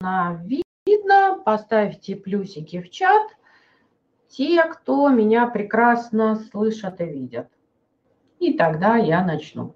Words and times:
видно, 0.00 1.40
поставьте 1.44 2.16
плюсики 2.16 2.80
в 2.80 2.90
чат. 2.90 3.28
Те, 4.28 4.64
кто 4.64 5.08
меня 5.08 5.46
прекрасно 5.46 6.36
слышат 6.50 7.00
и 7.00 7.04
видят. 7.04 7.48
И 8.38 8.52
тогда 8.54 8.96
я 8.96 9.24
начну. 9.24 9.74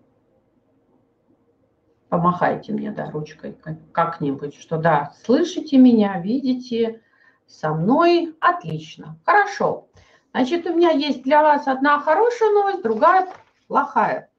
Помахайте 2.08 2.72
мне, 2.72 2.90
да, 2.90 3.10
ручкой 3.10 3.56
как-нибудь, 3.92 4.56
что 4.56 4.78
да, 4.78 5.12
слышите 5.24 5.78
меня, 5.78 6.20
видите, 6.20 7.00
со 7.46 7.72
мной. 7.72 8.36
Отлично, 8.40 9.16
хорошо. 9.24 9.88
Значит, 10.32 10.66
у 10.66 10.74
меня 10.74 10.90
есть 10.90 11.22
для 11.22 11.42
вас 11.42 11.68
одна 11.68 12.00
хорошая 12.00 12.50
новость, 12.50 12.82
другая 12.82 13.28
плохая. 13.68 14.30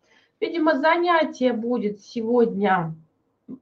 Видимо, 0.41 0.77
занятие 0.77 1.53
будет 1.53 2.01
сегодня 2.01 2.93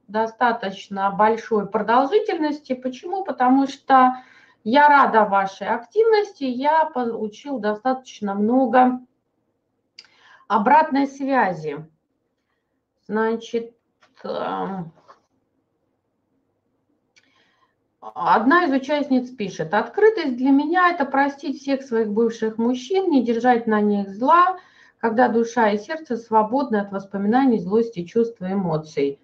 достаточно 0.08 1.10
большой 1.10 1.68
продолжительности. 1.68 2.74
Почему? 2.74 3.24
Потому 3.24 3.66
что 3.66 4.14
я 4.64 4.88
рада 4.88 5.24
вашей 5.24 5.68
активности, 5.68 6.44
я 6.44 6.84
получил 6.84 7.58
достаточно 7.58 8.34
много 8.34 9.00
обратной 10.48 11.06
связи. 11.06 11.86
Значит, 13.06 13.74
эм, 14.24 14.92
одна 18.00 18.64
из 18.64 18.72
участниц 18.72 19.30
пишет, 19.30 19.72
открытость 19.74 20.36
для 20.36 20.50
меня– 20.50 20.90
это 20.92 21.04
простить 21.04 21.60
всех 21.60 21.82
своих 21.82 22.08
бывших 22.08 22.58
мужчин, 22.58 23.10
не 23.10 23.24
держать 23.24 23.66
на 23.66 23.80
них 23.80 24.10
зла, 24.10 24.58
когда 24.98 25.28
душа 25.28 25.70
и 25.70 25.78
сердце 25.78 26.16
свободны 26.16 26.76
от 26.76 26.92
воспоминаний, 26.92 27.58
злости, 27.58 28.04
чувств 28.04 28.42
и 28.42 28.52
эмоций. 28.52 29.18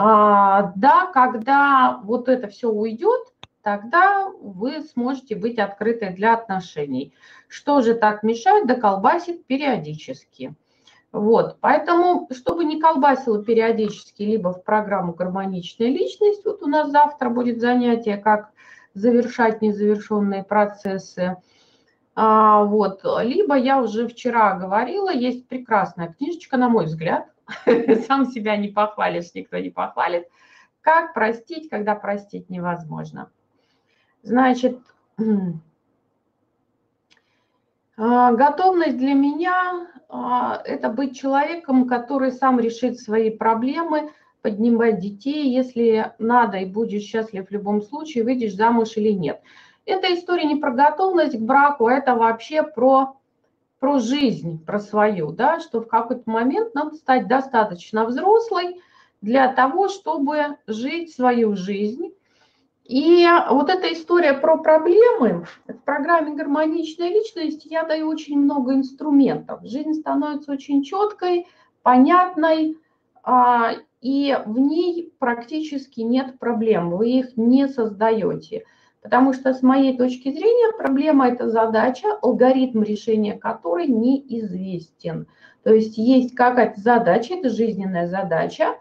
А, 0.00 0.74
да, 0.76 1.10
когда 1.12 1.98
вот 2.04 2.28
это 2.28 2.46
все 2.46 2.70
уйдет, 2.70 3.20
тогда 3.62 4.28
вы 4.40 4.82
сможете 4.82 5.34
быть 5.34 5.58
открыты 5.58 6.10
для 6.10 6.34
отношений. 6.34 7.12
Что 7.48 7.80
же 7.80 7.94
так 7.94 8.22
мешает? 8.22 8.68
Да 8.68 8.76
колбасит 8.76 9.44
периодически. 9.46 10.54
Вот, 11.10 11.56
поэтому, 11.60 12.28
чтобы 12.30 12.64
не 12.64 12.80
колбасило 12.80 13.42
периодически, 13.42 14.22
либо 14.22 14.52
в 14.52 14.62
программу 14.62 15.14
«Гармоничная 15.14 15.88
личность», 15.88 16.44
вот 16.44 16.62
у 16.62 16.68
нас 16.68 16.92
завтра 16.92 17.28
будет 17.28 17.60
занятие, 17.60 18.18
как 18.18 18.50
завершать 18.94 19.62
незавершенные 19.62 20.44
процессы, 20.44 21.38
а, 22.14 22.62
вот, 22.62 23.00
либо 23.24 23.56
я 23.56 23.82
уже 23.82 24.06
вчера 24.06 24.54
говорила, 24.54 25.10
есть 25.10 25.48
прекрасная 25.48 26.14
книжечка, 26.16 26.56
на 26.56 26.68
мой 26.68 26.84
взгляд, 26.84 27.26
сам 28.06 28.26
себя 28.26 28.56
не 28.56 28.68
похвалишь, 28.68 29.34
никто 29.34 29.58
не 29.58 29.70
похвалит. 29.70 30.28
Как 30.80 31.14
простить, 31.14 31.68
когда 31.68 31.94
простить 31.94 32.48
невозможно? 32.50 33.30
Значит, 34.22 34.78
а, 37.96 38.32
готовность 38.32 38.98
для 38.98 39.14
меня 39.14 39.86
а,– 40.08 40.62
это 40.64 40.88
быть 40.88 41.18
человеком, 41.18 41.86
который 41.86 42.32
сам 42.32 42.58
решит 42.60 42.98
свои 42.98 43.30
проблемы, 43.30 44.12
поднимать 44.42 45.00
детей, 45.00 45.52
если 45.52 46.14
надо 46.18 46.58
и 46.58 46.64
будешь 46.64 47.02
счастлив 47.02 47.48
в 47.48 47.50
любом 47.50 47.82
случае, 47.82 48.24
выйдешь 48.24 48.54
замуж 48.54 48.96
или 48.96 49.10
нет. 49.10 49.42
Эта 49.84 50.14
история 50.14 50.44
не 50.44 50.56
про 50.56 50.70
готовность 50.70 51.36
к 51.36 51.40
браку, 51.40 51.86
а 51.86 51.94
это 51.94 52.14
вообще 52.14 52.62
про 52.62 53.17
про 53.78 53.98
жизнь, 53.98 54.64
про 54.64 54.80
свою, 54.80 55.30
да, 55.32 55.60
что 55.60 55.80
в 55.80 55.88
какой-то 55.88 56.28
момент 56.28 56.74
надо 56.74 56.96
стать 56.96 57.28
достаточно 57.28 58.04
взрослой 58.04 58.80
для 59.20 59.52
того, 59.52 59.88
чтобы 59.88 60.56
жить 60.66 61.14
свою 61.14 61.54
жизнь. 61.56 62.12
И 62.84 63.26
вот 63.50 63.68
эта 63.68 63.92
история 63.92 64.32
про 64.32 64.56
проблемы, 64.58 65.46
в 65.66 65.74
программе 65.84 66.34
«Гармоничная 66.34 67.10
личность» 67.10 67.66
я 67.66 67.84
даю 67.84 68.08
очень 68.08 68.38
много 68.38 68.74
инструментов. 68.74 69.60
Жизнь 69.62 69.94
становится 69.94 70.52
очень 70.52 70.82
четкой, 70.82 71.46
понятной, 71.82 72.78
а, 73.22 73.72
и 74.00 74.38
в 74.46 74.58
ней 74.58 75.12
практически 75.18 76.00
нет 76.00 76.38
проблем, 76.38 76.90
вы 76.96 77.10
их 77.10 77.36
не 77.36 77.68
создаете– 77.68 78.64
Потому 79.02 79.32
что 79.32 79.54
с 79.54 79.62
моей 79.62 79.96
точки 79.96 80.30
зрения 80.30 80.76
проблема– 80.76 81.28
это 81.28 81.48
задача, 81.48 82.08
алгоритм 82.20 82.82
решения 82.82 83.34
которой 83.34 83.86
неизвестен. 83.86 85.26
То 85.62 85.72
есть 85.72 85.98
есть 85.98 86.34
какая-то 86.34 86.80
задача, 86.80 87.34
это 87.34 87.48
жизненная 87.48 88.08
задача, 88.08 88.76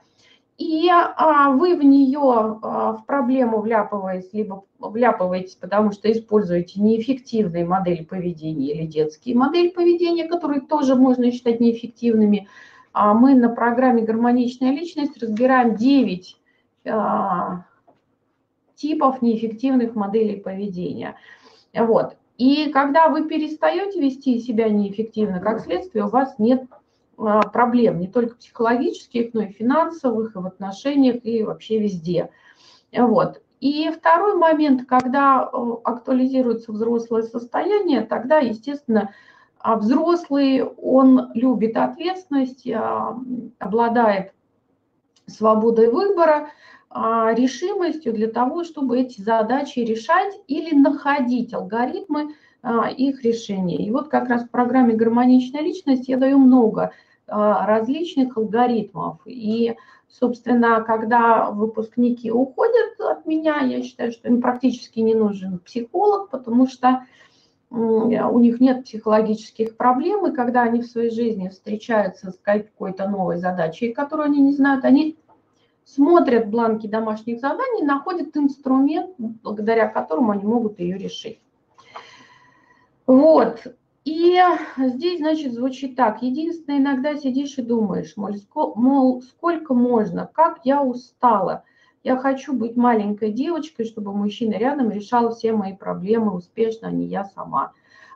и 0.57 0.89
а, 0.89 1.51
вы 1.51 1.75
в 1.75 1.83
нее, 1.83 2.19
а, 2.19 2.93
в 2.93 3.05
проблему 3.05 3.61
вляпываетесь, 3.61 4.33
либо 4.33 4.63
вляпываетесь, 4.79 5.55
потому 5.55 5.91
что 5.91 6.11
используете 6.11 6.81
неэффективные 6.81 7.63
модели 7.63 8.03
поведения 8.03 8.71
или 8.73 8.87
детские 8.87 9.35
модели 9.35 9.69
поведения, 9.69 10.27
которые 10.27 10.61
тоже 10.61 10.95
можно 10.95 11.31
считать 11.31 11.59
неэффективными. 11.59 12.47
А 12.91 13.13
мы 13.13 13.35
на 13.35 13.49
программе 13.49 14.01
«Гармоничная 14.01 14.71
личность» 14.71 15.21
разбираем 15.21 15.75
9 15.75 16.37
типов 18.77 19.21
неэффективных 19.21 19.95
моделей 19.95 20.39
поведения. 20.39 21.17
Вот. 21.73 22.15
И 22.37 22.69
когда 22.71 23.09
вы 23.09 23.27
перестаете 23.27 23.99
вести 23.99 24.39
себя 24.39 24.69
неэффективно, 24.69 25.39
как 25.39 25.59
следствие, 25.59 26.05
у 26.05 26.09
вас 26.09 26.35
нет 26.37 26.63
а, 27.17 27.41
проблем, 27.41 27.99
не 27.99 28.07
только 28.07 28.35
психологических, 28.35 29.33
но 29.33 29.41
и 29.41 29.51
финансовых, 29.51 30.35
и 30.35 30.39
в 30.39 30.45
отношениях, 30.45 31.25
и 31.25 31.43
вообще 31.43 31.79
везде. 31.79 32.29
Вот. 32.95 33.41
И 33.59 33.89
второй 33.89 34.35
момент, 34.35 34.87
когда 34.87 35.49
э, 35.51 35.57
актуализируется 35.83 36.71
взрослое 36.71 37.23
состояние, 37.23 38.01
тогда, 38.01 38.37
естественно, 38.37 39.13
а 39.57 39.77
взрослый, 39.77 40.63
он 40.63 41.31
любит 41.33 41.75
ответственность, 41.75 42.69
а, 42.69 43.17
обладает 43.57 44.33
свободой 45.25 45.89
выбора, 45.89 46.51
решимостью 46.89 48.13
для 48.13 48.27
того, 48.27 48.63
чтобы 48.63 48.99
эти 48.99 49.21
задачи 49.21 49.79
решать 49.79 50.33
или 50.47 50.73
находить 50.73 51.53
алгоритмы 51.53 52.33
а, 52.63 52.89
их 52.89 53.23
решения. 53.23 53.77
И 53.77 53.91
вот 53.91 54.09
как 54.09 54.29
раз 54.29 54.43
в 54.43 54.49
программе 54.49 54.93
«Гармоничная 54.93 55.61
личность» 55.61 56.07
я 56.07 56.17
даю 56.17 56.37
много 56.37 56.91
а, 57.27 57.65
различных 57.65 58.37
алгоритмов. 58.37 59.19
И, 59.25 59.75
собственно, 60.09 60.81
когда 60.81 61.51
выпускники 61.51 62.31
уходят 62.31 62.99
от 62.99 63.25
меня, 63.25 63.59
я 63.61 63.81
считаю, 63.83 64.11
что 64.11 64.27
им 64.27 64.41
практически 64.41 64.99
не 64.99 65.13
нужен 65.13 65.59
психолог, 65.59 66.29
потому 66.29 66.67
что 66.67 67.05
у 67.69 68.39
них 68.39 68.61
нет 68.61 68.85
психологических 68.85 69.75
проблем, 69.75 70.25
и 70.25 70.33
когда 70.33 70.63
они 70.63 70.81
в 70.81 70.85
своей 70.85 71.09
жизни 71.09 71.49
встречаются 71.49 72.31
с 72.31 72.39
какой-то 72.41 73.09
новой 73.09 73.39
задачей, 73.39 73.91
которую 73.91 74.27
они 74.27 74.39
не 74.39 74.53
знают, 74.53 74.85
они 74.85 75.17
смотрят 75.87 76.49
бланки 76.49 76.85
домашних 76.85 77.39
заданий, 77.39 77.83
находят 77.83 78.35
инструмент, 78.35 79.15
благодаря 79.17 79.87
которому 79.87 80.31
они 80.31 80.43
могут 80.43 80.79
ее 80.79 80.97
решить. 80.97 81.39
Вот. 83.05 83.65
И 84.03 84.37
здесь, 84.77 85.19
значит, 85.19 85.53
звучит 85.53 85.95
так. 85.95 86.21
Единственное, 86.21 86.79
иногда 86.79 87.15
сидишь 87.15 87.57
и 87.57 87.61
думаешь, 87.61 88.15
мол, 88.17 89.21
сколько 89.21 89.73
можно, 89.73 90.29
как 90.31 90.59
я 90.65 90.83
устала. 90.83 91.63
Я 92.03 92.17
хочу 92.17 92.53
быть 92.53 92.75
маленькой 92.75 93.31
девочкой, 93.31 93.85
чтобы 93.85 94.13
мужчина 94.13 94.53
рядом 94.53 94.91
решал 94.91 95.33
все 95.33 95.53
мои 95.53 95.73
проблемы 95.73 96.33
успешно, 96.33 96.89
а 96.89 96.91
не 96.91 97.05
я 97.05 97.25
сама. 97.25 97.73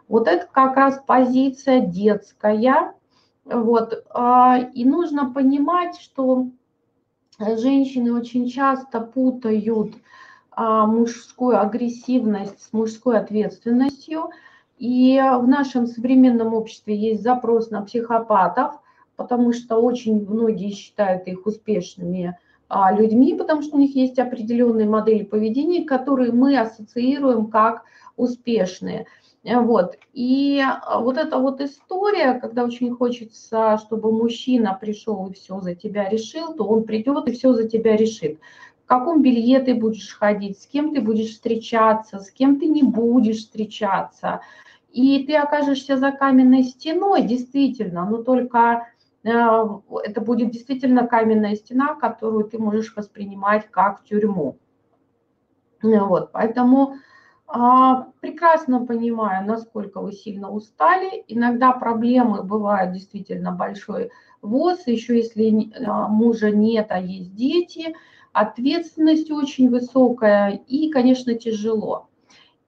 Вот 0.07 0.27
это 0.27 0.47
как 0.51 0.75
раз 0.75 1.01
позиция 1.05 1.81
детская. 1.81 2.93
Вот. 3.45 4.05
А, 4.09 4.59
и 4.73 4.85
нужно 4.85 5.33
понимать, 5.33 5.97
что 5.97 6.47
женщины 7.57 8.13
очень 8.13 8.47
часто 8.47 9.01
путают 9.01 9.93
а, 10.51 10.85
мужскую 10.85 11.59
агрессивность 11.59 12.61
с 12.61 12.73
мужской 12.73 13.17
ответственностью. 13.17 14.29
И 14.77 15.19
в 15.19 15.47
нашем 15.47 15.85
современном 15.85 16.53
обществе 16.53 16.95
есть 16.95 17.21
запрос 17.21 17.69
на 17.69 17.83
психопатов, 17.83 18.79
потому 19.15 19.53
что 19.53 19.77
очень 19.77 20.27
многие 20.27 20.71
считают 20.71 21.27
их 21.27 21.45
успешными 21.45 22.37
а, 22.67 22.91
людьми, 22.91 23.35
потому 23.35 23.61
что 23.61 23.75
у 23.75 23.79
них 23.79 23.95
есть 23.95 24.17
определенные 24.17 24.87
модели 24.87 25.23
поведения, 25.23 25.85
которые 25.85 26.31
мы 26.31 26.57
ассоциируем 26.57 27.47
как 27.47 27.83
успешные. 28.17 29.07
Э, 29.43 29.59
вот. 29.59 29.97
И 30.13 30.61
а, 30.61 30.99
вот 30.99 31.17
эта 31.17 31.37
вот 31.37 31.61
история, 31.61 32.39
когда 32.39 32.63
очень 32.63 32.95
хочется, 32.95 33.77
чтобы 33.77 34.11
мужчина 34.11 34.77
пришел 34.79 35.27
и 35.27 35.33
все 35.33 35.59
за 35.61 35.75
тебя 35.75 36.09
решил, 36.09 36.53
то 36.53 36.65
он 36.65 36.83
придет 36.83 37.27
и 37.27 37.31
все 37.31 37.53
за 37.53 37.67
тебя 37.67 37.95
решит. 37.95 38.39
В 38.83 38.87
каком 38.87 39.21
белье 39.21 39.59
ты 39.61 39.73
будешь 39.73 40.13
ходить, 40.13 40.61
с 40.61 40.67
кем 40.67 40.93
ты 40.93 41.01
будешь 41.01 41.31
встречаться, 41.31 42.19
с 42.19 42.29
кем 42.29 42.59
ты 42.59 42.67
не 42.67 42.83
будешь 42.83 43.37
встречаться. 43.37 44.41
И 44.91 45.25
ты 45.25 45.37
окажешься 45.37 45.95
за 45.97 46.11
каменной 46.11 46.63
стеной, 46.63 47.21
действительно, 47.23 48.05
но 48.05 48.21
только 48.21 48.87
э, 49.23 49.29
это 50.03 50.19
будет 50.19 50.51
действительно 50.51 51.07
каменная 51.07 51.55
стена, 51.55 51.95
которую 51.95 52.43
ты 52.43 52.59
можешь 52.59 52.93
воспринимать 52.95 53.71
как 53.71 54.03
тюрьму. 54.03 54.57
Вот, 55.81 56.31
поэтому 56.33 56.95
прекрасно 58.21 58.85
понимаю, 58.85 59.45
насколько 59.45 59.99
вы 59.99 60.13
сильно 60.13 60.49
устали. 60.49 61.23
Иногда 61.27 61.71
проблемы 61.71 62.43
бывают 62.43 62.93
действительно 62.93 63.51
большой 63.51 64.09
ВОЗ, 64.41 64.87
еще 64.87 65.17
если 65.17 65.71
а, 65.85 66.07
мужа 66.07 66.51
нет, 66.51 66.87
а 66.89 66.99
есть 66.99 67.35
дети, 67.35 67.95
ответственность 68.31 69.29
очень 69.31 69.69
высокая 69.69 70.61
и, 70.67 70.89
конечно, 70.89 71.33
тяжело. 71.35 72.07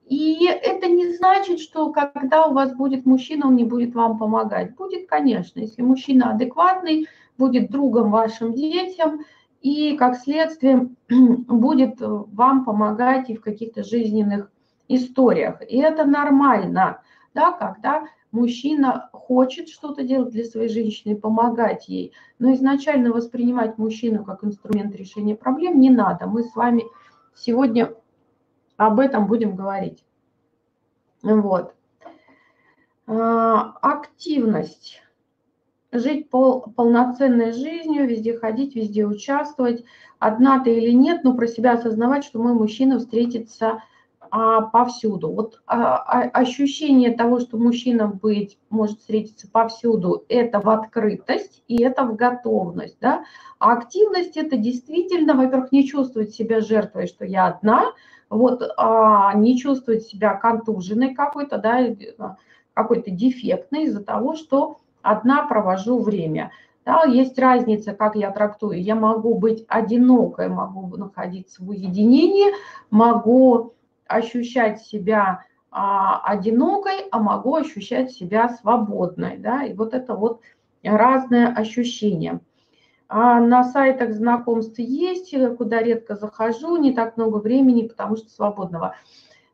И 0.06 0.46
это 0.46 0.88
не 0.88 1.16
значит, 1.16 1.60
что 1.60 1.92
когда 1.92 2.46
у 2.46 2.54
вас 2.54 2.76
будет 2.76 3.06
мужчина, 3.06 3.48
он 3.48 3.56
не 3.56 3.64
будет 3.64 3.96
вам 3.96 4.18
помогать. 4.18 4.76
Будет, 4.76 5.08
конечно, 5.08 5.60
если 5.60 5.82
мужчина 5.82 6.32
адекватный, 6.32 7.08
будет 7.38 7.72
другом 7.72 8.12
вашим 8.12 8.54
детям 8.54 9.22
и, 9.62 9.96
как 9.98 10.18
следствие, 10.18 10.90
будет 11.10 11.96
вам 12.00 12.66
помогать 12.66 13.30
и 13.30 13.36
в 13.36 13.42
каких-то 13.42 13.84
жизненных 13.84 14.52
историях. 14.96 15.62
И 15.68 15.78
это 15.78 16.06
нормально, 16.06 17.02
да, 17.34 17.52
когда 17.52 18.06
мужчина 18.32 19.10
хочет 19.14 19.70
что-то 19.70 20.04
делать 20.04 20.32
для 20.32 20.44
своей 20.44 20.70
женщины, 20.70 21.16
помогать 21.16 21.88
ей, 21.88 22.14
но 22.40 22.54
изначально 22.54 23.12
воспринимать 23.12 23.78
мужчину 23.78 24.26
как 24.26 24.44
инструмент 24.44 24.96
решения 24.96 25.36
проблем 25.36 25.80
не 25.80 25.90
надо. 25.90 26.28
Мы 26.28 26.44
с 26.44 26.56
вами 26.56 26.84
сегодня 27.36 27.94
об 28.78 29.00
этом 29.00 29.28
будем 29.28 29.56
говорить. 29.56 30.04
Вот. 31.22 31.74
А, 33.08 33.76
активность. 33.82 35.02
Жить 35.92 36.30
пол, 36.30 36.62
полноценной 36.76 37.52
жизнью, 37.52 38.08
везде 38.08 38.38
ходить, 38.38 38.76
везде 38.76 39.06
участвовать. 39.06 39.86
Одна 40.18 40.64
ты 40.64 40.76
или 40.76 40.92
нет, 40.92 41.24
но 41.24 41.36
про 41.36 41.48
себя 41.48 41.74
осознавать, 41.74 42.24
что 42.26 42.42
мой 42.42 42.54
мужчина 42.54 42.98
встретится 42.98 43.84
а, 44.36 44.62
повсюду. 44.62 45.32
Вот 45.32 45.62
а, 45.68 45.98
а, 45.98 46.22
ощущение 46.30 47.12
того, 47.12 47.40
что 47.40 47.60
мужчина 47.60 48.08
быть 48.08 48.58
может 48.72 48.98
встретиться 48.98 49.48
повсюду, 49.48 50.26
это 50.28 50.60
в 50.60 50.68
открытость 50.72 51.64
и 51.68 51.84
это 51.84 52.04
в 52.04 52.16
готовность. 52.16 52.98
Да? 53.00 53.26
А 53.60 53.74
активность 53.74 54.36
это 54.36 54.58
действительно, 54.58 55.36
во-первых, 55.36 55.72
не 55.72 55.86
чувствовать 55.88 56.34
себя 56.34 56.62
жертвой, 56.62 57.06
что 57.06 57.26
я 57.26 57.46
одна, 57.46 57.92
вот, 58.28 58.64
а, 58.76 59.36
не 59.36 59.56
чувствовать 59.56 60.02
себя 60.08 60.34
контуженной 60.34 61.14
какой-то, 61.14 61.60
да, 61.60 62.36
какой-то 62.74 63.12
дефектной 63.12 63.84
из-за 63.84 64.04
того, 64.04 64.34
что 64.34 64.80
одна 65.04 65.46
провожу 65.46 66.00
время. 66.00 66.50
Да, 66.86 67.04
есть 67.04 67.38
разница, 67.38 67.94
как 67.94 68.16
я 68.16 68.32
трактую. 68.32 68.82
Я 68.82 68.96
могу 68.96 69.36
быть 69.36 69.64
одинокой, 69.68 70.50
могу 70.50 70.98
находиться 70.98 71.64
в 71.64 71.70
уединении, 71.70 72.52
могу 72.90 73.74
ощущать 74.14 74.82
себя 74.82 75.44
а, 75.72 76.22
одинокой, 76.26 77.08
а 77.12 77.20
могу 77.20 77.56
ощущать 77.56 78.12
себя 78.12 78.50
свободной. 78.50 79.38
Да? 79.38 79.64
И 79.64 79.74
вот 79.74 79.94
это 79.94 80.16
вот 80.16 80.42
разное 80.84 81.48
ощущение. 81.54 82.40
А 83.08 83.40
на 83.40 83.64
сайтах 83.64 84.14
знакомств 84.14 84.80
есть, 84.80 85.36
куда 85.58 85.82
редко 85.82 86.16
захожу, 86.16 86.78
не 86.78 86.94
так 86.94 87.18
много 87.18 87.38
времени, 87.38 87.88
потому 87.88 88.18
что 88.18 88.30
свободного. 88.30 88.96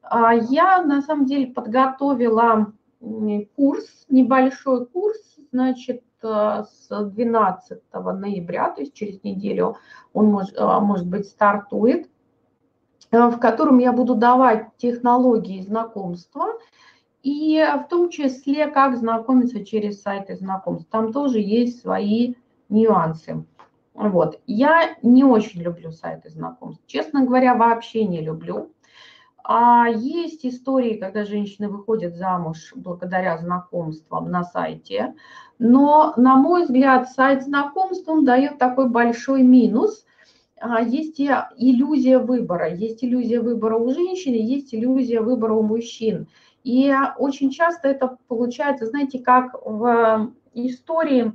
А 0.02 0.34
я 0.34 0.82
на 0.82 1.02
самом 1.02 1.26
деле 1.26 1.48
подготовила 1.48 2.72
курс, 3.56 4.06
небольшой 4.10 4.86
курс, 4.86 5.20
значит, 5.52 6.04
э, 6.24 6.64
с 6.70 6.90
12 6.90 7.82
ноября, 8.14 8.72
то 8.72 8.82
есть 8.82 8.94
через 8.94 9.24
неделю 9.24 9.78
он 10.14 10.28
может, 10.28 10.58
э, 10.58 10.80
может 10.80 11.08
быть 11.08 11.28
стартует. 11.28 12.10
Э, 13.12 13.28
в 13.30 13.40
котором 13.40 13.80
я 13.80 13.92
буду 13.92 14.16
давать 14.16 14.68
технологии 14.78 15.62
знакомства, 15.62 16.48
и 17.24 17.66
в 17.86 17.90
том 17.90 18.10
числе, 18.10 18.68
как 18.68 18.98
знакомиться 18.98 19.66
через 19.66 20.02
сайты 20.02 20.36
знакомств. 20.36 20.88
Там 20.90 21.12
тоже 21.12 21.40
есть 21.40 21.82
свои 21.82 22.36
нюансы. 22.70 23.44
Вот. 23.94 24.40
Я 24.46 24.96
не 25.02 25.24
очень 25.26 25.62
люблю 25.62 25.92
сайты 25.92 26.30
знакомств. 26.30 26.82
Честно 26.88 27.26
говоря, 27.26 27.56
вообще 27.56 28.06
не 28.06 28.22
люблю. 28.22 28.72
А 29.44 29.88
есть 29.90 30.46
истории, 30.46 30.94
когда 30.94 31.26
женщины 31.26 31.68
выходят 31.68 32.16
замуж 32.16 32.72
благодаря 32.76 33.38
знакомствам 33.38 34.30
на 34.30 34.44
сайте. 34.44 35.16
Но, 35.58 36.14
на 36.16 36.38
мой 36.38 36.64
взгляд, 36.64 37.10
сайт 37.10 37.44
знакомств, 37.44 38.08
он 38.08 38.24
дает 38.24 38.60
такой 38.60 38.88
большой 38.88 39.42
минус– 39.42 40.06
а, 40.60 40.82
есть 40.82 41.20
иллюзия 41.20 42.20
выбора. 42.20 42.74
Есть 42.74 43.04
иллюзия 43.04 43.42
выбора 43.42 43.78
у 43.78 43.92
женщин, 43.92 44.34
есть 44.34 44.74
иллюзия 44.74 45.22
выбора 45.22 45.54
у 45.54 45.64
мужчин. 45.64 46.28
И 46.64 46.94
очень 47.18 47.52
часто 47.52 47.88
это 47.88 48.18
получается, 48.28 48.86
знаете, 48.86 49.20
как 49.20 49.56
в 49.64 50.32
истории 50.54 51.34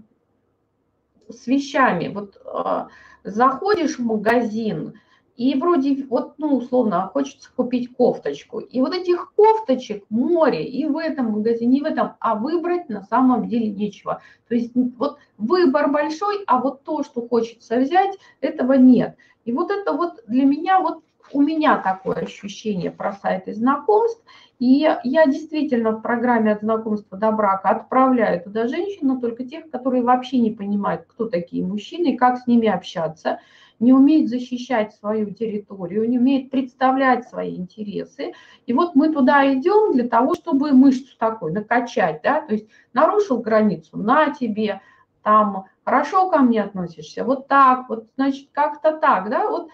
с 1.28 1.46
вещами. 1.46 2.08
Вот 2.08 2.40
а, 2.44 2.88
заходишь 3.24 3.98
в 3.98 4.04
магазин, 4.04 4.94
и 5.36 5.54
вроде 5.58 6.04
вот, 6.08 6.34
ну, 6.38 6.56
условно, 6.56 7.10
хочется 7.12 7.50
купить 7.54 7.92
кофточку. 7.92 8.60
И 8.60 8.80
вот 8.80 8.94
этих 8.94 9.32
кофточек 9.34 10.04
море 10.08 10.64
и 10.64 10.86
в 10.86 10.96
этом 10.96 11.32
магазине, 11.32 11.78
и 11.78 11.82
в 11.82 11.84
этом, 11.84 12.12
а 12.20 12.36
выбрать 12.36 12.88
на 12.88 13.02
самом 13.02 13.48
деле 13.48 13.68
нечего. 13.68 14.22
То 14.48 14.54
есть 14.54 14.72
вот 14.74 15.18
выбор 15.36 15.90
большой, 15.90 16.44
а 16.46 16.60
вот 16.60 16.84
то, 16.84 17.02
что 17.02 17.26
хочется 17.26 17.78
взять, 17.78 18.16
этого 18.40 18.74
нет. 18.74 19.16
И 19.44 19.52
вот 19.52 19.70
это 19.70 19.92
вот 19.92 20.22
для 20.28 20.44
меня, 20.44 20.80
вот 20.80 21.02
у 21.32 21.42
меня 21.42 21.78
такое 21.78 22.16
ощущение 22.16 22.90
про 22.92 23.12
сайты 23.12 23.54
знакомств. 23.54 24.22
И 24.60 24.88
я 25.02 25.26
действительно 25.26 25.90
в 25.90 26.00
программе 26.00 26.52
от 26.52 26.60
знакомства 26.60 27.18
до 27.18 27.32
брака 27.32 27.70
отправляю 27.70 28.40
туда 28.40 28.68
женщин, 28.68 29.08
но 29.08 29.20
только 29.20 29.44
тех, 29.44 29.68
которые 29.70 30.04
вообще 30.04 30.38
не 30.38 30.52
понимают, 30.52 31.06
кто 31.08 31.28
такие 31.28 31.64
мужчины 31.64 32.12
и 32.12 32.16
как 32.16 32.38
с 32.38 32.46
ними 32.46 32.68
общаться 32.68 33.40
не 33.80 33.92
умеет 33.92 34.28
защищать 34.28 34.94
свою 34.94 35.32
территорию, 35.32 36.08
не 36.08 36.18
умеет 36.18 36.50
представлять 36.50 37.28
свои 37.28 37.56
интересы. 37.56 38.32
И 38.66 38.72
вот 38.72 38.94
мы 38.94 39.12
туда 39.12 39.52
идем 39.52 39.92
для 39.92 40.08
того, 40.08 40.34
чтобы 40.34 40.72
мышцу 40.72 41.16
такой 41.18 41.52
накачать, 41.52 42.22
да, 42.22 42.40
то 42.40 42.54
есть 42.54 42.66
нарушил 42.92 43.40
границу, 43.40 43.96
на 43.96 44.30
тебе, 44.30 44.80
там, 45.22 45.66
хорошо 45.84 46.30
ко 46.30 46.38
мне 46.38 46.62
относишься, 46.62 47.24
вот 47.24 47.48
так, 47.48 47.88
вот, 47.88 48.06
значит, 48.16 48.48
как-то 48.52 48.96
так, 48.96 49.30
да, 49.30 49.48
вот 49.48 49.68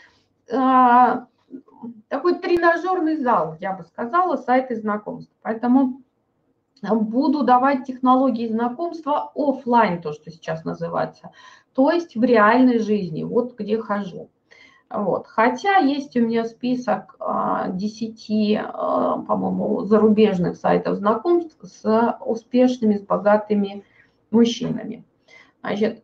а, 0.52 1.26
такой 2.08 2.38
тренажерный 2.38 3.17
зал, 3.17 3.56
я 3.61 3.73
бы 3.73 3.85
сказала, 3.85 4.37
сайты 4.37 4.76
знакомств. 4.76 5.33
Поэтому 5.42 6.02
буду 6.83 7.42
давать 7.42 7.85
технологии 7.85 8.49
знакомства 8.49 9.30
офлайн, 9.35 10.00
то, 10.00 10.12
что 10.12 10.30
сейчас 10.30 10.64
называется, 10.64 11.30
то 11.75 11.91
есть 11.91 12.17
в 12.17 12.23
реальной 12.25 12.79
жизни, 12.79 13.23
вот 13.23 13.57
где 13.57 13.79
хожу. 13.81 14.31
Вот. 14.91 15.29
Хотя 15.29 15.77
есть 15.77 16.17
у 16.17 16.21
меня 16.21 16.45
список 16.45 17.17
10, 17.69 18.57
а, 18.59 18.71
а, 18.75 19.19
по-моему, 19.19 19.85
зарубежных 19.85 20.57
сайтов 20.57 20.97
знакомств 20.97 21.57
с 21.62 22.19
успешными, 22.27 22.97
с 22.97 23.03
богатыми 23.03 23.85
мужчинами. 24.33 25.05
Значит, 25.62 26.03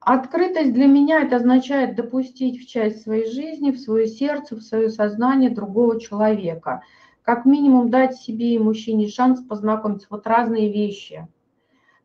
открытость 0.00 0.72
для 0.72 0.86
меня 0.86 1.20
это 1.20 1.36
означает 1.36 1.96
допустить 1.96 2.62
в 2.62 2.66
часть 2.66 3.02
своей 3.02 3.30
жизни, 3.30 3.70
в 3.70 3.78
свое 3.78 4.06
сердце, 4.06 4.56
в 4.56 4.62
свое 4.62 4.88
сознание 4.88 5.50
другого 5.50 6.00
человека. 6.00 6.82
Как 7.20 7.44
минимум 7.44 7.90
дать 7.90 8.16
себе 8.16 8.54
и 8.54 8.58
мужчине 8.58 9.08
шанс 9.08 9.42
познакомиться. 9.42 10.06
Вот 10.08 10.26
разные 10.26 10.72
вещи– 10.72 11.28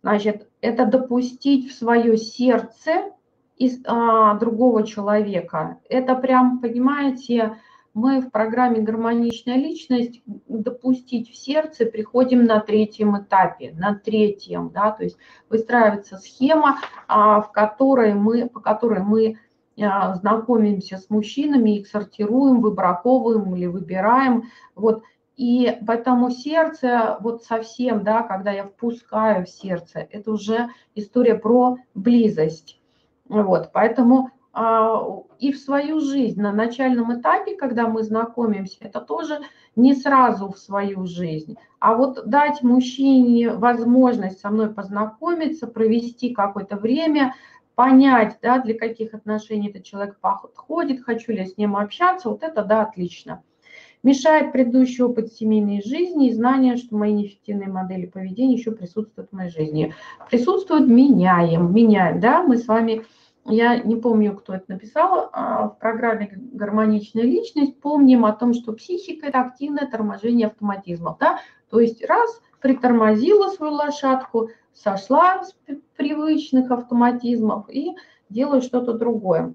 Значит, 0.04 0.50
это 0.60 0.86
допустить 0.86 1.72
в 1.72 1.76
свое 1.76 2.18
сердце 2.18 3.14
из, 3.56 3.82
а, 3.86 4.34
другого 4.36 4.86
человека. 4.86 5.80
Это 5.88 6.16
прям, 6.16 6.60
понимаете, 6.60 7.58
мы 7.94 8.20
в 8.20 8.30
программе 8.30 8.82
«Гармоничная 8.82 9.56
личность» 9.56 10.22
допустить 10.26 11.32
в 11.32 11.36
сердце 11.38 11.86
приходим 11.86 12.44
на 12.44 12.60
третьем 12.60 13.18
этапе, 13.18 13.72
на 13.78 13.96
третьем, 13.96 14.72
да, 14.74 14.92
то 14.92 15.04
есть 15.04 15.18
выстраивается 15.50 16.18
схема, 16.18 16.80
а, 17.08 17.40
в 17.42 17.52
которой 17.54 18.14
мы, 18.14 18.50
по 18.50 18.60
которой 18.60 19.02
мы 19.02 19.38
а, 19.82 20.16
знакомимся 20.16 20.98
с 20.98 21.10
мужчинами, 21.10 21.78
их 21.78 21.88
сортируем, 21.88 22.60
выбраковываем 22.62 23.56
или 23.56 23.68
выбираем. 23.68 24.50
Вот 24.76 25.04
и 25.36 25.80
поэтому 25.86 26.30
сердце, 26.30 27.18
вот 27.22 27.44
совсем, 27.44 28.04
да, 28.04 28.22
когда 28.22 28.52
я 28.52 28.66
впускаю 28.66 29.46
в 29.46 29.50
сердце, 29.50 30.08
это 30.12 30.32
уже 30.32 30.70
история 30.96 31.36
про 31.36 31.78
близость. 31.96 32.80
Вот, 33.28 33.72
поэтому 33.74 34.30
а, 34.52 35.02
и 35.40 35.52
в 35.52 35.58
свою 35.58 36.00
жизнь 36.00 36.40
на 36.40 36.52
начальном 36.52 37.20
этапе, 37.20 37.56
когда 37.56 37.88
мы 37.88 38.04
знакомимся, 38.04 38.78
это 38.82 39.02
тоже 39.02 39.40
не 39.76 39.96
сразу 39.96 40.52
в 40.52 40.60
свою 40.60 41.08
жизнь, 41.08 41.58
а 41.80 41.96
вот 41.96 42.28
дать 42.28 42.62
мужчине 42.62 43.54
возможность 43.54 44.40
со 44.40 44.52
мной 44.52 44.72
познакомиться, 44.72 45.66
провести 45.66 46.32
какое-то 46.32 46.76
время, 46.76 47.34
понять, 47.74 48.38
да, 48.44 48.60
для 48.60 48.78
каких 48.78 49.16
отношений 49.16 49.70
этот 49.70 49.84
человек 49.84 50.20
подходит, 50.20 51.04
хочу 51.04 51.32
ли 51.32 51.40
я 51.40 51.46
с 51.48 51.58
ним 51.58 51.76
общаться, 51.76 52.30
вот 52.30 52.44
это, 52.44 52.64
да, 52.64 52.84
отлично. 52.84 53.42
Мешает 54.04 54.52
предыдущий 54.52 55.02
опыт 55.02 55.32
семейной 55.32 55.82
жизни 55.82 56.28
и 56.28 56.34
знание, 56.34 56.76
что 56.76 56.98
мои 56.98 57.14
неэффективные 57.14 57.70
модели 57.70 58.06
поведения 58.06 58.56
еще 58.56 58.72
присутствуют 58.72 59.30
в 59.30 59.34
моей 59.34 59.50
жизни. 59.50 59.94
Присутствуют, 60.30 60.90
меняем, 60.90 61.74
меняем, 61.74 62.20
да, 62.20 62.44
мы 62.44 62.58
с 62.58 62.68
вами, 62.68 63.06
я 63.46 63.78
не 63.78 63.96
помню, 63.96 64.36
кто 64.36 64.56
это 64.56 64.66
написал, 64.68 65.30
а 65.32 65.70
в 65.70 65.80
программе 65.80 66.30
«Гармоничная 66.52 67.24
личность» 67.24 67.80
помним 67.80 68.26
о 68.26 68.34
том, 68.34 68.54
что 68.54 68.74
психика– 68.74 69.28
это 69.28 69.40
активное 69.40 69.88
торможение 69.88 70.48
автоматизмов, 70.48 71.18
да, 71.18 71.40
то 71.70 71.80
есть 71.80 72.06
раз 72.06 72.42
притормозила 72.60 73.52
свою 73.52 73.72
лошадку, 73.72 74.50
сошла 74.74 75.46
с 75.46 75.56
привычных 75.96 76.72
автоматизмов 76.72 77.70
и 77.70 77.92
делает 78.30 78.66
что-то 78.66 78.94
другое. 78.94 79.54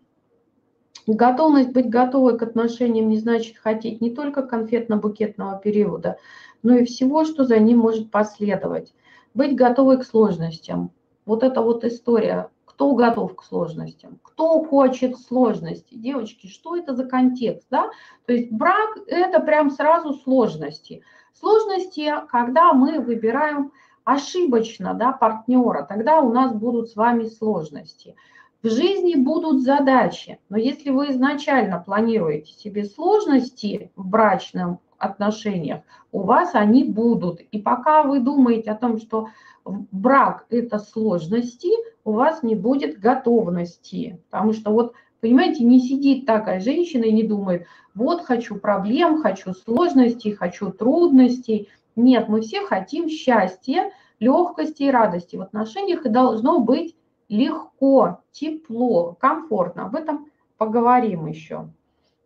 Готовность 1.15 1.71
быть 1.71 1.89
готовой 1.89 2.37
к 2.37 2.43
отношениям 2.43 3.09
не 3.09 3.17
значит 3.17 3.57
хотеть 3.57 4.03
не 4.03 4.11
только 4.11 4.43
конфетно-букетного 4.43 5.59
периода, 5.59 6.19
но 6.63 6.77
и 6.77 6.85
всего, 6.85 7.25
что 7.25 7.45
за 7.45 7.59
ним 7.59 7.79
может 7.79 8.11
последовать. 8.11 8.93
Быть 9.33 9.57
готовой 9.57 9.99
к 9.99 10.05
сложностям. 10.05 10.91
Вот 11.25 11.43
эта 11.43 11.63
вот 11.63 11.83
история. 11.85 12.51
Кто 12.67 12.95
готов 12.95 13.37
к 13.37 13.43
сложностям? 13.43 14.19
Кто 14.23 14.63
хочет 14.63 15.19
сложности? 15.19 15.95
Девочки, 15.95 16.47
что 16.47 16.77
это 16.77 16.95
за 16.95 17.07
контекст? 17.07 17.67
Да? 17.71 17.91
То 18.27 18.35
есть 18.35 18.53
брак– 18.53 18.99
это 19.07 19.41
прям 19.41 19.71
сразу 19.71 20.13
сложности. 20.13 21.03
Сложности, 21.33 22.13
когда 22.31 22.75
мы 22.75 23.01
выбираем 23.01 23.73
ошибочно 24.05 24.93
да, 24.93 25.13
партнера, 25.13 25.87
тогда 25.89 26.21
у 26.21 26.31
нас 26.35 26.53
будут 26.53 26.91
с 26.91 26.97
вами 26.97 27.25
сложности. 27.25 28.15
В 28.61 28.69
жизни 28.69 29.15
будут 29.15 29.63
задачи, 29.63 30.41
но 30.49 30.57
если 30.57 30.91
вы 30.91 31.13
изначально 31.13 31.79
планируете 31.79 32.53
себе 32.53 32.87
сложности 32.87 33.93
в 33.95 34.05
брачном 34.05 34.81
отношениях, 34.99 35.83
у 36.11 36.23
вас 36.23 36.57
они 36.57 36.83
будут. 36.83 37.41
И 37.53 37.63
пока 37.63 38.03
вы 38.03 38.19
думаете 38.19 38.73
о 38.73 38.75
том, 38.75 38.99
что 38.99 39.29
брак– 39.65 40.47
это 40.51 40.81
сложности, 40.81 41.71
у 42.03 42.11
вас 42.13 42.43
не 42.43 42.57
будет 42.57 42.99
готовности. 42.99 44.21
Потому 44.29 44.53
что 44.53 44.73
вот, 44.73 44.93
понимаете, 45.21 45.63
не 45.63 45.79
сидит 45.79 46.27
такая 46.27 46.59
женщина 46.59 47.05
и 47.05 47.13
не 47.13 47.23
думает, 47.23 47.65
вот 47.95 48.23
хочу 48.23 48.57
проблем, 48.57 49.23
хочу 49.23 49.55
сложностей, 49.55 50.33
хочу 50.33 50.73
трудностей. 50.73 51.69
Нет, 51.95 52.29
мы 52.29 52.41
все 52.41 52.67
хотим 52.67 53.09
счастья, 53.09 53.93
легкости 54.19 54.83
и 54.83 54.91
радости 54.91 55.37
в 55.37 55.43
отношениях, 55.43 56.05
и 56.07 56.09
должно 56.09 56.59
быть 56.59 56.97
легко, 57.29 58.23
тепло, 58.33 59.17
комфортно. 59.21 59.87
Об 59.87 59.97
этом 59.97 60.27
поговорим 60.57 61.27
еще. 61.27 61.69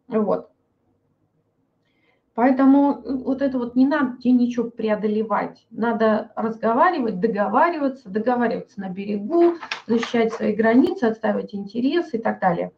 Вот. 0.08 0.48
Поэтому 2.34 3.02
э, 3.04 3.12
вот 3.12 3.42
это 3.42 3.58
вот 3.58 3.76
не 3.76 3.86
надо 3.86 4.16
тебе 4.18 4.32
ничего 4.32 4.70
преодолевать. 4.70 5.66
Надо 5.70 6.32
разговаривать, 6.34 7.20
договариваться, 7.20 8.08
договариваться 8.08 8.80
на 8.80 8.88
берегу, 8.88 9.56
защищать 9.86 10.32
свои 10.32 10.54
границы, 10.54 11.04
отстаивать 11.04 11.54
интересы 11.54 12.16
и 12.16 12.20
так 12.20 12.40
далее. 12.40 12.72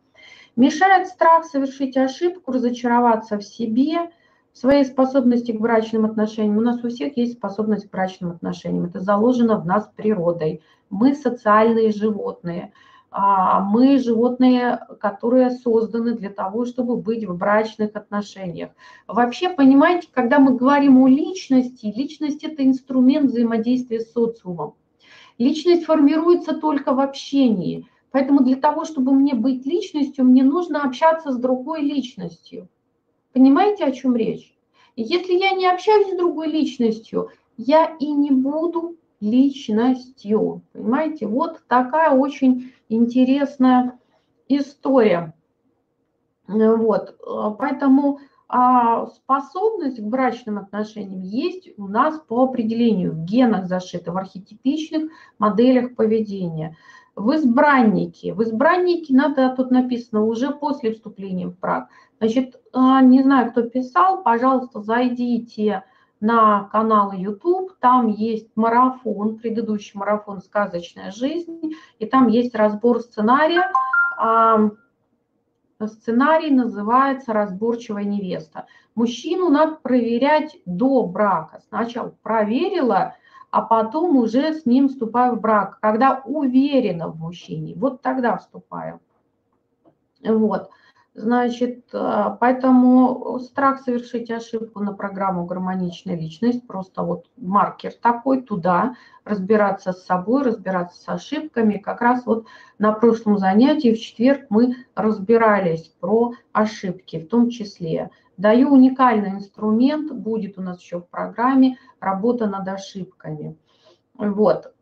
Мешает 0.56 1.08
страх 1.08 1.44
совершить 1.44 1.96
ошибку, 1.96 2.52
разочароваться 2.52 3.38
в 3.38 3.42
себе– 3.44 4.10
своей 4.54 4.84
способности 4.84 5.52
к 5.52 5.60
брачным 5.60 6.04
отношениям. 6.04 6.56
У 6.56 6.62
нас 6.62 6.82
у 6.84 6.88
всех 6.88 7.16
есть 7.16 7.34
способность 7.34 7.88
к 7.88 7.90
брачным 7.90 8.30
отношениям. 8.30 8.84
Это 8.84 9.00
заложено 9.00 9.60
в 9.60 9.66
нас 9.66 9.90
природой. 9.96 10.62
Мы 10.90 11.14
социальные 11.14 11.90
животные. 11.90 12.72
А, 13.10 13.60
мы 13.60 13.98
животные, 13.98 14.80
которые 15.00 15.50
созданы 15.50 16.14
для 16.14 16.30
того, 16.30 16.64
чтобы 16.64 16.96
быть 16.96 17.24
в 17.24 17.36
брачных 17.36 17.94
отношениях. 17.94 18.70
Вообще, 19.08 19.50
понимаете, 19.50 20.08
когда 20.12 20.38
мы 20.38 20.56
говорим 20.56 21.02
о 21.02 21.08
личности, 21.08 21.92
личность– 21.94 22.42
это 22.44 22.64
инструмент 22.64 23.30
взаимодействия 23.30 24.00
с 24.00 24.12
социумом. 24.12 24.74
Личность 25.38 25.84
формируется 25.84 26.54
только 26.54 26.92
в 26.92 27.00
общении. 27.00 27.88
Поэтому 28.12 28.44
для 28.44 28.56
того, 28.56 28.84
чтобы 28.84 29.12
мне 29.12 29.34
быть 29.34 29.66
личностью, 29.66 30.24
мне 30.24 30.44
нужно 30.44 30.84
общаться 30.84 31.32
с 31.32 31.36
другой 31.36 31.82
личностью. 31.82 32.68
Понимаете, 33.34 33.84
о 33.84 33.92
чем 33.92 34.16
речь? 34.16 34.52
если 34.96 35.32
я 35.32 35.50
не 35.50 35.66
общаюсь 35.66 36.12
с 36.12 36.16
другой 36.16 36.46
личностью, 36.46 37.30
я 37.56 37.96
и 37.98 38.12
не 38.12 38.30
буду 38.30 38.96
личностью. 39.20 40.62
Понимаете, 40.72 41.26
вот 41.26 41.60
такая 41.66 42.12
очень 42.12 42.72
интересная 42.88 43.98
история. 44.48 45.34
Вот, 46.46 47.18
поэтому 47.58 48.20
а 48.46 49.06
способность 49.06 49.98
к 49.98 50.04
брачным 50.04 50.58
отношениям 50.58 51.22
есть 51.22 51.70
у 51.76 51.88
нас 51.88 52.20
по 52.28 52.44
определению 52.44 53.12
в 53.12 53.24
генах 53.24 53.66
зашита, 53.66 54.12
в 54.12 54.16
архетипичных 54.16 55.10
моделях 55.38 55.96
поведения. 55.96 56.76
В 57.16 57.34
избраннике, 57.34 58.32
в 58.32 58.42
избраннике 58.44 59.14
надо, 59.14 59.52
тут 59.56 59.72
написано, 59.72 60.24
уже 60.24 60.50
после 60.50 60.92
вступления 60.92 61.48
в 61.48 61.58
брак– 61.58 61.88
Значит, 62.24 62.56
а, 62.56 62.63
не 62.74 63.22
знаю, 63.22 63.50
кто 63.50 63.62
писал, 63.62 64.22
пожалуйста, 64.22 64.80
зайдите 64.80 65.84
на 66.20 66.64
канал 66.72 67.12
YouTube, 67.12 67.76
там 67.80 68.08
есть 68.08 68.48
марафон, 68.56 69.38
предыдущий 69.38 69.92
марафон 69.98 70.40
«Сказочная 70.40 71.10
жизнь», 71.10 71.74
и 71.98 72.06
там 72.06 72.28
есть 72.28 72.54
разбор 72.54 73.00
сценария. 73.00 73.70
А, 74.16 74.70
сценарий 75.86 76.50
называется 76.50 77.32
«Разборчивая 77.32 78.04
невеста». 78.04 78.66
Мужчину 78.94 79.50
надо 79.50 79.76
проверять 79.76 80.56
до 80.66 81.04
брака. 81.04 81.60
Сначала 81.68 82.14
проверила, 82.22 83.16
а 83.50 83.62
потом 83.62 84.16
уже 84.16 84.54
с 84.54 84.66
ним 84.66 84.88
вступаю 84.88 85.36
в 85.36 85.40
брак, 85.40 85.78
когда 85.80 86.22
уверена 86.24 87.08
в 87.08 87.18
мужчине. 87.18 87.74
Вот 87.76 88.02
тогда 88.02 88.36
вступаю. 88.36 89.00
Вот. 90.24 90.70
Значит, 91.16 91.84
э, 91.92 92.36
поэтому 92.40 93.38
страх 93.38 93.82
совершить 93.82 94.32
ошибку 94.32 94.80
на 94.80 94.92
программу 94.92 95.46
«Гармоничная 95.46 96.16
личность» 96.16 96.66
просто 96.66 97.04
вот 97.04 97.26
маркер 97.36 97.92
такой 97.92 98.42
туда, 98.42 98.96
разбираться 99.22 99.92
с 99.92 100.04
собой, 100.04 100.42
разбираться 100.42 101.00
с 101.00 101.08
ошибками. 101.08 101.78
Как 101.78 102.00
раз 102.00 102.26
вот 102.26 102.46
на 102.80 102.90
прошлом 102.90 103.38
занятии 103.38 103.94
в 103.94 104.00
четверг 104.00 104.46
мы 104.50 104.74
разбирались 104.96 105.94
про 106.00 106.32
ошибки 106.52 107.20
в 107.20 107.28
том 107.28 107.48
числе. 107.48 108.10
Даю 108.36 108.70
уникальный 108.70 109.30
инструмент, 109.30 110.10
будет 110.10 110.58
у 110.58 110.62
нас 110.62 110.82
еще 110.82 110.98
в 110.98 111.06
программе 111.06 111.78
работа 112.00 112.48
над 112.48 112.66
ошибками. 112.66 113.56
Вот. 114.14 114.74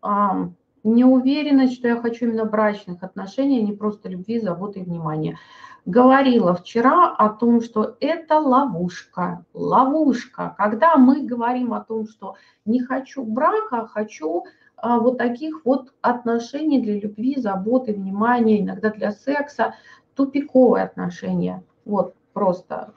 Неуверенность, 0.85 1.75
что 1.75 1.89
я 1.89 1.97
хочу 1.97 2.27
именно 2.27 2.45
брачных 2.45 3.03
отношений, 3.03 3.61
а 3.61 3.63
не 3.63 3.73
просто 3.73 4.09
любви, 4.09 4.41
заботы 4.41 4.81
и 4.81 4.85
внимания 4.85 5.39
говорила 5.85 6.55
вчера 6.55 7.15
о 7.15 7.29
том, 7.29 7.61
что 7.61 7.97
это 8.01 8.39
ловушка. 8.39 9.45
Ловушка. 9.53 10.55
Когда 10.59 10.97
мы 10.97 11.27
говорим 11.27 11.75
о 11.75 11.81
том, 11.81 12.07
что 12.07 12.37
не 12.65 12.81
хочу 12.81 13.25
брака, 13.25 13.79
а 13.83 13.87
хочу 13.87 14.45
а, 14.77 14.99
вот 14.99 15.19
таких 15.19 15.65
вот 15.65 15.93
отношений 16.01 16.81
для 16.81 17.01
любви, 17.01 17.37
заботы, 17.39 17.93
внимания, 17.93 18.61
иногда 18.61 18.91
для 18.91 19.11
секса, 19.13 19.75
тупиковые 20.15 20.85
отношения. 20.85 21.65
Вот 21.85 22.15
просто 22.33 22.95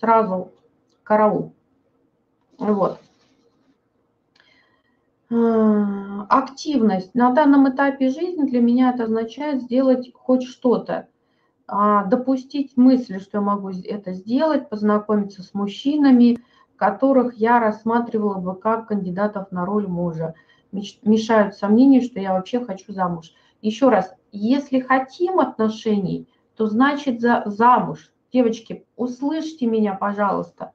сразу 0.00 0.52
караул. 1.04 1.52
Вот. 2.58 3.00
А, 5.28 6.26
активность. 6.28 7.14
На 7.14 7.32
данном 7.32 7.68
этапе 7.68 8.10
жизни 8.10 8.44
для 8.48 8.60
меня 8.60 8.92
это 8.92 9.04
означает 9.04 9.62
сделать 9.62 10.12
хоть 10.14 10.44
что-то 10.44 11.08
а, 11.66 12.04
допустить 12.04 12.76
мысль, 12.76 13.20
что 13.20 13.38
я 13.38 13.42
могу 13.42 13.70
это 13.70 14.12
сделать, 14.12 14.68
познакомиться 14.68 15.42
с 15.42 15.52
мужчинами, 15.52 16.38
которых 16.76 17.34
я 17.34 17.58
рассматривала 17.58 18.38
бы 18.38 18.54
как 18.54 18.88
кандидатов 18.88 19.50
на 19.50 19.64
роль 19.64 19.88
мужа. 19.88 20.34
Мешают 20.70 21.54
сомнения, 21.54 22.02
что 22.02 22.20
я 22.20 22.34
вообще 22.34 22.64
хочу 22.64 22.92
замуж. 22.92 23.32
Еще 23.62 23.88
раз, 23.88 24.14
если 24.30 24.80
хотим 24.80 25.40
отношений, 25.40 26.28
то 26.56 26.66
значит 26.66 27.20
за, 27.20 27.42
замуж. 27.46 28.12
Девочки, 28.32 28.84
услышьте 28.96 29.66
меня, 29.66 29.94
пожалуйста. 29.94 30.72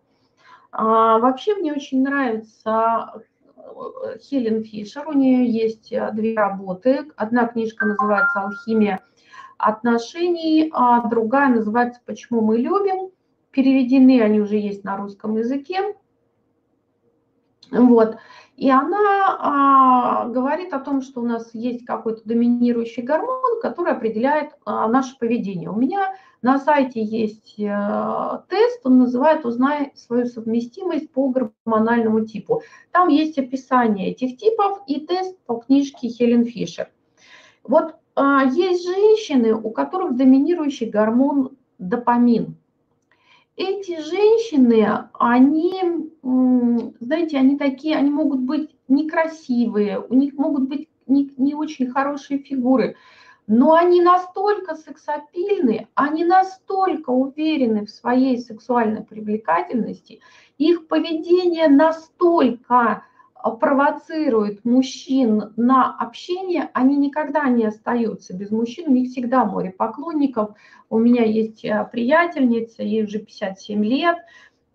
А, 0.72 1.20
вообще 1.20 1.56
мне 1.56 1.74
очень 1.74 2.02
нравится 2.02 3.12
э, 3.16 3.20
Хелен 4.22 4.64
Фишер. 4.64 5.08
У 5.08 5.14
нее 5.14 5.46
есть 5.46 5.92
э, 5.92 6.12
две 6.14 6.36
работы. 6.36 7.06
Одна 7.16 7.48
книжка 7.48 7.86
называется 7.86 8.42
«Алхимия 8.42 9.00
отношений, 9.58 10.70
а 10.74 11.08
другая 11.08 11.50
называется 11.50 12.02
«Почему 12.06 12.42
мы 12.42 12.58
любим». 12.58 13.12
Переведены 13.52 14.22
они 14.22 14.40
уже 14.40 14.58
есть 14.58 14.84
на 14.84 14.98
русском 14.98 15.36
языке. 15.36 15.96
Вот. 17.72 18.18
И 18.62 18.70
она 18.70 19.40
а, 19.40 20.28
говорит 20.28 20.72
о 20.72 20.80
том, 20.80 21.02
что 21.02 21.22
у 21.22 21.26
нас 21.26 21.50
есть 21.56 21.84
какой-то 21.84 22.22
доминирующий 22.26 23.02
гормон, 23.02 23.60
который 23.60 23.92
определяет 23.92 24.52
а, 24.66 24.88
наше 24.88 25.18
поведение. 25.18 25.72
У 25.72 25.76
меня 25.76 26.14
на 26.44 26.60
сайте 26.60 27.04
есть 27.04 27.56
а, 27.60 28.44
тест, 28.50 28.82
он 28.84 29.00
называет 29.00 29.48
«Узнай 29.48 29.94
свою 29.96 30.28
совместимость 30.28 31.12
по 31.12 31.30
гормональному 31.30 32.28
типу». 32.28 32.62
Там 32.92 33.08
есть 33.08 33.40
описание 33.40 34.12
этих 34.12 34.38
типов 34.38 34.84
и 34.86 35.00
тест 35.08 35.40
по 35.48 35.56
книжке 35.56 36.10
Хелен 36.10 36.46
Фишер. 36.46 36.92
Вот 37.64 37.96
а, 38.14 38.44
есть 38.44 38.86
женщины, 38.86 39.56
у 39.56 39.72
которых 39.72 40.16
доминирующий 40.16 40.88
гормон 40.88 41.58
допамин. 41.80 42.58
Эти 43.56 44.00
женщины, 44.02 45.10
они, 45.14 46.10
знаете, 47.00 47.38
они 47.38 47.58
такие, 47.58 47.96
они 47.96 48.10
могут 48.10 48.40
быть 48.40 48.76
некрасивые, 48.88 50.00
у 50.00 50.14
них 50.14 50.34
могут 50.36 50.68
быть 50.70 50.88
не, 51.06 51.32
не 51.38 51.54
очень 51.54 51.92
хорошие 51.92 52.40
фигуры, 52.40 52.96
но 53.48 53.74
они 53.74 54.02
настолько 54.02 54.76
сексапильны, 54.76 55.88
они 55.96 56.24
настолько 56.24 57.10
уверены 57.10 57.86
в 57.86 57.90
своей 57.90 58.40
сексуальной 58.40 59.04
привлекательности, 59.04 60.22
их 60.58 60.88
поведение 60.88 61.68
настолько 61.68 63.04
провоцирует 63.60 64.64
мужчин 64.66 65.54
на 65.56 65.96
общение, 65.96 66.70
они 66.74 66.98
никогда 66.98 67.48
не 67.50 67.66
остаются 67.66 68.36
без 68.36 68.52
мужчин, 68.52 68.90
у 68.90 68.92
них 68.92 69.10
всегда 69.10 69.46
море 69.46 69.72
поклонников. 69.72 70.56
У 70.90 71.00
меня 71.00 71.24
есть 71.24 71.64
э, 71.66 71.88
приятельница, 71.92 72.84
ей 72.84 73.04
уже 73.04 73.20
57 73.20 73.84
лет, 73.84 74.18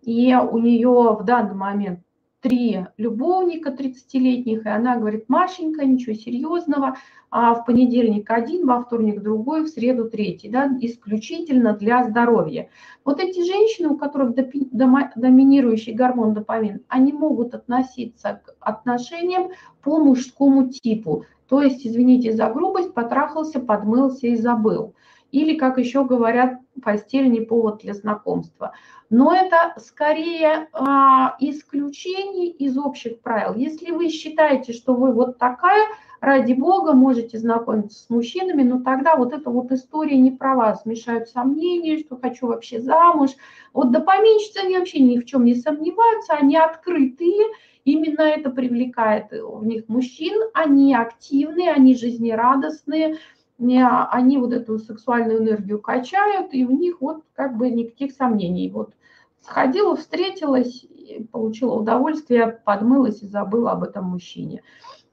и 0.01 0.35
у 0.35 0.57
нее 0.57 1.17
в 1.19 1.23
данный 1.23 1.55
момент 1.55 1.99
три 2.41 2.85
любовника 2.97 3.71
30-летних, 3.71 4.65
и 4.65 4.69
она 4.69 4.97
говорит, 4.97 5.25
Машенька, 5.27 5.85
ничего 5.85 6.13
серьезного, 6.13 6.97
а 7.29 7.55
в 7.55 7.65
понедельник 7.65 8.29
один, 8.29 8.65
во 8.65 8.81
вторник 8.81 9.21
другой, 9.21 9.63
в 9.63 9.67
среду 9.67 10.09
третий, 10.09 10.49
да, 10.49 10.69
исключительно 10.79 11.73
для 11.73 12.03
здоровья. 12.05 12.69
Вот 13.03 13.19
эти 13.19 13.43
женщины, 13.45 13.89
у 13.89 13.97
которых 13.97 14.33
доминирующий 14.35 15.93
гормон 15.93 16.33
допамин, 16.33 16.81
они 16.87 17.11
могут 17.11 17.53
относиться 17.53 18.41
к 18.45 18.55
отношениям 18.59 19.49
по 19.81 19.97
мужскому 19.97 20.69
типу. 20.69 21.25
То 21.49 21.61
есть, 21.61 21.85
извините 21.85 22.33
за 22.33 22.49
грубость, 22.49 22.93
потрахался, 22.93 23.59
подмылся 23.59 24.27
и 24.27 24.35
забыл. 24.35 24.93
Или, 25.31 25.57
как 25.57 25.77
еще 25.77 26.05
говорят, 26.05 26.59
постель 26.81 27.29
не 27.29 27.41
повод 27.41 27.81
для 27.81 27.93
знакомства. 27.93 28.73
Но 29.09 29.33
это 29.33 29.73
скорее 29.77 30.67
а, 30.73 31.35
исключение 31.39 32.49
из 32.49 32.77
общих 32.77 33.21
правил. 33.21 33.55
Если 33.55 33.91
вы 33.91 34.09
считаете, 34.09 34.73
что 34.73 34.93
вы 34.93 35.13
вот 35.13 35.37
такая, 35.37 35.87
ради 36.19 36.53
бога, 36.53 36.93
можете 36.93 37.37
знакомиться 37.37 38.03
с 38.03 38.09
мужчинами, 38.09 38.63
но 38.63 38.81
тогда 38.81 39.15
вот 39.15 39.33
эта 39.33 39.49
вот 39.49 39.71
история 39.71 40.17
не 40.17 40.31
про 40.31 40.55
вас. 40.55 40.85
Мешают 40.85 41.29
сомнения, 41.29 41.99
что 41.99 42.17
хочу 42.17 42.47
вообще 42.47 42.81
замуж. 42.81 43.31
Вот 43.73 43.91
допаминщицы, 43.91 44.59
они 44.63 44.77
вообще 44.77 44.99
ни 44.99 45.19
в 45.19 45.25
чем 45.25 45.45
не 45.45 45.55
сомневаются, 45.55 46.33
они 46.33 46.57
открытые, 46.57 47.45
именно 47.85 48.21
это 48.21 48.49
привлекает 48.49 49.31
у 49.31 49.63
них 49.63 49.87
мужчин, 49.87 50.41
они 50.53 50.95
активные, 50.95 51.71
они 51.71 51.95
жизнерадостные, 51.95 53.17
они 53.59 54.37
вот 54.37 54.53
эту 54.53 54.77
сексуальную 54.77 55.39
энергию 55.39 55.81
качают, 55.81 56.53
и 56.53 56.65
у 56.65 56.71
них 56.71 57.01
вот 57.01 57.23
как 57.33 57.57
бы 57.57 57.69
никаких 57.69 58.13
сомнений. 58.13 58.69
Вот 58.69 58.93
сходила, 59.41 59.95
встретилась, 59.95 60.85
получила 61.31 61.75
удовольствие, 61.75 62.61
подмылась 62.65 63.23
и 63.23 63.27
забыла 63.27 63.71
об 63.71 63.83
этом 63.83 64.05
мужчине. 64.05 64.61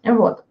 Вот. 0.03 0.45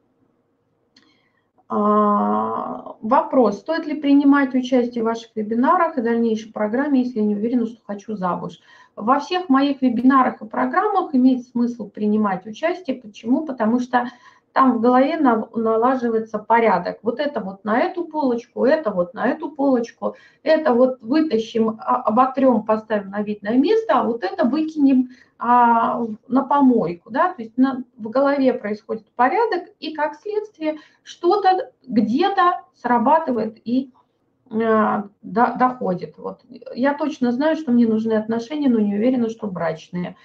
А, 1.69 2.97
вопрос, 3.01 3.59
стоит 3.59 3.87
ли 3.87 3.99
принимать 3.99 4.53
участие 4.53 5.03
в 5.03 5.07
ваших 5.07 5.35
вебинарах 5.35 5.97
и 5.97 6.01
дальнейшей 6.01 6.51
программе, 6.51 7.01
если 7.01 7.19
не 7.19 7.35
уверена, 7.35 7.65
что 7.65 7.81
хочу 7.85 8.15
замуж? 8.15 8.59
Во 8.95 9.19
всех 9.19 9.49
моих 9.49 9.81
вебинарах 9.81 10.41
и 10.41 10.45
программах 10.45 11.15
имеет 11.15 11.47
смысл 11.47 11.89
принимать 11.89 12.45
участие. 12.45 13.01
Почему? 13.01 13.43
Потому 13.43 13.79
что 13.79 14.07
там 14.53 14.77
в 14.77 14.81
голове 14.81 15.17
налаживается 15.17 16.37
порядок. 16.37 16.99
Вот 17.01 17.19
это 17.19 17.41
вот 17.41 17.65
на 17.65 17.79
эту 17.79 18.05
полочку, 18.05 18.65
это 18.65 18.91
вот 18.91 19.15
на 19.15 19.27
эту 19.27 19.49
полочку, 19.49 20.15
это 20.43 20.73
вот 20.73 21.01
вытащим, 21.01 21.79
а, 21.79 22.03
оботрем, 22.03 22.61
поставим 22.61 23.09
на 23.09 23.23
видное 23.23 23.57
место, 23.57 23.99
а 23.99 24.03
вот 24.03 24.23
это 24.23 24.45
выкинем 24.45 25.09
а, 25.39 26.05
на 26.27 26.43
помойку. 26.43 27.09
Да? 27.09 27.33
То 27.33 27.41
есть 27.41 27.57
на, 27.57 27.83
в 27.97 28.09
голове 28.09 28.53
происходит 28.53 29.11
порядок, 29.15 29.69
и 29.79 29.93
как 29.95 30.15
следствие 30.15 30.77
что-то 31.01 31.71
где-то 31.87 32.61
срабатывает 32.75 33.59
и 33.65 33.91
а, 34.51 35.07
до, 35.23 35.55
доходит. 35.57 36.15
Вот. 36.19 36.41
Я 36.75 36.93
точно 36.93 37.31
знаю, 37.31 37.55
что 37.55 37.71
мне 37.71 37.87
нужны 37.87 38.13
отношения, 38.13 38.69
но 38.69 38.79
не 38.79 38.93
уверена, 38.93 39.29
что 39.29 39.47
брачные. 39.47 40.15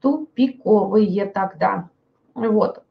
Тупиковые 0.00 1.26
тогда. 1.26 1.90
Вот. 2.34 2.84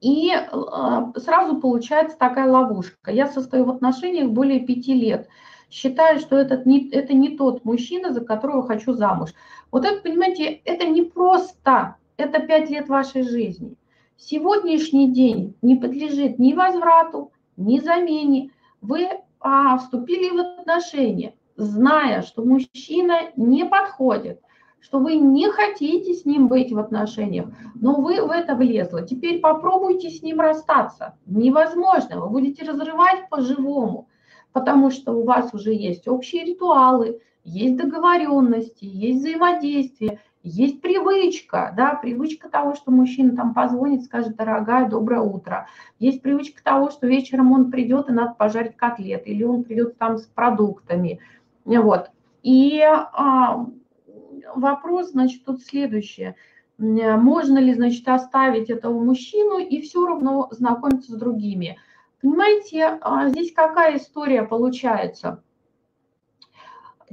И 0.00 0.32
а, 0.32 1.12
сразу 1.16 1.60
получается 1.60 2.18
такая 2.18 2.50
ловушка. 2.50 3.10
Я 3.10 3.26
состою 3.26 3.66
в 3.66 3.70
отношениях 3.70 4.30
более 4.30 4.60
пяти 4.60 4.94
лет. 4.94 5.28
Считаю, 5.70 6.18
что 6.18 6.36
этот 6.36 6.66
не, 6.66 6.88
это 6.90 7.12
не 7.12 7.36
тот 7.36 7.64
мужчина, 7.64 8.12
за 8.12 8.22
которого 8.22 8.66
хочу 8.66 8.92
замуж. 8.92 9.30
Вот 9.70 9.84
это, 9.84 10.00
понимаете, 10.00 10.60
это 10.64 10.86
не 10.86 11.02
просто, 11.02 11.96
это 12.16 12.40
пять 12.40 12.70
лет 12.70 12.88
вашей 12.88 13.22
жизни. 13.22 13.76
Сегодняшний 14.16 15.12
день 15.12 15.54
не 15.62 15.76
подлежит 15.76 16.38
ни 16.38 16.54
возврату, 16.54 17.32
ни 17.56 17.78
замене. 17.78 18.50
Вы 18.80 19.08
а, 19.38 19.78
вступили 19.78 20.30
в 20.30 20.60
отношения, 20.60 21.34
зная, 21.56 22.22
что 22.22 22.42
мужчина 22.42 23.30
не 23.36 23.64
подходит, 23.64 24.40
что 24.80 24.98
вы 24.98 25.16
не 25.16 25.50
хотите 25.50 26.14
с 26.14 26.24
ним 26.24 26.48
быть 26.48 26.72
в 26.72 26.78
отношениях, 26.78 27.46
но 27.74 27.94
вы 28.00 28.22
в 28.22 28.30
это 28.30 28.54
влезли. 28.54 29.06
Теперь 29.06 29.40
попробуйте 29.40 30.10
с 30.10 30.22
ним 30.22 30.40
расстаться. 30.40 31.16
Невозможно, 31.26 32.20
вы 32.20 32.28
будете 32.28 32.64
разрывать 32.64 33.28
по-живому, 33.28 34.08
потому 34.52 34.90
что 34.90 35.12
у 35.12 35.24
вас 35.24 35.52
уже 35.52 35.72
есть 35.72 36.08
общие 36.08 36.44
ритуалы, 36.44 37.20
есть 37.44 37.76
договоренности, 37.76 38.84
есть 38.84 39.20
взаимодействие, 39.20 40.20
есть 40.42 40.80
привычка, 40.80 41.72
да, 41.76 41.94
привычка 41.94 42.48
того, 42.48 42.74
что 42.74 42.90
мужчина 42.90 43.36
там 43.36 43.52
позвонит, 43.52 44.04
скажет, 44.04 44.36
дорогая, 44.36 44.88
доброе 44.88 45.20
утро. 45.20 45.66
Есть 45.98 46.22
привычка 46.22 46.62
того, 46.62 46.90
что 46.90 47.06
вечером 47.06 47.52
он 47.52 47.70
придет 47.70 48.08
и 48.08 48.12
надо 48.12 48.34
пожарить 48.34 48.76
котлеты, 48.76 49.30
или 49.30 49.44
он 49.44 49.64
придет 49.64 49.98
там 49.98 50.16
с 50.16 50.26
продуктами. 50.26 51.20
Вот. 51.66 52.10
И 52.42 52.80
а, 52.82 53.66
вопрос, 54.54 55.10
значит, 55.10 55.44
тут 55.44 55.62
следующее. 55.62 56.36
Можно 56.78 57.58
ли, 57.58 57.74
значит, 57.74 58.08
оставить 58.08 58.70
этого 58.70 58.98
мужчину 58.98 59.58
и 59.58 59.82
все 59.82 60.06
равно 60.06 60.48
знакомиться 60.50 61.12
с 61.12 61.14
другими? 61.14 61.78
Понимаете, 62.22 62.98
а, 63.00 63.28
здесь 63.28 63.52
какая 63.52 63.98
история 63.98 64.44
получается? 64.44 65.42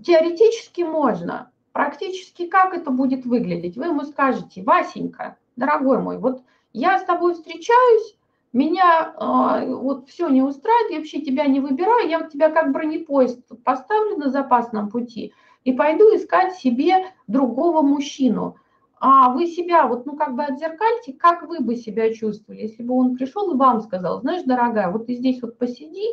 Теоретически 0.02 0.82
можно. 0.82 1.52
Практически 1.74 2.48
как 2.48 2.74
это 2.74 2.92
будет 2.92 3.26
выглядеть? 3.26 3.78
Вы 3.78 3.86
ему 3.86 4.04
скажете, 4.04 4.64
Васенька, 4.64 5.38
дорогой 5.56 6.02
мой, 6.02 6.18
вот 6.18 6.44
я 6.74 6.98
с 7.00 7.04
тобой 7.04 7.34
встречаюсь, 7.34 8.18
меня 8.54 9.14
э, 9.14 9.74
вот 9.74 10.10
все 10.10 10.30
не 10.30 10.42
устраивает, 10.42 10.92
я 10.92 10.98
вообще 10.98 11.22
тебя 11.22 11.46
не 11.46 11.60
выбираю, 11.60 12.10
я 12.10 12.24
тебя 12.24 12.50
как 12.50 12.72
бронепоезд 12.72 13.42
поставлю 13.64 14.18
на 14.18 14.30
запасном 14.30 14.90
пути– 14.90 15.34
и 15.68 15.74
пойду 15.74 16.16
искать 16.16 16.56
себе 16.56 17.08
другого 17.28 17.82
мужчину. 17.82 18.56
А 19.02 19.34
вы 19.34 19.48
себя 19.48 19.86
вот, 19.86 20.06
ну, 20.06 20.16
как 20.16 20.34
бы 20.34 20.46
отзеркальте, 20.46 21.12
как 21.12 21.46
вы 21.46 21.60
бы 21.60 21.76
себя 21.76 22.14
чувствовали, 22.14 22.62
если 22.62 22.84
бы 22.84 22.94
он 22.94 23.18
пришел 23.18 23.52
и 23.52 23.58
вам 23.58 23.82
сказал, 23.82 24.22
знаешь, 24.22 24.44
дорогая, 24.44 24.90
вот 24.90 25.08
ты 25.08 25.16
здесь 25.16 25.42
вот 25.42 25.58
посиди, 25.58 26.08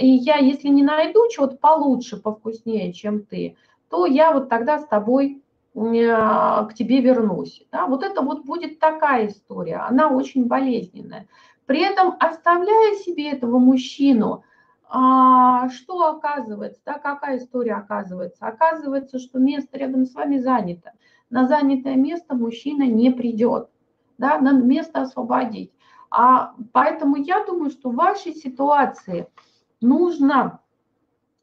и 0.00 0.08
я, 0.08 0.38
если 0.38 0.68
не 0.68 0.82
найду 0.82 1.20
чего-то 1.28 1.56
получше, 1.58 2.16
повкуснее, 2.16 2.94
чем 2.94 3.26
ты, 3.26 3.56
то 3.90 4.06
я 4.06 4.32
вот 4.32 4.48
тогда 4.48 4.78
с 4.78 4.86
тобой 4.86 5.42
э, 5.74 5.78
к 5.78 6.70
тебе 6.74 7.02
вернусь. 7.02 7.62
Да? 7.70 7.84
Вот 7.86 8.02
это 8.02 8.22
вот 8.22 8.46
будет 8.46 8.78
такая 8.78 9.26
история, 9.26 9.86
она 9.86 10.08
очень 10.08 10.46
болезненная. 10.46 11.28
При 11.66 11.82
этом 11.82 12.16
оставляя 12.18 12.94
себе 12.94 13.32
этого 13.32 13.58
мужчину, 13.58 14.44
а 14.88 15.68
что 15.70 16.08
оказывается, 16.10 16.80
да, 16.84 16.98
какая 16.98 17.38
история 17.38 17.74
оказывается? 17.74 18.46
Оказывается, 18.46 19.18
что 19.18 19.38
место 19.38 19.78
рядом 19.78 20.04
с 20.04 20.14
вами 20.14 20.38
занято. 20.38 20.92
На 21.30 21.46
занятое 21.46 21.96
место 21.96 22.34
мужчина 22.34 22.84
не 22.84 23.10
придет, 23.10 23.68
да, 24.18 24.38
надо 24.38 24.62
место 24.62 25.02
освободить. 25.02 25.72
А 26.10 26.54
поэтому 26.72 27.16
я 27.16 27.44
думаю, 27.44 27.70
что 27.70 27.90
в 27.90 27.96
вашей 27.96 28.34
ситуации 28.34 29.26
нужно 29.80 30.60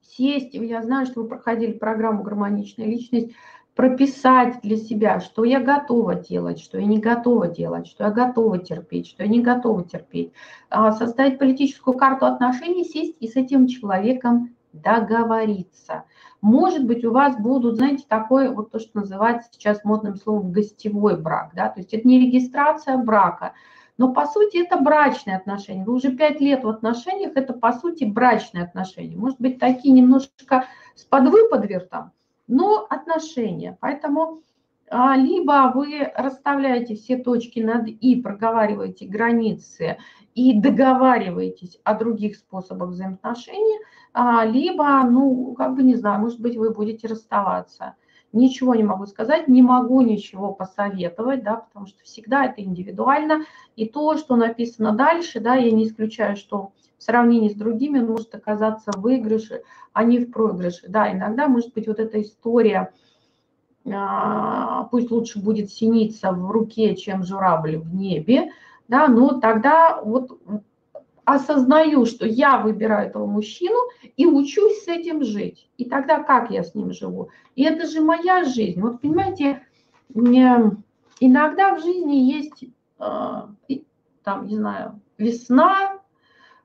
сесть, 0.01 0.53
я 0.53 0.81
знаю, 0.81 1.05
что 1.05 1.23
вы 1.23 1.29
проходили 1.29 1.73
программу 1.73 2.23
«Гармоничная 2.23 2.85
личность», 2.85 3.31
прописать 3.81 4.61
для 4.61 4.77
себя, 4.77 5.19
что 5.19 5.43
я 5.43 5.59
готова 5.59 6.13
делать, 6.13 6.59
что 6.59 6.77
я 6.77 6.85
не 6.85 6.99
готова 6.99 7.47
делать, 7.47 7.87
что 7.87 8.03
я 8.03 8.11
готова 8.11 8.59
терпеть, 8.59 9.07
что 9.07 9.23
я 9.23 9.29
не 9.29 9.41
готова 9.41 9.83
терпеть. 9.83 10.33
А, 10.69 10.91
составить 10.91 11.39
политическую 11.39 11.97
карту 11.97 12.27
отношений, 12.27 12.83
сесть 12.83 13.15
и 13.19 13.27
с 13.27 13.35
этим 13.35 13.65
человеком 13.65 14.55
договориться. 14.71 16.03
Может 16.41 16.85
быть, 16.85 17.03
у 17.03 17.11
вас 17.11 17.35
будут, 17.41 17.77
знаете, 17.77 18.05
такое, 18.07 18.51
вот 18.51 18.69
то, 18.69 18.77
что 18.77 18.99
называется 18.99 19.49
сейчас 19.51 19.83
модным 19.83 20.15
словом, 20.15 20.51
гостевой 20.51 21.19
брак, 21.19 21.53
да, 21.55 21.69
то 21.69 21.79
есть 21.79 21.91
это 21.91 22.07
не 22.07 22.19
регистрация 22.19 22.97
брака, 22.97 23.53
но 23.97 24.13
по 24.13 24.27
сути 24.27 24.63
это 24.63 24.77
брачные 24.77 25.37
отношения. 25.37 25.83
Вы 25.83 25.93
уже 25.93 26.11
пять 26.11 26.39
лет 26.39 26.63
в 26.63 26.69
отношениях, 26.69 27.31
это 27.33 27.53
по 27.53 27.73
сути 27.73 28.03
брачные 28.03 28.63
отношения. 28.63 29.17
Может 29.17 29.41
быть, 29.41 29.57
такие 29.57 29.91
немножечко 29.91 30.65
с 30.93 31.03
подвыподвертом, 31.03 32.11
но 32.51 32.85
отношения. 32.89 33.77
Поэтому 33.79 34.41
а, 34.89 35.15
либо 35.15 35.71
вы 35.73 36.11
расставляете 36.15 36.95
все 36.95 37.17
точки 37.17 37.61
над 37.61 37.87
«и», 37.87 38.21
проговариваете 38.21 39.07
границы 39.07 39.97
и 40.35 40.59
договариваетесь 40.59 41.79
о 41.85 41.95
других 41.95 42.35
способах 42.35 42.89
взаимоотношений, 42.89 43.79
а, 44.13 44.45
либо, 44.45 45.01
ну, 45.09 45.55
как 45.57 45.75
бы 45.75 45.83
не 45.83 45.95
знаю, 45.95 46.19
может 46.19 46.41
быть, 46.41 46.57
вы 46.57 46.71
будете 46.71 47.07
расставаться. 47.07 47.95
Ничего 48.33 48.75
не 48.75 48.83
могу 48.83 49.05
сказать, 49.05 49.47
не 49.47 49.61
могу 49.61 50.01
ничего 50.01 50.53
посоветовать, 50.53 51.43
да, 51.43 51.55
потому 51.55 51.87
что 51.87 52.03
всегда 52.03 52.45
это 52.45 52.61
индивидуально. 52.61 53.45
И 53.77 53.87
то, 53.87 54.17
что 54.17 54.35
написано 54.35 54.91
дальше, 54.91 55.39
да, 55.39 55.55
я 55.55 55.71
не 55.71 55.85
исключаю, 55.85 56.35
что 56.35 56.71
в 57.01 57.03
сравнении 57.03 57.49
с 57.49 57.55
другими 57.55 57.99
может 57.99 58.35
оказаться 58.35 58.91
в 58.91 59.01
выигрыше, 59.01 59.63
а 59.91 60.03
не 60.03 60.19
в 60.19 60.29
проигрыше. 60.29 60.87
Да, 60.87 61.11
иногда 61.11 61.47
может 61.47 61.73
быть 61.73 61.87
вот 61.87 61.99
эта 61.99 62.21
история, 62.21 62.93
а, 63.91 64.83
пусть 64.83 65.09
лучше 65.09 65.39
будет 65.41 65.71
синица 65.71 66.31
в 66.31 66.51
руке, 66.51 66.95
чем 66.95 67.23
журавль 67.23 67.77
в 67.77 67.95
небе, 67.95 68.51
да, 68.87 69.07
но 69.07 69.39
тогда 69.39 69.99
вот 70.03 70.39
осознаю, 71.25 72.05
что 72.05 72.27
я 72.27 72.59
выбираю 72.59 73.09
этого 73.09 73.25
мужчину 73.25 73.79
и 74.15 74.27
учусь 74.27 74.83
с 74.83 74.87
этим 74.87 75.23
жить. 75.23 75.71
И 75.77 75.85
тогда 75.85 76.21
как 76.21 76.51
я 76.51 76.63
с 76.63 76.75
ним 76.75 76.93
живу? 76.93 77.29
И 77.55 77.63
это 77.63 77.87
же 77.87 78.01
моя 78.01 78.43
жизнь. 78.43 78.79
Вот 78.79 79.01
понимаете, 79.01 79.63
иногда 80.13 81.75
в 81.75 81.81
жизни 81.81 82.17
есть, 82.17 82.65
а, 82.99 83.49
там, 84.23 84.45
не 84.45 84.55
знаю, 84.55 85.01
весна, 85.17 86.01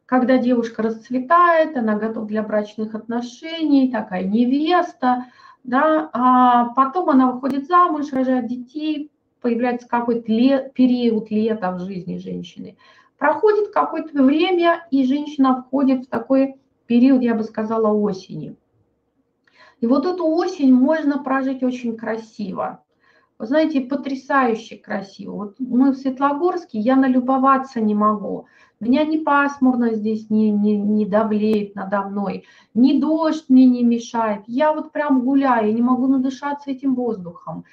когда 0.06 0.38
девушка 0.38 0.82
расцветает, 0.82 1.76
она 1.76 1.96
готова 1.96 2.26
для 2.26 2.42
брачных 2.42 2.94
отношений, 2.94 3.90
такая 3.90 4.24
невеста, 4.24 5.26
да, 5.64 6.08
а 6.12 6.66
потом 6.74 7.10
она 7.10 7.32
выходит 7.32 7.66
замуж, 7.66 8.12
рожает 8.12 8.46
детей, 8.46 9.10
появляется 9.40 9.88
какой-то 9.88 10.30
лет, 10.30 10.72
период 10.74 11.30
лета 11.30 11.72
в 11.72 11.80
жизни 11.80 12.18
женщины. 12.18 12.76
Проходит 13.18 13.70
какое-то 13.70 14.22
время, 14.22 14.86
и 14.90 15.04
женщина 15.04 15.62
входит 15.62 16.06
в 16.06 16.08
такой 16.08 16.56
период, 16.86 17.22
я 17.22 17.34
бы 17.34 17.42
сказала, 17.42 17.92
осени. 17.92 18.56
И 19.80 19.86
вот 19.86 20.06
эту 20.06 20.26
осень 20.26 20.72
можно 20.72 21.22
прожить 21.22 21.62
очень 21.62 21.96
красиво. 21.96 22.82
Вы 23.38 23.46
знаете, 23.46 23.82
потрясающе 23.82 24.78
красиво. 24.78 25.32
Вот 25.32 25.56
мы 25.58 25.90
в 25.90 25.96
Светлогорске, 25.96 26.78
я 26.78 26.96
налюбоваться 26.96 27.80
не 27.80 27.94
могу. 27.94 28.46
Меня 28.78 29.04
не 29.04 29.18
пасмурно 29.18 29.94
здесь 29.94 30.28
не, 30.28 30.50
не, 30.50 30.76
не 30.76 31.06
давлеет 31.06 31.74
надо 31.74 32.02
мной, 32.02 32.44
ни 32.74 33.00
дождь 33.00 33.46
мне 33.48 33.64
не 33.64 33.82
мешает. 33.82 34.42
Я 34.46 34.74
вот 34.74 34.92
прям 34.92 35.22
гуляю, 35.22 35.74
не 35.74 35.80
могу 35.80 36.06
надышаться 36.06 36.70
этим 36.70 36.94
воздухом. 36.94 37.64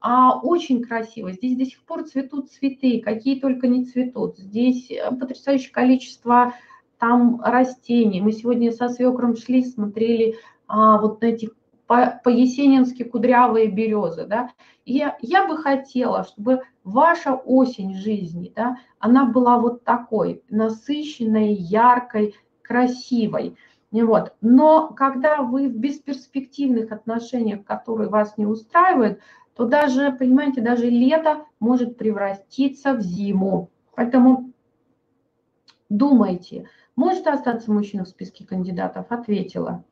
А 0.00 0.38
очень 0.38 0.82
красиво. 0.82 1.32
Здесь 1.32 1.56
до 1.56 1.64
сих 1.64 1.82
пор 1.84 2.02
цветут 2.04 2.50
цветы, 2.50 3.00
какие 3.00 3.40
только 3.40 3.68
не 3.68 3.86
цветут. 3.86 4.36
Здесь 4.36 4.90
э, 4.90 5.10
потрясающее 5.10 5.72
количество 5.72 6.52
там 6.98 7.40
растений. 7.40 8.20
Мы 8.20 8.32
сегодня 8.32 8.70
со 8.70 8.90
свекром 8.90 9.34
шли, 9.34 9.64
смотрели 9.64 10.36
а, 10.66 10.98
вот 11.00 11.22
на 11.22 11.26
эти 11.26 11.50
по-есенински 11.86 13.04
кудрявые 13.04 13.68
березы. 13.68 14.26
Да? 14.26 14.50
И 14.84 15.04
я, 15.20 15.46
бы 15.46 15.58
хотела, 15.58 16.24
чтобы 16.24 16.62
ваша 16.82 17.34
осень 17.34 17.94
жизни, 17.94 18.52
да, 18.54 18.78
она 18.98 19.24
была 19.24 19.58
вот 19.58 19.84
такой, 19.84 20.42
насыщенной, 20.50 21.52
яркой, 21.52 22.34
красивой. 22.62 23.56
Вот. 23.90 24.34
Но 24.40 24.88
когда 24.88 25.42
вы 25.42 25.68
в 25.68 25.76
бесперспективных 25.76 26.90
отношениях, 26.90 27.64
которые 27.64 28.08
вас 28.08 28.36
не 28.36 28.46
устраивают, 28.46 29.20
то 29.54 29.66
даже, 29.66 30.10
понимаете, 30.12 30.60
даже 30.60 30.90
лето 30.90 31.44
может 31.60 31.96
превратиться 31.96 32.94
в 32.94 33.00
зиму. 33.00 33.70
Поэтому 33.94 34.52
думайте, 35.88 36.68
может 36.96 37.26
остаться 37.26 37.72
мужчина 37.72 38.04
в 38.04 38.08
списке 38.08 38.44
кандидатов? 38.44 39.06
Ответила. 39.10 39.84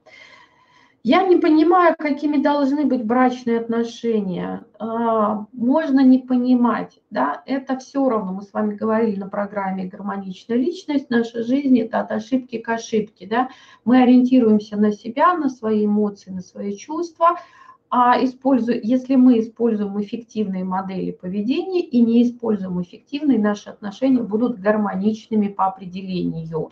Я 1.05 1.27
не 1.27 1.37
понимаю, 1.37 1.97
какими 1.99 2.41
должны 2.41 2.85
быть 2.85 3.05
брачные 3.05 3.59
отношения. 3.59 4.65
А, 4.79 5.47
можно 5.53 5.99
не 5.99 6.21
понимать, 6.21 7.01
да, 7.11 7.43
это 7.45 7.77
все 7.79 8.09
равно, 8.09 8.35
мы 8.35 8.43
с 8.43 8.53
вами 8.53 8.77
говорили 8.77 9.19
на 9.19 9.29
программе 9.29 9.87
«Гармоничная 9.87 10.57
личность», 10.57 11.11
наша 11.11 11.43
жизнь– 11.43 11.77
это 11.81 12.01
от 12.01 12.13
ошибки 12.13 12.59
к 12.59 12.69
ошибке, 12.69 13.27
да. 13.27 13.49
Мы 13.85 14.01
ориентируемся 14.01 14.77
на 14.77 14.93
себя, 14.93 15.35
на 15.35 15.49
свои 15.49 15.87
эмоции, 15.87 16.31
на 16.31 16.41
свои 16.41 16.77
чувства– 16.77 17.37
а 17.95 18.17
используя, 18.25 18.81
если 18.83 19.17
мы 19.17 19.39
используем 19.39 20.01
эффективные 20.01 20.65
модели 20.65 21.11
поведения 21.11 21.83
и 21.83 22.01
не 22.01 22.23
используем 22.23 22.81
эффективные, 22.81 23.39
наши 23.39 23.69
отношения 23.69 24.23
будут 24.23 24.59
гармоничными 24.59 25.49
по 25.49 25.67
определению. 25.67 26.71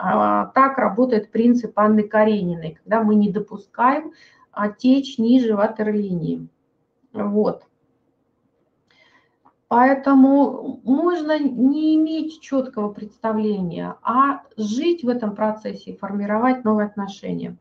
А, 0.00 0.46
так 0.54 0.78
работает 0.78 1.32
принцип 1.32 1.76
Анны 1.76 2.04
Карениной, 2.04 2.78
когда 2.80 3.02
мы 3.02 3.16
не 3.16 3.32
допускаем 3.32 4.12
течь 4.78 5.18
ниже 5.18 5.56
ватерлинии. 5.56 6.46
Вот. 7.12 7.64
Поэтому 9.66 10.80
можно 10.84 11.38
не 11.38 11.96
иметь 11.96 12.40
четкого 12.40 12.90
представления, 12.90 13.96
а 14.02 14.42
жить 14.56 15.02
в 15.02 15.08
этом 15.08 15.34
процессе 15.34 15.90
и 15.90 15.96
формировать 15.96 16.64
новые 16.64 16.86
отношения. 16.86 17.56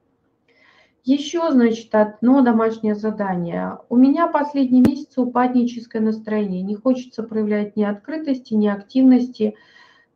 Еще, 1.03 1.51
значит, 1.51 1.93
одно 1.95 2.41
домашнее 2.41 2.95
задание. 2.95 3.79
У 3.89 3.95
меня 3.95 4.27
последние 4.27 4.83
месяцы 4.83 5.21
упадническое 5.21 6.01
настроение. 6.01 6.61
Не 6.61 6.75
хочется 6.75 7.23
проявлять 7.23 7.75
ни 7.75 7.83
открытости, 7.83 8.53
ни 8.53 8.67
активности 8.67 9.55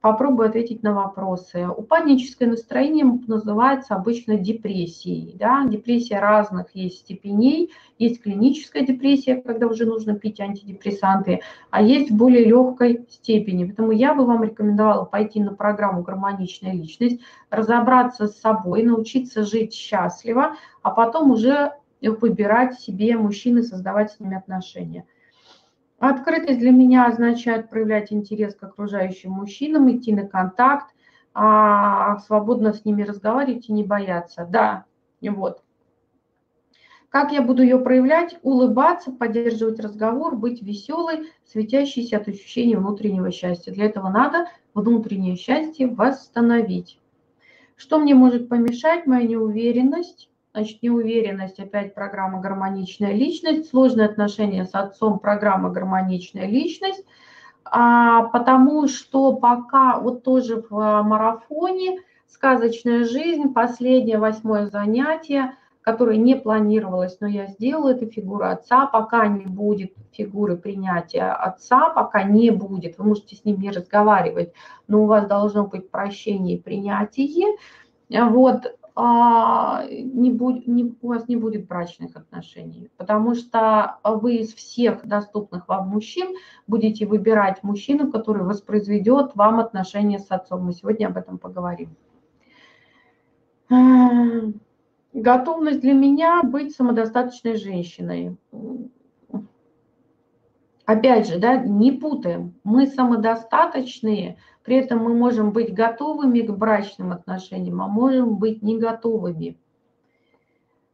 попробую 0.02 0.50
ответить 0.50 0.82
на 0.82 0.94
вопросы. 0.94 1.68
Упадническое 1.68 2.50
настроение 2.50 3.06
называется 3.28 3.96
обычно 3.96 4.36
депрессией. 4.36 5.36
Да? 5.38 5.64
Депрессия 5.66 6.20
разных 6.20 6.76
есть 6.76 7.00
степеней. 7.00 7.72
Есть 8.00 8.24
клиническая 8.24 8.84
депрессия, 8.84 9.36
когда 9.36 9.68
уже 9.68 9.86
нужно 9.86 10.16
пить 10.16 10.40
антидепрессанты, 10.40 11.42
а 11.70 11.84
есть 11.84 12.10
в 12.10 12.16
более 12.16 12.46
легкой 12.46 13.06
степени. 13.10 13.66
Поэтому 13.66 13.92
я 13.92 14.16
бы 14.16 14.26
вам 14.26 14.44
рекомендовала 14.44 15.06
пойти 15.06 15.40
на 15.40 15.54
программу 15.54 16.02
«Гармоничная 16.02 16.74
личность», 16.74 17.22
разобраться 17.52 18.28
с 18.28 18.40
собой, 18.40 18.82
научиться 18.84 19.44
жить 19.44 19.74
счастливо, 19.74 20.56
а 20.82 20.90
потом 20.90 21.30
уже 21.32 21.74
выбирать 22.02 22.80
себе 22.80 23.16
мужчин 23.16 23.60
и 23.60 23.62
создавать 23.62 24.12
с 24.12 24.20
ними 24.20 24.36
отношения. 24.36 25.06
Открытость 26.02 26.58
для 26.58 26.72
меня 26.72 27.06
означает 27.06 27.70
проявлять 27.70 28.12
интерес 28.12 28.56
к 28.56 28.64
окружающим 28.64 29.34
мужчинам, 29.34 29.96
идти 29.96 30.12
на 30.12 30.28
контакт, 30.28 30.96
а 31.36 32.18
свободно 32.18 32.74
с 32.74 32.84
ними 32.84 33.04
разговаривать 33.04 33.70
и 33.70 33.72
не 33.72 33.84
бояться. 33.84 34.48
Да, 34.50 34.86
вот. 35.22 35.62
Как 37.10 37.32
я 37.32 37.44
буду 37.44 37.62
ее 37.62 37.78
проявлять? 37.78 38.40
Улыбаться, 38.42 39.12
поддерживать 39.12 39.80
разговор, 39.80 40.36
быть 40.36 40.64
веселой, 40.64 41.30
светящейся 41.46 42.18
от 42.18 42.28
ощущения 42.28 42.80
внутреннего 42.80 43.30
счастья. 43.30 43.72
Для 43.72 43.86
этого 43.86 44.10
надо 44.10 44.48
внутреннее 44.74 45.36
счастье 45.36 45.86
восстановить. 45.86 47.00
Что 47.76 48.00
мне 48.00 48.16
может 48.16 48.50
помешать? 48.50 49.06
Моя 49.06 49.28
неуверенность, 49.28 50.31
Значит, 50.54 50.84
неуверенность, 50.84 51.60
опять 51.60 51.96
программа 51.96 52.42
«Гармоничная 52.42 53.14
личность», 53.14 53.70
сложные 53.70 54.08
отношения 54.08 54.66
с 54.66 54.76
отцом, 54.76 55.20
программа 55.20 55.70
«Гармоничная 55.70 56.46
личность», 56.46 57.06
а, 57.64 58.24
потому 58.24 58.90
что 58.90 59.34
пока 59.34 59.98
вот 59.98 60.24
тоже 60.24 60.62
в 60.70 60.78
а, 60.78 61.04
марафоне 61.04 62.02
«Сказочная 62.28 63.06
жизнь», 63.06 63.54
последнее 63.54 64.18
восьмое 64.18 64.68
занятие, 64.68 65.56
которое 65.84 66.18
не 66.18 66.36
планировалось, 66.36 67.18
но 67.22 67.28
я 67.28 67.48
сделала, 67.48 67.94
это 67.94 68.06
фигура 68.08 68.52
отца, 68.52 68.88
пока 68.88 69.28
не 69.28 69.46
будет 69.46 69.94
фигуры 70.12 70.58
принятия 70.58 71.32
отца, 71.32 71.92
пока 71.92 72.24
не 72.24 72.52
будет, 72.52 72.98
вы 72.98 73.06
можете 73.06 73.38
с 73.38 73.46
ним 73.46 73.62
не 73.62 73.72
разговаривать, 73.72 74.52
но 74.90 75.04
у 75.04 75.06
вас 75.06 75.28
должно 75.28 75.66
быть 75.66 75.90
прощение 75.90 76.58
и 76.58 76.62
принятие, 76.62 77.56
вот, 78.10 78.76
а, 78.96 79.86
не 79.90 80.32
будь, 80.32 80.68
не, 80.68 80.96
у 81.02 81.08
вас 81.08 81.28
не 81.28 81.38
будет 81.38 81.68
брачных 81.68 82.16
отношений, 82.16 82.90
потому 82.98 83.36
что 83.36 83.98
вы 84.04 84.38
из 84.38 84.54
всех 84.54 85.06
доступных 85.06 85.68
вам 85.68 85.90
мужчин 85.90 86.36
будете 86.68 87.06
выбирать 87.06 87.64
мужчину, 87.64 88.12
который 88.12 88.44
воспроизведет 88.44 89.36
вам 89.36 89.60
отношения 89.60 90.20
с 90.20 90.30
отцом. 90.30 90.66
Мы 90.66 90.74
сегодня 90.74 91.08
об 91.08 91.18
этом 91.18 91.38
поговорим. 91.38 91.96
Готовность 95.14 95.82
для 95.82 95.94
меня 95.94 96.42
быть 96.44 96.76
самодостаточной 96.76 97.56
женщиной. 97.56 98.38
Опять 100.86 101.28
же, 101.28 101.38
да, 101.38 101.56
не 101.56 101.94
путаем. 101.94 102.54
Мы 102.66 102.88
самодостаточные, 102.88 104.38
при 104.64 104.78
этом 104.78 105.00
мы 105.00 105.14
можем 105.14 105.52
быть 105.52 105.74
готовыми 105.74 106.42
к 106.42 106.52
брачным 106.52 107.12
отношениям, 107.12 107.82
а 107.82 107.88
можем 107.88 108.36
быть 108.38 108.62
не 108.62 108.78
готовыми. 108.78 109.58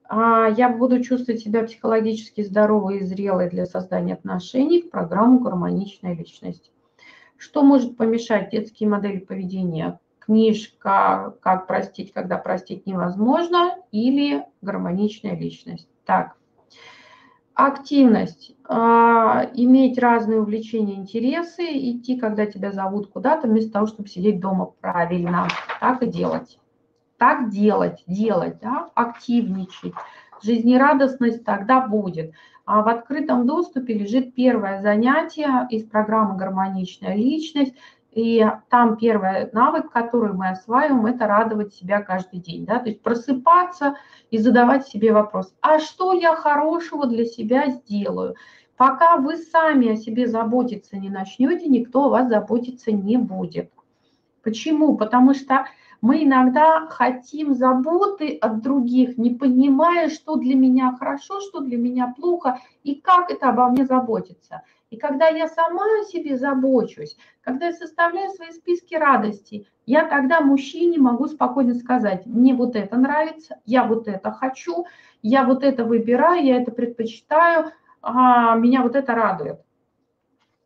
А 0.10 0.47
я 0.47 0.69
буду 0.69 1.03
чувствовать 1.03 1.41
себя 1.41 1.63
психологически 1.63 2.41
здоровой 2.41 2.99
и 2.99 3.03
зрелой 3.03 3.49
для 3.49 3.65
создания 3.65 4.13
отношений 4.13 4.82
в 4.82 4.89
программу 4.89 5.39
«Гармоничная 5.39 6.15
личность». 6.15 6.71
Что 7.36 7.62
может 7.62 7.97
помешать 7.97 8.49
детские 8.51 8.89
модели 8.89 9.19
поведения? 9.19 9.99
Книжка 10.19 11.36
«Как 11.41 11.67
простить, 11.67 12.13
когда 12.13 12.38
простить 12.38 12.86
невозможно» 12.86 13.75
или 13.91 14.45
«Гармоничная 14.62 15.38
личность». 15.38 15.89
Так, 16.06 16.38
Активность. 17.58 18.56
А, 18.70 19.50
иметь 19.56 19.98
разные 19.98 20.39
увлечения, 20.39 20.93
интересы, 20.93 21.63
идти, 21.63 22.15
когда 22.15 22.46
тебя 22.46 22.72
зовут 22.72 23.10
куда-то, 23.10 23.48
вместо 23.48 23.72
того, 23.72 23.88
чтобы 23.88 24.08
сидеть 24.08 24.39
дома 24.39 24.74
правильно. 24.80 25.48
Так 25.80 26.04
и 26.04 26.06
делать. 26.06 26.60
Так 27.17 27.50
делать, 27.50 28.04
делать, 28.06 28.60
да? 28.62 28.91
активничать. 28.93 29.93
Жизнерадостность 30.43 31.43
тогда 31.46 31.82
будет. 31.82 32.32
А 32.65 32.84
в 32.84 32.89
открытом 32.89 33.48
доступе 33.48 33.96
лежит 33.96 34.36
первое 34.36 34.80
занятие 34.84 35.67
из 35.72 35.84
программы 35.84 36.38
«Гармоничная 36.38 37.15
личность». 37.15 37.74
И 38.17 38.43
там 38.69 38.97
первый 38.97 39.47
навык, 39.53 39.91
который 39.91 40.34
мы 40.34 40.49
осваиваем, 40.49 41.06
это 41.06 41.27
радовать 41.27 41.75
себя 41.75 42.01
каждый 42.01 42.39
день. 42.39 42.65
Да? 42.65 42.80
То 42.80 42.89
есть 42.89 43.03
просыпаться 43.03 43.95
и 44.32 44.39
задавать 44.39 44.88
себе 44.88 45.13
вопрос, 45.13 45.53
а 45.62 45.77
что 45.77 46.13
я 46.13 46.36
хорошего 46.36 47.06
для 47.06 47.25
себя 47.25 47.69
сделаю? 47.69 48.34
Пока 48.75 49.17
вы 49.17 49.38
сами 49.38 49.89
о 49.89 49.95
себе 49.95 50.25
заботиться 50.25 50.97
не 50.97 51.12
начнете, 51.12 51.67
никто 51.67 52.06
о 52.06 52.10
вас 52.10 52.27
заботиться 52.27 52.91
не 52.91 53.17
будет. 53.17 53.71
Почему? 54.41 54.97
Потому 54.97 55.36
что 55.36 55.67
мы 56.01 56.23
иногда 56.23 56.88
хотим 56.88 57.53
заботы 57.53 58.36
от 58.41 58.63
других, 58.63 59.19
не 59.19 59.30
понимая, 59.30 60.10
что 60.10 60.38
для 60.38 60.56
меня 60.56 60.95
хорошо, 60.97 61.39
что 61.41 61.60
для 61.60 61.77
меня 61.77 62.15
плохо 62.17 62.62
и 62.82 62.95
как 62.95 63.30
это 63.30 63.49
обо 63.49 63.67
мне 63.67 63.86
заботиться. 63.86 64.63
И 64.89 64.95
когда 64.95 65.28
я 65.28 65.50
сама 65.50 65.84
о 66.02 66.06
себе 66.06 66.38
забочусь, 66.38 67.17
когда 67.41 67.67
я 67.67 67.73
составляю 67.73 68.30
свои 68.32 68.52
списки 68.52 68.95
радостей, 68.95 69.67
я 69.86 70.06
тогда 70.06 70.39
мужчине 70.39 70.97
могу 70.97 71.28
спокойно 71.28 71.76
сказать, 71.76 72.26
мне 72.26 72.54
вот 72.54 72.78
это 72.78 72.95
нравится, 72.95 73.60
я 73.65 73.84
вот 73.84 74.08
это 74.08 74.32
хочу, 74.32 74.86
я 75.21 75.43
вот 75.43 75.63
это 75.63 75.84
выбираю, 75.84 76.45
я 76.45 76.62
это 76.62 76.71
предпочитаю, 76.71 77.71
а 78.02 78.56
меня 78.56 78.82
вот 78.82 78.95
это 78.95 79.13
радует. 79.13 79.60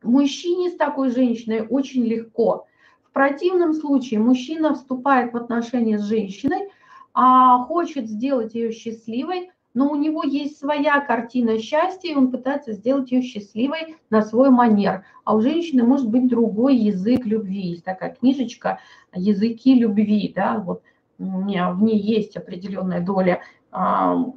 Мужчине 0.03 0.69
с 0.69 0.75
такой 0.75 1.09
женщиной 1.09 1.65
очень 1.67 2.05
легко. 2.05 2.67
В 3.03 3.11
противном 3.13 3.73
случае 3.73 4.19
мужчина 4.19 4.75
вступает 4.75 5.33
в 5.33 5.37
отношения 5.37 5.97
с 5.97 6.03
женщиной, 6.03 6.69
а 7.13 7.63
хочет 7.63 8.07
сделать 8.07 8.53
ее 8.53 8.71
счастливой, 8.71 9.51
но 9.73 9.89
у 9.89 9.95
него 9.95 10.23
есть 10.23 10.59
своя 10.59 10.99
картина 10.99 11.57
счастья, 11.59 12.11
и 12.11 12.15
он 12.15 12.31
пытается 12.31 12.73
сделать 12.73 13.11
ее 13.11 13.21
счастливой 13.21 13.95
на 14.09 14.21
свой 14.21 14.49
манер. 14.49 15.05
А 15.23 15.35
у 15.35 15.41
женщины 15.41 15.83
может 15.83 16.09
быть 16.09 16.27
другой 16.27 16.75
язык 16.75 17.25
любви. 17.25 17.61
Есть 17.61 17.85
такая 17.85 18.13
книжечка 18.13 18.79
«Языки 19.13 19.75
любви». 19.75 20.31
Да? 20.35 20.59
Вот 20.59 20.81
в 21.17 21.83
ней 21.83 21.99
есть 21.99 22.35
определенная 22.35 23.01
доля 23.01 23.41
в 23.71 24.33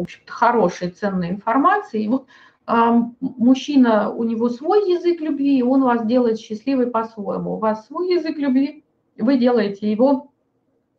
общем-то, 0.00 0.32
хорошей, 0.32 0.90
ценной 0.90 1.30
информации. 1.30 2.02
И 2.02 2.08
вот 2.08 2.26
мужчина, 3.20 4.10
у 4.10 4.24
него 4.24 4.48
свой 4.48 4.90
язык 4.90 5.20
любви, 5.20 5.58
и 5.58 5.62
он 5.62 5.82
вас 5.82 6.04
делает 6.06 6.40
счастливой 6.40 6.88
по-своему. 6.88 7.54
У 7.54 7.58
вас 7.58 7.86
свой 7.86 8.14
язык 8.14 8.36
любви, 8.36 8.84
вы 9.16 9.38
делаете 9.38 9.90
его 9.90 10.32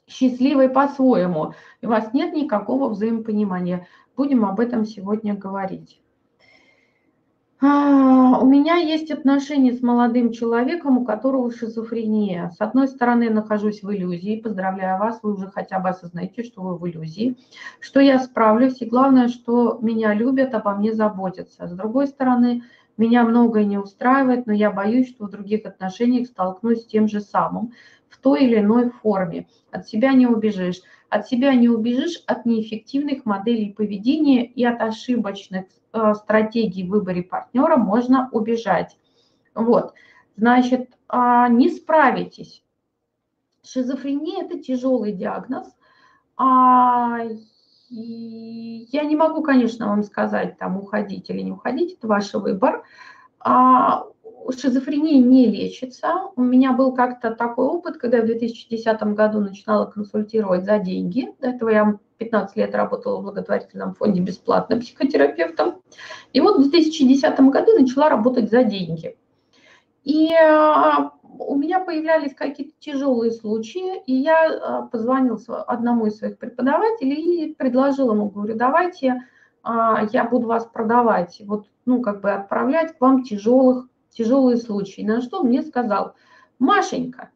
счастливой 0.08 0.70
по-своему. 0.70 1.54
У 1.82 1.88
вас 1.88 2.14
нет 2.14 2.34
никакого 2.34 2.90
взаимопонимания. 2.90 3.88
Будем 4.16 4.46
об 4.46 4.60
этом 4.60 4.86
сегодня 4.86 5.34
говорить. 5.34 6.00
А, 7.62 8.38
у 8.40 8.46
меня 8.46 8.76
есть 8.76 9.12
отношения 9.12 9.74
с 9.74 9.82
молодым 9.82 10.32
человеком, 10.34 10.98
у 10.98 11.06
которого 11.06 11.52
шизофрения. 11.52 12.52
С 12.56 12.60
одной 12.60 12.88
стороны, 12.88 13.30
нахожусь 13.30 13.82
в 13.82 13.92
иллюзии. 13.92 14.42
Поздравляю 14.42 15.00
вас, 15.00 15.20
вы 15.24 15.34
уже 15.34 15.48
хотя 15.48 15.80
бы 15.80 15.90
осознаете, 15.90 16.44
что 16.44 16.62
вы 16.62 16.78
в 16.78 16.88
иллюзии. 16.88 17.38
Что 17.80 18.02
я 18.02 18.20
справлюсь, 18.20 18.82
и 18.82 18.86
главное, 18.86 19.30
что 19.30 19.80
меня 19.82 20.14
любят, 20.14 20.54
обо 20.54 20.76
мне 20.76 20.94
заботятся. 20.94 21.68
С 21.68 21.72
другой 21.72 22.08
стороны, 22.08 22.64
меня 22.98 23.24
многое 23.24 23.64
не 23.64 23.78
устраивает, 23.78 24.48
но 24.48 24.54
я 24.54 24.70
боюсь, 24.70 25.10
что 25.10 25.26
в 25.26 25.32
других 25.32 25.66
отношениях 25.66 26.28
столкнусь 26.28 26.84
с 26.84 26.88
тем 26.88 27.08
же 27.08 27.20
самым 27.20 27.72
той 28.26 28.46
или 28.46 28.60
иной 28.60 28.90
форме. 28.90 29.48
От 29.70 29.88
себя 29.88 30.12
не 30.14 30.26
убежишь. 30.26 30.82
От 31.10 31.28
себя 31.28 31.54
не 31.54 31.70
убежишь 31.70 32.24
от 32.26 32.48
неэффективных 32.48 33.24
моделей 33.24 33.72
поведения 33.72 34.44
и 34.44 34.66
от 34.66 34.82
ошибочных 34.82 35.66
э, 35.94 36.14
стратегий 36.16 36.88
в 36.88 36.90
выборе 36.90 37.22
партнера 37.22 37.78
можно 37.78 38.28
убежать. 38.32 38.98
Вот, 39.54 39.94
значит, 40.38 40.90
э, 41.14 41.46
не 41.52 41.70
справитесь. 41.70 42.64
Шизофрения– 43.62 44.44
это 44.46 44.58
тяжелый 44.60 45.12
диагноз. 45.12 45.68
А, 46.36 47.20
я 47.92 49.04
не 49.04 49.16
могу, 49.16 49.44
конечно, 49.44 49.88
вам 49.88 50.02
сказать, 50.02 50.58
там, 50.58 50.78
уходить 50.78 51.30
или 51.30 51.42
не 51.42 51.52
уходить, 51.52 51.94
это 51.94 52.08
ваш 52.08 52.34
выбор. 52.34 52.84
А, 53.40 54.06
шизофрения 54.52 55.20
не 55.20 55.48
лечится. 55.48 56.14
У 56.36 56.42
меня 56.42 56.74
был 56.74 56.94
как-то 56.94 57.32
такой 57.32 57.66
опыт, 57.66 57.98
когда 57.98 58.18
я 58.18 58.24
в 58.24 58.28
2010 58.28 59.02
году 59.16 59.40
начинала 59.40 59.86
консультировать 59.86 60.66
за 60.66 60.80
деньги. 60.80 61.34
До 61.40 61.50
этого 61.50 61.70
я 61.70 61.98
15 62.18 62.56
лет 62.56 62.76
работала 62.76 63.20
в 63.20 63.24
благотворительном 63.24 63.94
фонде 63.96 64.22
бесплатно 64.22 64.80
психотерапевтом. 64.80 65.82
И 66.34 66.42
вот 66.42 66.58
в 66.58 66.70
2010 66.70 67.40
году 67.40 67.80
начала 67.80 68.10
работать 68.10 68.50
за 68.50 68.64
деньги. 68.64 69.18
И 70.04 70.32
а, 70.34 71.12
у 71.24 71.56
меня 71.56 71.80
появлялись 71.80 72.36
какие-то 72.36 72.74
тяжелые 72.80 73.32
случаи, 73.32 74.02
и 74.06 74.14
я 74.14 74.48
а, 74.48 74.82
позвонила 74.84 75.40
одному 75.64 76.06
из 76.06 76.18
своих 76.18 76.38
преподавателей 76.38 77.46
и 77.46 77.54
предложила 77.54 78.14
ему, 78.14 78.30
говорю, 78.30 78.56
давайте 78.56 79.24
а, 79.64 80.06
я 80.12 80.26
буду 80.26 80.48
вас 80.48 80.66
продавать, 80.66 81.42
вот, 81.46 81.66
ну, 81.86 82.02
как 82.02 82.22
бы 82.22 82.32
отправлять 82.32 82.98
к 82.98 83.02
вам 83.02 83.24
тяжелых 83.24 83.88
тяжелые 84.16 84.58
случаи. 84.58 85.02
На 85.02 85.22
что 85.22 85.44
мне 85.44 85.62
сказал, 85.62 86.16
Машенька, 86.60 87.30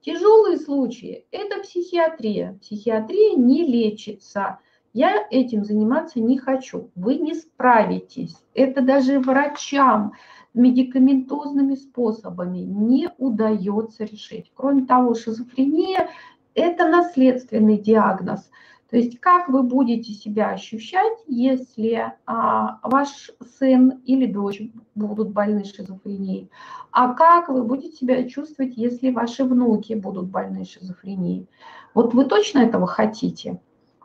тяжелые 0.00 0.58
случаи– 0.58 1.26
это 1.30 1.60
психиатрия. 1.60 2.58
Психиатрия 2.60 3.36
не 3.36 3.64
лечится. 3.64 4.58
Я 4.92 5.26
этим 5.30 5.64
заниматься 5.64 6.20
не 6.20 6.38
хочу. 6.38 6.90
Вы 6.94 7.16
не 7.16 7.34
справитесь. 7.34 8.36
Это 8.54 8.82
даже 8.82 9.20
врачам 9.20 10.12
медикаментозными 10.54 11.76
способами 11.76 12.58
не 12.58 13.10
удается 13.18 14.04
решить. 14.04 14.50
Кроме 14.54 14.84
того, 14.86 15.14
шизофрения– 15.14 16.10
это 16.54 16.88
наследственный 16.88 17.78
диагноз– 17.78 18.50
то 18.92 18.98
есть 18.98 19.20
как 19.20 19.48
вы 19.48 19.62
будете 19.62 20.12
себя 20.12 20.50
ощущать, 20.50 21.16
если 21.26 22.12
а, 22.26 22.78
ваш 22.82 23.30
сын 23.58 24.02
или 24.04 24.26
дочь 24.26 24.60
будут 24.94 25.30
больны 25.30 25.64
шизофренией, 25.64 26.50
а 26.90 27.14
как 27.14 27.48
вы 27.48 27.62
будете 27.62 27.96
себя 27.96 28.28
чувствовать, 28.28 28.76
если 28.76 29.10
ваши 29.10 29.44
внуки 29.44 29.94
будут 29.94 30.26
больны 30.26 30.66
шизофренией. 30.66 31.48
Вот 31.94 32.12
вы 32.12 32.26
точно 32.26 32.58
этого 32.58 32.86
хотите? 32.86 33.62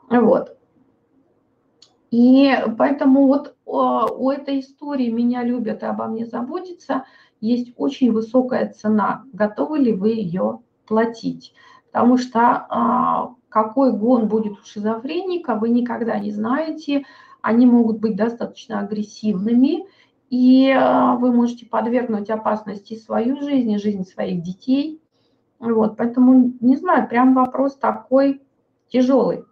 Вот. 0.10 0.58
И 2.10 2.50
поэтому 2.78 3.28
вот 3.28 3.58
у 3.66 4.30
этой 4.30 4.62
истории 4.62 5.10
«Меня 5.10 5.44
любят 5.44 5.84
и 5.84 5.86
обо 5.86 6.06
мне 6.06 6.26
заботятся» 6.26 7.04
есть 7.42 7.74
очень 7.76 8.14
высокая 8.14 8.72
цена. 8.72 9.26
Готовы 9.34 9.80
ли 9.80 9.92
вы 9.92 10.12
ее 10.12 10.62
платить? 10.86 11.54
Потому 11.92 12.18
что 12.18 12.40
а, 12.70 13.36
какой 13.50 13.94
гон 13.94 14.28
будет 14.28 14.54
у 14.60 14.66
шизофреника, 14.66 15.56
вы 15.56 15.70
никогда 15.70 16.20
не 16.20 16.32
знаете. 16.32 17.06
Они 17.42 17.66
могут 17.66 18.00
быть 18.00 18.16
достаточно 18.16 18.80
агрессивными, 18.80 19.86
и 20.30 20.70
а, 20.70 21.16
вы 21.16 21.32
можете 21.32 21.66
подвергнуть 21.66 22.30
опасности 22.30 22.96
свою 22.96 23.42
жизнь 23.42 23.72
и 23.72 23.78
жизнь 23.78 24.04
своих 24.04 24.44
детей. 24.44 25.02
Вот, 25.60 25.98
поэтому, 25.98 26.54
не 26.60 26.76
знаю, 26.76 27.08
прям 27.08 27.34
вопрос 27.34 27.78
такой 27.78 28.42
тяжелый. 28.90 29.46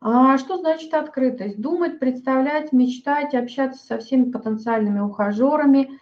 А 0.00 0.38
что 0.38 0.56
значит 0.56 0.94
открытость? 0.94 1.60
Думать, 1.60 1.98
представлять, 1.98 2.72
мечтать, 2.72 3.34
общаться 3.34 3.84
со 3.84 3.98
всеми 3.98 4.30
потенциальными 4.30 5.00
ухажерами, 5.00 5.98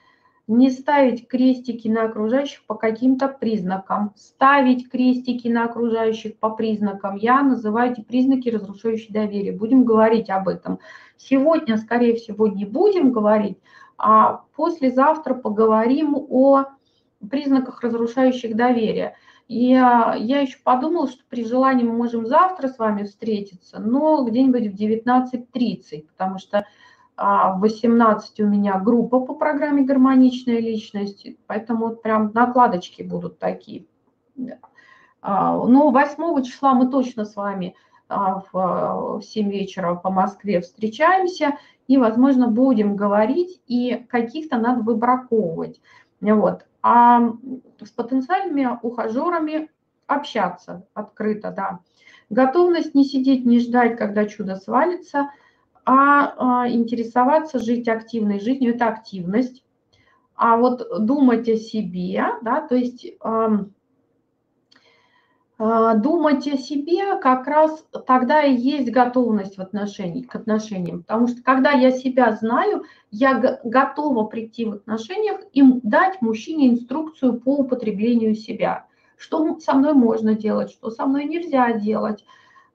не 0.48 0.70
ставить 0.70 1.28
крестики 1.28 1.88
на 1.88 2.04
окружающих 2.04 2.64
по 2.64 2.74
каким-то 2.74 3.28
признакам. 3.28 4.14
Ставить 4.16 4.90
крестики 4.90 5.46
на 5.46 5.66
окружающих 5.66 6.38
по 6.38 6.50
признакам. 6.50 7.16
Я 7.16 7.42
называю 7.42 7.92
эти 7.92 8.00
признаки 8.00 8.48
разрушающие 8.48 9.12
доверие. 9.12 9.52
Будем 9.52 9.84
говорить 9.84 10.30
об 10.30 10.48
этом. 10.48 10.78
Сегодня, 11.18 11.76
скорее 11.76 12.16
всего, 12.16 12.48
не 12.48 12.64
будем 12.64 13.12
говорить, 13.12 13.58
а 13.98 14.44
послезавтра 14.56 15.34
поговорим 15.34 16.16
о 16.16 16.64
признаках 17.30 17.82
разрушающих 17.82 18.56
доверие. 18.56 19.16
И 19.48 19.70
я 19.70 20.14
еще 20.16 20.58
подумала, 20.62 21.08
что 21.08 21.22
при 21.28 21.44
желании 21.44 21.84
мы 21.84 21.92
можем 21.92 22.26
завтра 22.26 22.68
с 22.68 22.78
вами 22.78 23.04
встретиться, 23.04 23.80
но 23.80 24.24
где-нибудь 24.24 24.72
в 24.72 24.78
19.30, 24.78 26.06
потому 26.06 26.38
что 26.38 26.58
а, 26.58 26.64
в 27.18 27.60
18 27.60 28.40
у 28.40 28.46
меня 28.46 28.78
группа 28.78 29.20
по 29.20 29.34
программе 29.34 29.82
«Гармоничная 29.82 30.60
личность», 30.60 31.26
поэтому 31.46 31.88
вот 31.88 32.02
прям 32.02 32.30
накладочки 32.32 33.02
будут 33.02 33.38
такие. 33.38 33.86
А, 35.20 35.56
но 35.56 35.90
8 35.90 36.42
числа 36.44 36.74
мы 36.74 36.88
точно 36.88 37.24
с 37.24 37.34
вами 37.34 37.74
а, 38.08 38.42
в 38.52 39.20
7 39.20 39.50
вечера 39.50 39.96
по 39.96 40.10
Москве 40.10 40.60
встречаемся, 40.60 41.58
и, 41.88 41.98
возможно, 41.98 42.48
будем 42.48 42.94
говорить, 42.94 43.60
и 43.66 44.06
каких-то 44.08 44.58
надо 44.58 44.82
выбраковывать. 44.82 45.80
Вот 46.20 46.64
а 46.82 47.32
с 47.80 47.90
потенциальными 47.90 48.78
ухажерами 48.82 49.70
общаться 50.06 50.86
открыто, 50.94 51.50
да. 51.50 51.80
Готовность 52.30 52.94
не 52.94 53.04
сидеть, 53.04 53.44
не 53.44 53.58
ждать, 53.58 53.96
когда 53.96 54.26
чудо 54.26 54.56
свалится, 54.56 55.30
а, 55.90 56.34
а 56.36 56.68
интересоваться, 56.68 57.58
жить 57.58 57.88
активной 57.88 58.40
жизнью– 58.40 58.74
это 58.74 58.88
активность. 58.88 59.64
А 60.34 60.58
вот 60.58 60.86
думать 61.00 61.48
о 61.48 61.56
себе, 61.56 62.26
да, 62.42 62.60
то 62.60 62.76
есть 62.76 63.06
а, 63.20 63.64
думать 65.94 66.46
о 66.46 66.58
себе 66.58 67.16
как 67.16 67.46
раз 67.46 67.86
тогда 68.06 68.42
и 68.42 68.54
есть 68.54 68.90
готовность 68.90 69.56
в 69.56 69.62
отношении, 69.62 70.24
к 70.24 70.34
отношениям. 70.34 71.04
Потому 71.04 71.26
что 71.26 71.42
когда 71.42 71.70
я 71.70 71.90
себя 71.90 72.32
знаю, 72.32 72.84
я 73.10 73.58
готова 73.64 74.24
прийти 74.24 74.66
в 74.66 74.74
отношениях 74.74 75.40
и 75.54 75.62
дать 75.82 76.20
мужчине 76.20 76.68
инструкцию 76.68 77.40
по 77.40 77.60
употреблению 77.60 78.34
себя. 78.34 78.84
Что 79.16 79.58
со 79.58 79.72
мной 79.72 79.94
можно 79.94 80.34
делать, 80.34 80.70
что 80.70 80.90
со 80.90 81.06
мной 81.06 81.24
нельзя 81.24 81.72
делать. 81.72 82.26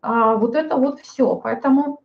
А, 0.01 0.35
вот 0.35 0.55
это 0.55 0.77
вот 0.77 0.99
все. 0.99 1.35
Поэтому 1.35 1.99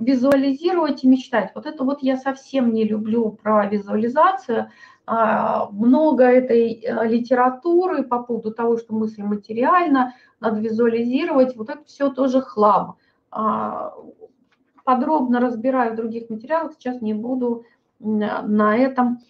визуализировать 0.00 1.04
и 1.04 1.08
мечтать. 1.08 1.52
Вот 1.54 1.66
это 1.66 1.84
вот 1.84 2.02
я 2.02 2.16
совсем 2.16 2.72
не 2.72 2.84
люблю 2.84 3.30
про 3.30 3.66
визуализацию– 3.66 4.68
а, 5.04 5.68
много 5.72 6.24
этой 6.24 6.74
э, 6.74 7.08
литературы 7.08 8.04
по 8.04 8.22
поводу 8.22 8.52
того, 8.52 8.78
что 8.78 8.94
мысль 8.94 9.22
материальна, 9.22 10.14
надо 10.38 10.60
визуализировать, 10.60 11.56
вот 11.56 11.70
это 11.70 11.84
все 11.84 12.08
тоже 12.08 12.40
хлам. 12.40 12.96
А, 13.32 13.94
подробно 14.84 15.40
разбираю 15.40 15.92
в 15.92 15.96
других 15.96 16.30
материалах, 16.30 16.74
сейчас 16.74 17.00
не 17.02 17.14
буду 17.14 17.64
на 17.98 18.76
этом 18.76 19.20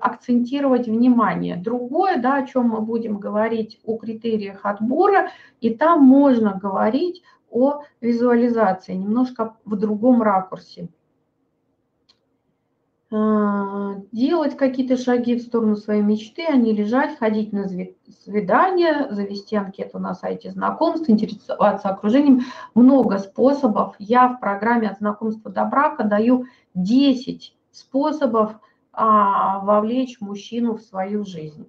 акцентировать 0.00 0.86
внимание. 0.86 1.56
Другое, 1.56 2.16
да, 2.16 2.36
о 2.36 2.46
чем 2.46 2.70
мы 2.70 2.80
будем 2.80 3.18
говорить, 3.18 3.80
о 3.84 3.98
критериях 3.98 4.60
отбора, 4.64 5.30
и 5.60 5.74
там 5.74 6.02
можно 6.02 6.58
говорить 6.60 7.22
о 7.50 7.82
визуализации, 8.00 8.94
немножко 8.94 9.56
в 9.64 9.76
другом 9.76 10.22
ракурсе. 10.22 10.88
А, 13.10 13.94
делать 14.12 14.56
какие-то 14.56 14.98
шаги 14.98 15.36
в 15.36 15.40
сторону 15.40 15.76
своей 15.76 16.02
мечты, 16.02 16.44
а 16.46 16.56
не 16.56 16.72
лежать, 16.72 17.18
ходить 17.18 17.54
на 17.54 17.66
свидание, 18.24 19.10
завести 19.10 19.56
анкету 19.56 19.98
на 19.98 20.14
сайте 20.14 20.50
знакомств, 20.50 21.08
интересоваться 21.08 21.88
окружением. 21.88 22.42
Много 22.74 23.18
способов. 23.18 23.94
Я 23.98 24.28
в 24.28 24.40
программе 24.40 24.88
«От 24.88 24.98
знакомства 24.98 25.50
до 25.50 25.64
брака» 25.64 26.04
даю 26.04 26.44
10 26.74 27.56
способов 27.70 28.56
а, 28.92 29.60
вовлечь 29.60 30.20
мужчину 30.20 30.74
в 30.74 30.82
свою 30.82 31.24
жизнь. 31.24 31.66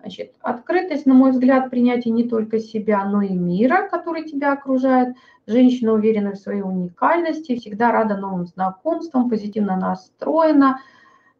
Значит, 0.00 0.34
открытость, 0.40 1.04
на 1.04 1.12
мой 1.12 1.32
взгляд, 1.32 1.68
принятие 1.70 2.12
не 2.12 2.24
только 2.24 2.58
себя, 2.58 3.04
но 3.04 3.20
и 3.20 3.34
мира, 3.34 3.86
который 3.90 4.24
тебя 4.24 4.52
окружает. 4.52 5.14
Женщина 5.46 5.92
уверена 5.92 6.32
в 6.32 6.38
своей 6.38 6.62
уникальности, 6.62 7.56
всегда 7.56 7.92
рада 7.92 8.16
новым 8.16 8.46
знакомствам, 8.46 9.28
позитивно 9.28 9.76
настроена, 9.76 10.80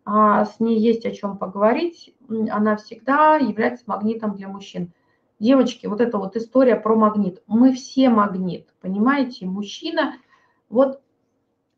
а, 0.05 0.45
с 0.45 0.61
ней 0.61 0.79
есть 0.79 1.07
о 1.07 1.13
чем 1.13 1.39
поговорить. 1.39 2.15
Она 2.29 2.77
всегда 2.77 3.37
является 3.37 3.85
магнитом 3.87 4.35
для 4.35 4.49
мужчин. 4.49 4.93
Девочки, 5.39 5.87
вот 5.87 6.03
эта 6.03 6.19
вот 6.19 6.37
история 6.37 6.77
про 6.77 6.97
магнит. 6.97 7.43
Мы 7.47 7.73
все 7.73 8.11
магнит, 8.11 8.69
понимаете? 8.83 9.47
Мужчина, 9.47 10.17
вот 10.69 11.01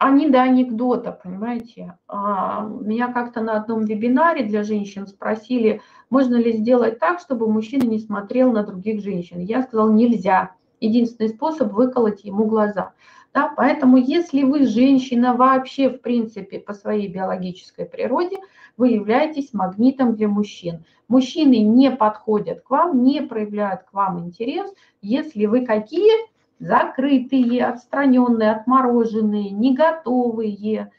они 0.05 0.29
до 0.29 0.43
анекдота, 0.43 1.13
понимаете. 1.13 1.97
А, 2.09 2.67
меня 2.67 3.13
как-то 3.13 3.41
на 3.41 3.57
одном 3.57 3.85
вебинаре 3.85 4.45
для 4.45 4.63
женщин 4.63 5.07
спросили, 5.07 5.81
можно 6.11 6.37
ли 6.37 6.53
сделать 6.53 6.99
так, 6.99 7.21
чтобы 7.21 7.51
мужчина 7.51 7.85
не 7.85 7.99
смотрел 7.99 8.53
на 8.53 8.65
других 8.65 9.01
женщин. 9.03 9.39
Я 9.39 9.63
сказала, 9.63 9.91
нельзя. 9.93 10.53
Единственный 10.81 11.29
способ 11.29 11.73
выколоть 11.73 12.25
ему 12.25 12.47
глаза. 12.47 12.93
Да, 13.33 13.53
поэтому 13.57 13.97
если 13.97 14.43
вы 14.43 14.67
женщина 14.67 15.35
вообще, 15.35 15.89
в 15.89 16.03
принципе, 16.03 16.59
по 16.59 16.75
своей 16.75 17.09
биологической 17.09 17.87
природе, 17.87 18.39
вы 18.77 18.89
являетесь 18.89 19.55
магнитом 19.55 20.17
для 20.17 20.29
мужчин. 20.29 20.85
Мужчины 21.09 21.61
не 21.61 21.91
подходят 21.91 22.63
к 22.63 22.71
вам, 22.71 23.05
не 23.05 23.23
проявляют 23.23 23.85
к 23.85 23.93
вам 23.93 24.19
интерес, 24.19 24.73
если 25.01 25.47
вы 25.47 25.65
какие? 25.65 26.32
Закрытые, 26.63 27.67
отстраненные, 27.67 28.53
отмороженные, 28.53 29.51
не 29.51 29.75
готовые, 29.75 30.93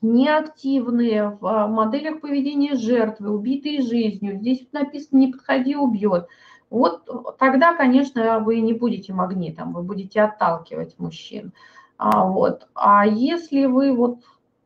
неактивные 0.00 1.36
в 1.38 1.46
а, 1.46 1.68
моделях 1.68 2.22
поведения 2.22 2.74
жертвы, 2.74 3.30
убитые 3.30 3.82
жизнью. 3.82 4.38
Здесь 4.38 4.66
написано 4.72 5.18
«не 5.18 5.32
подходи, 5.32 5.76
убьет». 5.76 6.28
Вот 6.70 7.06
тогда, 7.38 7.74
конечно, 7.74 8.40
вы 8.40 8.60
не 8.60 8.72
будете 8.72 9.12
магнитом, 9.12 9.74
вы 9.74 9.82
будете 9.82 10.22
отталкивать 10.22 10.98
мужчин. 10.98 11.52
А, 11.98 12.26
вот. 12.26 12.68
а 12.74 13.06
если 13.06 13.66
вы 13.66 13.92
вот 13.92 14.20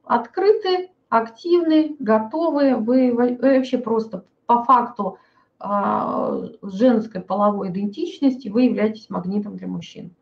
открыты, 0.05 0.91
активны, 1.09 1.97
готовы, 1.99 2.77
вы, 2.77 3.13
вообще 3.13 3.79
просто 3.79 4.25
по 4.47 4.63
факту 4.63 5.19
женской 5.59 7.21
половой 7.23 7.71
идентичности, 7.71 8.49
вы 8.49 8.63
являетесь 8.63 9.09
магнитом 9.09 9.57
для 9.57 9.69
мужчин. 9.69 10.15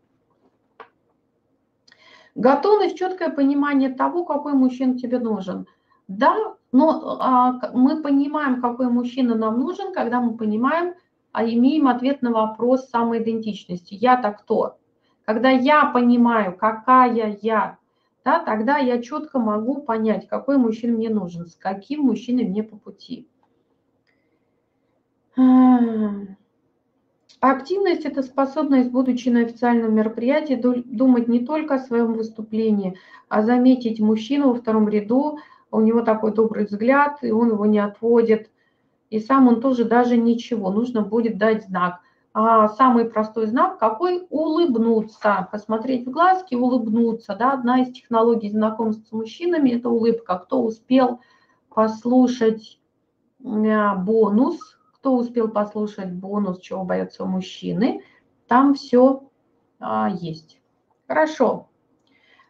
Готовность, 2.34 2.96
четкое 2.96 3.30
понимание 3.30 3.90
того, 3.90 4.24
какой 4.24 4.54
мужчина 4.54 4.98
тебе 4.98 5.18
нужен. 5.18 5.66
Да, 6.08 6.54
но 6.72 7.18
а, 7.20 7.70
мы 7.72 8.02
понимаем, 8.02 8.60
какой 8.60 8.88
мужчина 8.88 9.36
нам 9.36 9.60
нужен, 9.60 9.92
когда 9.92 10.20
мы 10.20 10.36
понимаем, 10.36 10.94
а 11.32 11.44
имеем 11.44 11.88
ответ 11.88 12.22
на 12.22 12.32
вопрос 12.32 12.88
самоидентичности. 12.88 13.94
Я-то 13.94 14.32
кто? 14.32 14.78
Когда 15.24 15.50
я 15.50 15.86
понимаю, 15.86 16.56
какая 16.56 17.38
я, 17.40 17.78
да, 18.24 18.40
тогда 18.40 18.78
я 18.78 19.00
четко 19.00 19.38
могу 19.38 19.82
понять, 19.82 20.28
какой 20.28 20.58
мужчина 20.58 20.96
мне 20.96 21.08
нужен, 21.10 21.46
с 21.46 21.54
каким 21.54 22.02
мужчиной 22.02 22.44
мне 22.44 22.62
по 22.62 22.76
пути. 22.76 23.28
Активность– 27.40 28.04
это 28.06 28.22
способность, 28.22 28.90
будучи 28.90 29.28
на 29.28 29.40
официальном 29.40 29.94
мероприятии, 29.94 30.54
думать 30.54 31.28
не 31.28 31.40
только 31.44 31.74
о 31.74 31.78
своем 31.78 32.14
выступлении, 32.14 32.96
а 33.28 33.42
заметить 33.42 34.00
мужчину 34.00 34.48
во 34.48 34.54
втором 34.54 34.88
ряду, 34.88 35.38
у 35.70 35.80
него 35.80 36.00
такой 36.00 36.32
добрый 36.32 36.64
взгляд, 36.64 37.18
и 37.22 37.32
он 37.32 37.50
его 37.50 37.66
не 37.66 37.80
отводит. 37.80 38.50
И 39.10 39.18
сам 39.20 39.48
он 39.48 39.60
тоже 39.60 39.84
даже 39.84 40.16
ничего, 40.16 40.70
нужно 40.70 41.02
будет 41.02 41.36
дать 41.36 41.66
знак. 41.66 42.00
А 42.32 42.68
самый 42.68 43.04
простой 43.04 43.46
знак 43.46 43.78
какой? 43.78 44.26
Улыбнуться, 44.30 45.46
посмотреть 45.52 46.06
в 46.06 46.10
глазки, 46.10 46.54
улыбнуться. 46.54 47.36
Да? 47.38 47.52
Одна 47.52 47.82
из 47.82 47.92
технологий 47.92 48.50
знакомства 48.50 49.04
с 49.06 49.12
мужчинами– 49.12 49.70
это 49.72 49.90
улыбка. 49.90 50.38
Кто 50.38 50.62
успел 50.62 51.20
послушать 51.68 52.80
э, 53.44 53.94
бонус– 53.96 54.58
кто 55.04 55.18
успел 55.18 55.48
послушать 55.48 56.10
бонус 56.12 56.60
«Чего 56.60 56.82
боятся 56.82 57.26
мужчины», 57.26 58.00
там 58.48 58.72
все 58.72 59.24
а, 59.78 60.08
есть. 60.08 60.58
Хорошо. 61.06 61.68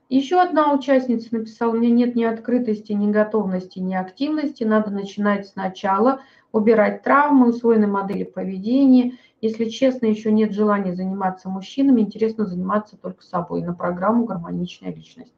Еще 0.09 0.41
одна 0.41 0.73
участница 0.73 1.35
написала, 1.35 1.73
у 1.73 1.77
меня 1.77 1.91
нет 1.91 2.15
ни 2.15 2.23
открытости, 2.23 2.93
ни 2.93 3.11
готовности, 3.11 3.81
ни 3.81 3.97
активности, 3.97 4.63
надо 4.63 4.93
начинать 4.93 5.49
сначала, 5.49 6.21
убирать 6.53 7.03
травмы, 7.03 7.49
усвоенные 7.49 7.89
модели 7.89 8.23
поведения. 8.23 9.15
Если 9.41 9.65
честно, 9.65 10.07
еще 10.07 10.31
нет 10.31 10.53
желания 10.53 10.95
заниматься 10.95 11.49
мужчинами, 11.49 12.03
интересно 12.03 12.47
заниматься 12.47 12.97
только 12.97 13.25
собой 13.25 13.63
на 13.63 13.75
программу 13.75 14.27
«Гармоничная 14.27 14.95
личность». 14.95 15.35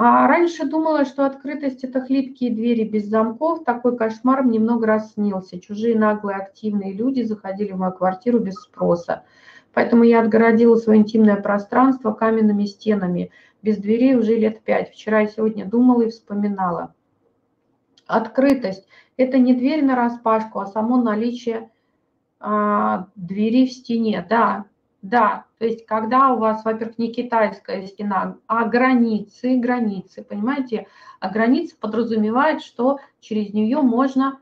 А 0.00 0.28
раньше 0.28 0.64
думала, 0.64 1.04
что 1.04 1.26
открытость– 1.26 1.82
это 1.82 2.00
хлипкие 2.00 2.52
двери 2.52 2.84
без 2.84 3.06
замков. 3.06 3.64
Такой 3.64 3.96
кошмар 3.96 4.44
мне 4.44 4.60
много 4.60 4.86
раз 4.86 5.14
снился. 5.14 5.58
Чужие 5.58 5.98
наглые 5.98 6.36
активные 6.36 6.92
люди 6.92 7.22
заходили 7.22 7.72
в 7.72 7.78
мою 7.78 7.90
квартиру 7.92 8.38
без 8.38 8.54
спроса. 8.54 9.24
Поэтому 9.74 10.04
я 10.04 10.20
отгородила 10.20 10.76
свое 10.76 11.00
интимное 11.00 11.34
пространство 11.34 12.12
каменными 12.12 12.66
стенами. 12.66 13.32
Без 13.60 13.78
дверей 13.78 14.14
уже 14.14 14.36
лет 14.36 14.62
пять. 14.62 14.92
Вчера 14.92 15.22
и 15.22 15.28
сегодня 15.28 15.64
думала 15.64 16.02
и 16.02 16.10
вспоминала. 16.10 16.94
Открытость– 18.06 18.86
это 19.16 19.38
не 19.38 19.52
дверь 19.52 19.84
на 19.84 19.96
распашку, 19.96 20.60
а 20.60 20.66
само 20.66 21.02
наличие 21.02 21.72
а, 22.38 23.08
двери 23.16 23.66
в 23.66 23.72
стене. 23.72 24.24
Да, 24.30 24.66
да. 25.08 25.44
То 25.58 25.64
есть 25.64 25.86
когда 25.86 26.32
у 26.32 26.38
вас, 26.38 26.64
во-первых, 26.64 26.98
не 26.98 27.12
китайская 27.12 27.86
стена, 27.86 28.36
а 28.46 28.64
границы, 28.64 29.56
границы, 29.56 30.22
понимаете? 30.22 30.86
А 31.20 31.30
граница 31.30 31.76
подразумевает, 31.80 32.62
что 32.62 32.98
через 33.20 33.52
нее 33.52 33.80
можно 33.80 34.38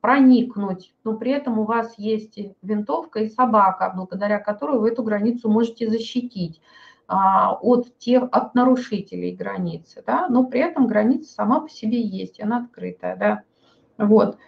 проникнуть, 0.00 0.92
но 1.04 1.16
при 1.16 1.32
этом 1.32 1.58
у 1.60 1.64
вас 1.64 1.94
есть 1.96 2.38
винтовка 2.60 3.20
и 3.20 3.28
собака, 3.28 3.92
благодаря 3.94 4.38
которой 4.38 4.78
вы 4.80 4.90
эту 4.90 5.02
границу 5.04 5.48
можете 5.48 5.88
защитить 5.88 6.60
а, 7.06 7.54
от 7.54 7.96
тех, 7.98 8.24
от 8.32 8.54
нарушителей 8.54 9.34
границы, 9.34 10.02
да, 10.04 10.28
но 10.28 10.44
при 10.44 10.60
этом 10.60 10.88
граница 10.88 11.32
сама 11.32 11.60
по 11.60 11.68
себе 11.68 12.00
есть, 12.00 12.40
она 12.40 12.58
открытая, 12.58 13.16
да, 13.16 13.42
вот. 13.96 14.38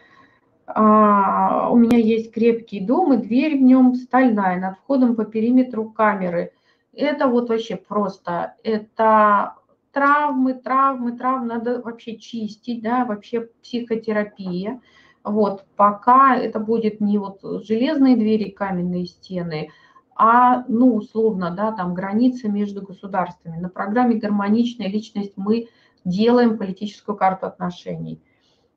А, 0.66 1.68
у 1.70 1.76
меня 1.76 1.98
есть 1.98 2.32
крепкий 2.32 2.80
дом, 2.80 3.12
и 3.12 3.16
дверь 3.18 3.58
в 3.58 3.62
нем 3.62 3.94
стальная, 3.94 4.58
над 4.58 4.78
входом 4.78 5.14
по 5.14 5.24
периметру 5.24 5.90
камеры. 5.90 6.52
Это 6.92 7.26
вот 7.28 7.48
вообще 7.48 7.76
просто, 7.76 8.54
это 8.62 9.56
травмы, 9.92 10.54
травмы, 10.54 11.12
травмы, 11.12 11.46
надо 11.46 11.82
вообще 11.82 12.16
чистить, 12.16 12.82
да, 12.82 13.04
вообще 13.04 13.48
психотерапия, 13.62 14.80
вот, 15.22 15.64
пока 15.76 16.36
это 16.36 16.60
будет 16.60 17.00
не 17.00 17.18
вот 17.18 17.40
железные 17.66 18.16
двери, 18.16 18.50
каменные 18.50 19.06
стены, 19.06 19.70
а, 20.16 20.64
ну, 20.68 20.94
условно, 20.94 21.50
да, 21.50 21.72
там 21.72 21.94
границы 21.94 22.48
между 22.48 22.82
государствами. 22.82 23.58
На 23.58 23.68
программе 23.68 24.16
«Гармоничная 24.16 24.88
личность» 24.88 25.32
мы 25.36 25.68
делаем 26.04 26.56
политическую 26.56 27.16
карту 27.16 27.46
отношений. 27.46 28.22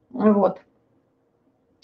Вот. 0.10 0.62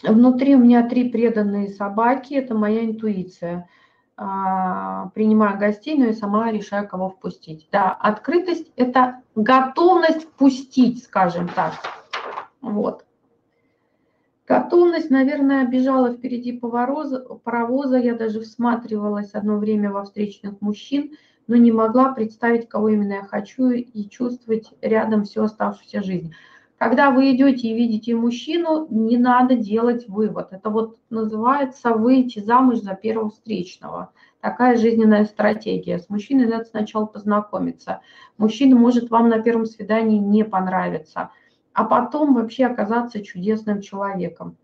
Внутри 0.03 0.55
у 0.55 0.59
меня 0.59 0.87
три 0.87 1.09
преданные 1.09 1.69
собаки, 1.69 2.33
это 2.33 2.53
моя 2.53 2.85
интуиция. 2.85 3.69
А, 4.15 5.09
принимаю 5.15 5.57
гостей, 5.57 5.97
но 5.97 6.05
и 6.05 6.13
сама 6.13 6.51
решаю, 6.51 6.87
кого 6.87 7.09
впустить. 7.09 7.67
Да, 7.71 7.91
открытость– 7.91 8.71
это 8.75 9.21
готовность 9.35 10.23
впустить, 10.23 11.03
скажем 11.03 11.47
так. 11.47 11.73
Вот. 12.61 13.05
Готовность, 14.45 15.09
наверное, 15.09 15.65
бежала 15.65 16.11
впереди 16.11 16.51
паровоза. 16.51 17.97
Я 17.97 18.15
даже 18.15 18.41
всматривалась 18.41 19.31
одно 19.31 19.57
время 19.57 19.89
во 19.91 20.03
встречных 20.03 20.59
мужчин, 20.61 21.17
но 21.47 21.55
не 21.55 21.71
могла 21.71 22.13
представить, 22.13 22.67
кого 22.67 22.89
именно 22.89 23.13
я 23.13 23.23
хочу 23.23 23.69
и 23.71 24.09
чувствовать 24.09 24.73
рядом 24.81 25.23
всю 25.23 25.43
оставшуюся 25.43 26.03
жизнь. 26.03 26.33
Когда 26.83 27.11
вы 27.11 27.33
идете 27.33 27.69
и 27.69 27.73
видите 27.73 28.13
мужчину, 28.13 28.87
не 28.89 29.17
надо 29.17 29.55
делать 29.55 30.09
вывод. 30.09 30.49
Это 30.51 30.69
вот 30.69 30.97
называется 31.09 31.93
выйти 31.93 32.39
замуж 32.39 32.79
за 32.79 32.93
первого 32.93 33.29
встречного. 33.29 34.11
Такая 34.41 34.75
жизненная 34.75 35.23
стратегия. 35.23 35.99
С 35.99 36.09
мужчиной 36.09 36.45
надо 36.45 36.65
сначала 36.65 37.05
познакомиться. 37.05 38.01
Мужчина 38.37 38.75
может 38.75 39.09
вам 39.09 39.29
на 39.29 39.39
первом 39.39 39.65
свидании 39.65 40.17
не 40.17 40.43
понравиться– 40.43 41.29
а 41.73 41.85
потом 41.85 42.35
вообще 42.35 42.65
оказаться 42.65 43.23
чудесным 43.23 43.81
человеком. 43.81 44.57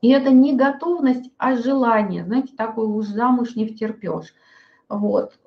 И 0.00 0.08
это 0.10 0.30
не 0.30 0.56
готовность, 0.56 1.30
а 1.38 1.56
желание. 1.56 2.24
Знаете, 2.24 2.54
такой 2.56 2.86
уж 2.86 3.06
замуж 3.06 3.54
не 3.54 3.66
втерпешь. 3.66 4.34
Вот. 4.88 5.38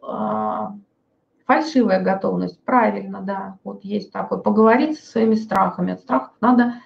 Фальшивая 1.53 2.01
готовность, 2.01 2.63
правильно, 2.65 3.21
да. 3.21 3.59
Вот 3.63 3.83
есть 3.83 4.11
такой. 4.11 4.41
Поговорить 4.41 4.99
со 4.99 5.05
своими 5.05 5.35
страхами. 5.35 5.93
От 5.93 5.99
страхов 5.99 6.31
надо, 6.41 6.81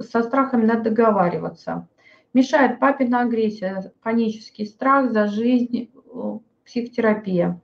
со 0.00 0.24
страхами 0.24 0.66
надо 0.66 0.90
договариваться. 0.90 1.86
Мешает 2.34 2.80
папина 2.80 3.20
агрессия, 3.20 3.92
панический 4.02 4.66
страх 4.66 5.12
за 5.12 5.28
жизнь, 5.28 5.88
э, 5.94 6.38
психотерапия. 6.64 7.60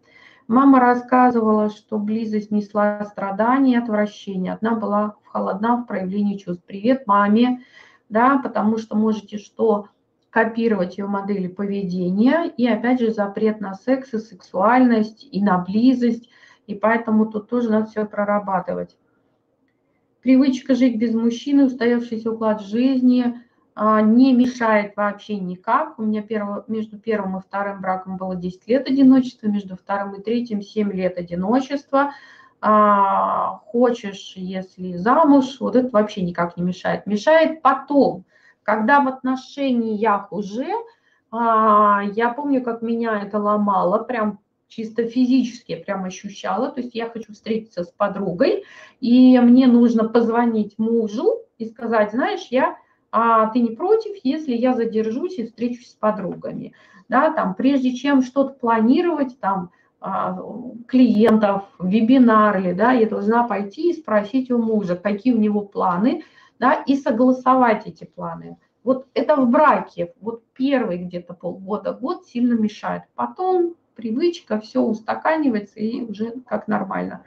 Мама 0.47 0.79
рассказывала, 0.79 1.71
что 1.71 1.99
близость 1.99 2.53
несла 2.53 3.05
страдания 3.05 3.73
и 3.73 3.79
отвращение. 3.79 4.53
Одна 4.53 4.77
была 4.77 5.17
холодна 5.25 5.79
в 5.79 5.87
проявлении 5.87 6.37
чувств. 6.37 6.63
Привет 6.65 7.09
маме, 7.09 7.65
да, 8.09 8.39
потому 8.39 8.79
что 8.79 8.97
можете 8.97 9.39
что 9.39 9.89
копировать 10.45 10.99
ее 10.99 11.07
модели 11.07 11.49
поведения. 11.49 12.53
И 12.57 12.67
опять 12.67 13.01
же 13.01 13.11
запрет 13.11 13.61
на 13.61 13.75
секс 13.75 14.15
и 14.15 14.19
сексуальность, 14.19 15.27
и 15.31 15.43
на 15.43 15.59
близость. 15.59 16.29
И 16.67 16.75
поэтому 16.75 17.27
тут 17.27 17.49
тоже 17.49 17.71
надо 17.71 17.87
все 17.87 18.05
прорабатывать. 18.05 18.97
Привычка 20.23 20.75
жить 20.75 20.99
без 20.99 21.15
мужчины, 21.15 21.65
устоявшийся 21.65 22.31
уклад 22.31 22.61
жизни– 22.63 23.43
а, 23.81 24.03
не 24.03 24.33
мешает 24.33 24.97
вообще 24.97 25.37
никак. 25.37 26.01
У 26.01 26.03
меня 26.03 26.21
перво, 26.21 26.65
между 26.67 26.99
первым 26.99 27.37
и 27.37 27.41
вторым 27.41 27.81
браком 27.81 28.17
было 28.17 28.35
10 28.35 28.67
лет 28.67 28.89
одиночества, 28.89 29.47
между 29.47 29.77
вторым 29.77 30.15
и 30.17 30.21
третьим 30.21 30.63
7 30.63 30.93
лет 30.93 31.17
одиночества. 31.17 32.13
А, 32.61 33.61
хочешь, 33.67 34.33
если 34.35 34.97
замуж, 34.97 35.59
вот 35.61 35.77
это 35.77 35.91
вообще 35.91 36.23
никак 36.23 36.57
не 36.57 36.65
мешает. 36.65 37.07
Мешает 37.07 37.63
потом, 37.63 38.25
когда 38.69 39.01
в 39.01 39.09
отношениях 39.09 40.31
уже, 40.31 40.69
а, 41.31 42.03
я 42.15 42.29
помню, 42.29 42.63
как 42.63 42.83
меня 42.83 43.19
это 43.23 43.39
ломало, 43.39 44.05
прям 44.05 44.41
чисто 44.69 45.07
физически 45.07 45.75
прям 45.75 46.05
ощущала, 46.05 46.71
то 46.71 46.83
есть 46.83 46.95
я 46.95 47.09
хочу 47.09 47.33
встретиться 47.33 47.85
с 47.85 47.89
подругой, 47.89 48.65
и 49.01 49.39
мне 49.39 49.69
нужно 49.69 50.07
позвонить 50.07 50.79
мужу 50.79 51.39
и 51.57 51.65
сказать, 51.65 52.11
знаешь, 52.11 52.49
я 52.51 52.77
а 53.11 53.47
ты 53.47 53.61
не 53.61 53.71
против, 53.71 54.17
если 54.23 54.53
я 54.53 54.75
задержусь 54.75 55.39
и 55.39 55.47
встречусь 55.47 55.93
с 55.93 55.95
подругами, 55.95 56.75
да, 57.09 57.33
там, 57.33 57.55
прежде 57.55 57.95
чем 57.95 58.21
что-то 58.21 58.53
планировать, 58.53 59.41
там, 59.41 59.71
а, 59.99 60.39
клиентов, 60.87 61.63
вебинары, 61.79 62.75
да, 62.75 62.93
я 62.93 63.09
должна 63.09 63.45
пойти 63.45 63.93
и 63.93 63.99
спросить 63.99 64.51
у 64.51 64.59
мужа, 64.59 64.95
какие 64.95 65.33
у 65.33 65.39
него 65.39 65.63
планы, 65.63 66.23
да, 66.59 66.75
и 66.75 66.97
согласовать 66.97 67.87
эти 67.87 68.05
планы. 68.05 68.59
Вот 68.85 69.07
это 69.15 69.37
в 69.37 69.49
браке, 69.49 70.15
вот 70.21 70.43
первый 70.55 70.99
где-то 70.99 71.35
полгода, 71.35 71.93
год 71.93 72.27
сильно 72.27 72.55
мешает. 72.55 73.03
Потом 73.15 73.75
привычка, 73.95 74.61
все 74.61 74.81
устаканивается 74.81 75.81
и 75.81 76.03
уже 76.03 76.33
как 76.47 76.69
нормально. 76.69 77.25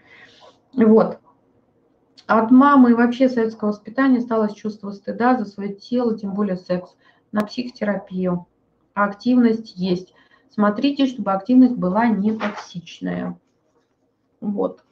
Вот. 0.74 1.20
От 2.28 2.50
мамы 2.50 2.92
и 2.92 2.94
вообще 2.94 3.28
советского 3.28 3.70
воспитания 3.70 4.20
осталось 4.20 4.54
чувство 4.54 4.92
стыда 4.92 5.38
за 5.38 5.46
свое 5.46 5.74
тело, 5.74 6.18
тем 6.18 6.34
более 6.34 6.56
секс, 6.56 6.96
на 7.32 7.42
психотерапию. 7.42 8.48
активность 8.94 9.74
есть. 9.76 10.14
Смотрите, 10.50 11.06
чтобы 11.06 11.32
активность 11.32 11.76
была 11.76 12.08
не 12.08 12.38
токсичная. 12.38 13.40
Вот. 14.40 14.84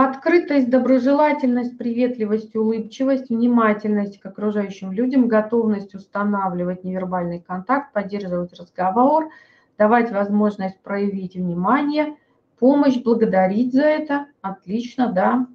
Открытость, 0.00 0.70
доброжелательность, 0.70 1.76
приветливость, 1.76 2.54
улыбчивость, 2.54 3.30
внимательность 3.30 4.20
к 4.20 4.26
окружающим 4.26 4.92
людям, 4.92 5.26
готовность 5.26 5.92
устанавливать 5.92 6.84
невербальный 6.84 7.40
контакт, 7.40 7.92
поддерживать 7.92 8.52
разговор, 8.52 9.30
давать 9.76 10.12
возможность 10.12 10.78
проявить 10.82 11.34
внимание, 11.34 12.14
помощь, 12.60 13.02
благодарить 13.02 13.72
за 13.72 13.82
это. 13.82 14.26
Отлично, 14.40 15.12
да 15.12 15.48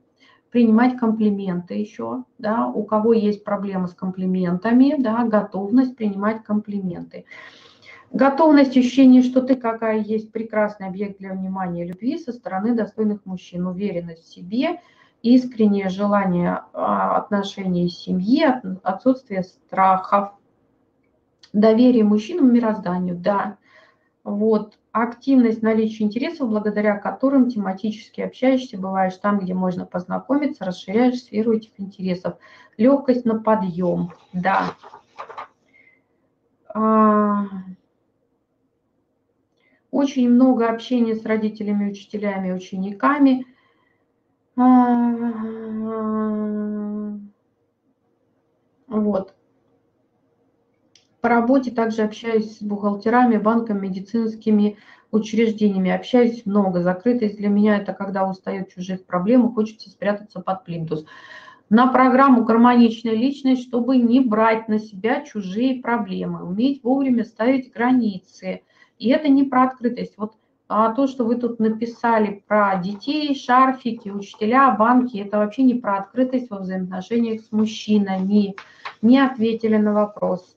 принимать 0.53 0.97
комплименты 0.97 1.73
еще, 1.73 2.25
да, 2.37 2.67
у 2.67 2.83
кого 2.83 3.13
есть 3.13 3.43
проблемы 3.43 3.87
с 3.87 3.95
комплиментами, 3.95 4.95
да, 4.99 5.23
готовность 5.23 5.95
принимать 5.95 6.43
комплименты. 6.43 7.25
Готовность, 8.13 8.77
ощущение, 8.77 9.23
что 9.23 9.41
ты 9.41 9.55
какая 9.55 9.97
есть 9.97 10.31
прекрасный 10.31 10.85
объект 10.85 11.17
для 11.17 11.33
внимания 11.33 11.83
и 11.83 11.87
любви 11.87 12.19
со 12.19 12.31
стороны 12.31 12.75
достойных 12.75 13.25
мужчин, 13.25 13.65
уверенность 13.65 14.25
в 14.25 14.31
себе, 14.31 14.81
искреннее 15.23 15.89
желание 15.89 16.61
а, 16.73 17.17
отношений 17.17 17.89
семьи, 17.89 18.45
отсутствие 18.83 19.41
страхов, 19.41 20.33
доверие 21.53 22.03
мужчинам 22.03 22.53
мирозданию, 22.53 23.15
да, 23.17 23.57
Вот. 24.23 24.77
Активность, 24.91 25.63
наличие 25.63 26.05
интересов, 26.05 26.49
благодаря 26.49 26.97
которым 26.97 27.49
тематически 27.49 28.21
общаешься, 28.21 28.77
бываешь 28.77 29.15
там, 29.17 29.39
где 29.39 29.55
можно 29.55 29.87
познакомиться, 29.87 30.65
расширяешь 30.65 31.19
сферу 31.19 31.53
этих 31.53 31.71
интересов. 31.79 32.35
Легкость 32.77 33.25
на 33.25 33.39
подъем, 33.41 34.11
да. 34.33 34.75
Очень 39.93 40.27
много 40.27 40.69
общения 40.69 41.13
с 41.15 41.23
родителями, 41.23 41.91
учителями, 41.91 42.51
учениками. 42.51 43.45
А, 44.57 45.13
вот. 48.87 49.35
По 51.21 51.29
работе 51.29 51.69
также 51.69 52.01
общаюсь 52.01 52.57
с 52.57 52.61
бухгалтерами, 52.63 53.37
банками, 53.37 53.81
медицинскими 53.81 54.77
учреждениями. 55.11 55.91
Общаюсь 55.91 56.43
много. 56.47 56.81
Закрытость 56.81 57.37
для 57.37 57.49
меня– 57.49 57.77
это 57.79 57.93
когда 57.93 58.27
устает 58.27 58.73
чужих 58.73 59.05
проблем 59.05 59.53
хочется 59.53 59.91
спрятаться 59.91 60.39
под 60.39 60.65
плинтус. 60.65 61.05
На 61.69 61.85
программу 61.85 62.43
«Гармоничная 62.43 63.13
личность», 63.13 63.67
чтобы 63.67 63.97
не 63.97 64.21
брать 64.21 64.67
на 64.67 64.79
себя 64.79 65.21
чужие 65.21 65.83
проблемы, 65.83 66.43
уметь 66.43 66.81
вовремя 66.81 67.25
ставить 67.25 67.71
границы. 67.71 68.63
И 69.03 69.09
это 69.09 69.27
не 69.27 69.43
про 69.43 69.63
открытость. 69.63 70.13
Вот 70.15 70.33
а 70.69 70.93
то, 70.93 71.07
что 71.07 71.25
вы 71.25 71.35
тут 71.35 71.59
написали 71.59 72.41
про 72.47 72.77
детей, 72.77 73.35
шарфики, 73.35 74.07
учителя, 74.07 74.71
банки, 74.71 75.17
это 75.17 75.39
вообще 75.39 75.63
не 75.63 75.75
про 75.75 75.97
открытость 75.97 76.49
во 76.49 76.59
взаимоотношениях 76.59 77.41
с 77.41 77.51
мужчинами. 77.51 78.55
Не 79.01 79.19
ответили 79.19 79.75
на 79.75 79.93
вопрос 79.93 80.55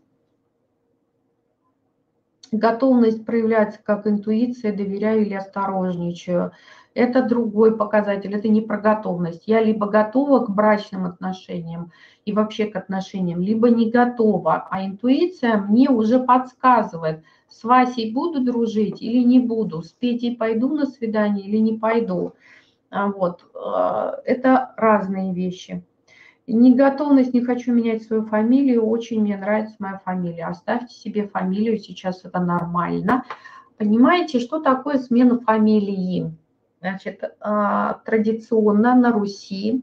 готовность 2.52 3.24
проявляться 3.24 3.80
как 3.82 4.06
интуиция, 4.06 4.76
доверяю 4.76 5.26
или 5.26 5.34
осторожничаю. 5.34 6.52
Это 6.94 7.22
другой 7.22 7.76
показатель, 7.76 8.34
это 8.34 8.48
не 8.48 8.62
про 8.62 8.78
готовность. 8.78 9.42
Я 9.46 9.62
либо 9.62 9.86
готова 9.86 10.40
к 10.46 10.50
брачным 10.50 11.04
отношениям 11.04 11.92
и 12.24 12.32
вообще 12.32 12.66
к 12.66 12.76
отношениям, 12.76 13.40
либо 13.40 13.68
не 13.68 13.90
готова, 13.90 14.66
а 14.70 14.84
интуиция 14.84 15.58
мне 15.58 15.90
уже 15.90 16.18
подсказывает, 16.20 17.22
с 17.48 17.64
Васей 17.64 18.12
буду 18.12 18.40
дружить 18.40 19.02
или 19.02 19.22
не 19.22 19.40
буду, 19.40 19.82
с 19.82 19.92
Петей 19.92 20.36
пойду 20.36 20.74
на 20.74 20.86
свидание 20.86 21.46
или 21.46 21.58
не 21.58 21.78
пойду. 21.78 22.32
А 22.90 23.08
вот. 23.08 23.44
Э, 23.54 24.20
это 24.24 24.72
разные 24.76 25.34
вещи. 25.34 25.82
Неготовность, 26.46 27.34
не 27.34 27.40
хочу 27.40 27.72
менять 27.72 28.04
свою 28.04 28.24
фамилию, 28.24 28.86
очень 28.86 29.20
мне 29.20 29.36
нравится 29.36 29.74
моя 29.80 30.00
фамилия. 30.04 30.46
Оставьте 30.46 30.94
себе 30.94 31.26
фамилию, 31.26 31.78
сейчас 31.78 32.24
это 32.24 32.38
нормально. 32.38 33.24
Понимаете, 33.78 34.38
что 34.38 34.60
такое 34.60 34.98
смена 34.98 35.40
фамилии? 35.40 36.32
Значит, 36.80 37.24
а, 37.40 37.94
традиционно 38.04 38.94
на 38.94 39.10
Руси 39.12 39.82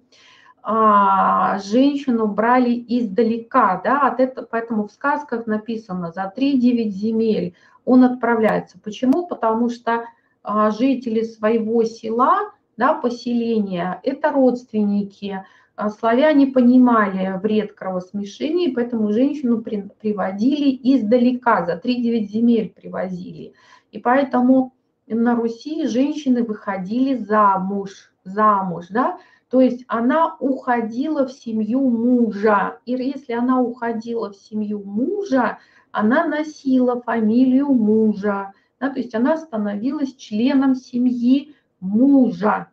а, 0.61 1.59
женщину 1.59 2.28
брали 2.28 2.74
издалека, 2.88 3.82
да, 3.84 4.07
от 4.07 4.22
этого, 4.22 4.47
поэтому 4.49 4.88
в 4.88 4.91
сказках 4.91 5.45
написано 5.45 6.14
«за 6.14 6.32
3-9 6.36 6.88
земель 6.89 7.55
он 7.84 8.05
отправляется». 8.05 8.80
Почему? 8.82 9.28
Потому 9.28 9.70
что 9.70 10.05
а, 10.41 10.72
жители 10.72 11.24
своего 11.24 11.84
села, 11.84 12.53
да, 12.78 12.93
поселения– 12.93 13.99
это 14.03 14.32
родственники, 14.32 15.45
славяне 15.90 16.48
понимали 16.48 17.40
вред 17.42 17.74
кровосмешения, 17.74 18.72
поэтому 18.74 19.12
женщину 19.12 19.62
приводили 19.62 20.80
издалека, 20.84 21.66
за 21.66 21.74
3-9 21.84 22.26
земель 22.26 22.70
привозили. 22.70 23.54
И 23.92 24.00
поэтому 24.00 24.74
на 25.08 25.36
Руси 25.36 25.88
женщины 25.88 26.44
выходили 26.44 27.16
замуж, 27.16 28.14
замуж, 28.24 28.88
да, 28.90 29.18
то 29.50 29.62
есть 29.62 29.84
она 29.88 30.36
уходила 30.40 31.28
в 31.28 31.32
семью 31.32 31.82
мужа. 31.90 32.80
И 32.86 32.92
если 32.94 33.34
она 33.34 33.62
уходила 33.62 34.32
в 34.32 34.36
семью 34.36 34.84
мужа, 34.84 35.60
она 35.92 36.26
носила 36.26 37.02
фамилию 37.02 37.68
мужа, 37.68 38.54
да, 38.80 38.90
то 38.90 39.00
есть 39.00 39.14
она 39.14 39.38
становилась 39.38 40.16
членом 40.16 40.76
семьи 40.76 41.56
мужа. 41.80 42.70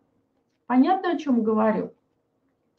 Понятно, 0.67 1.13
о 1.13 1.19
чем 1.19 1.43
говорю? 1.43 1.93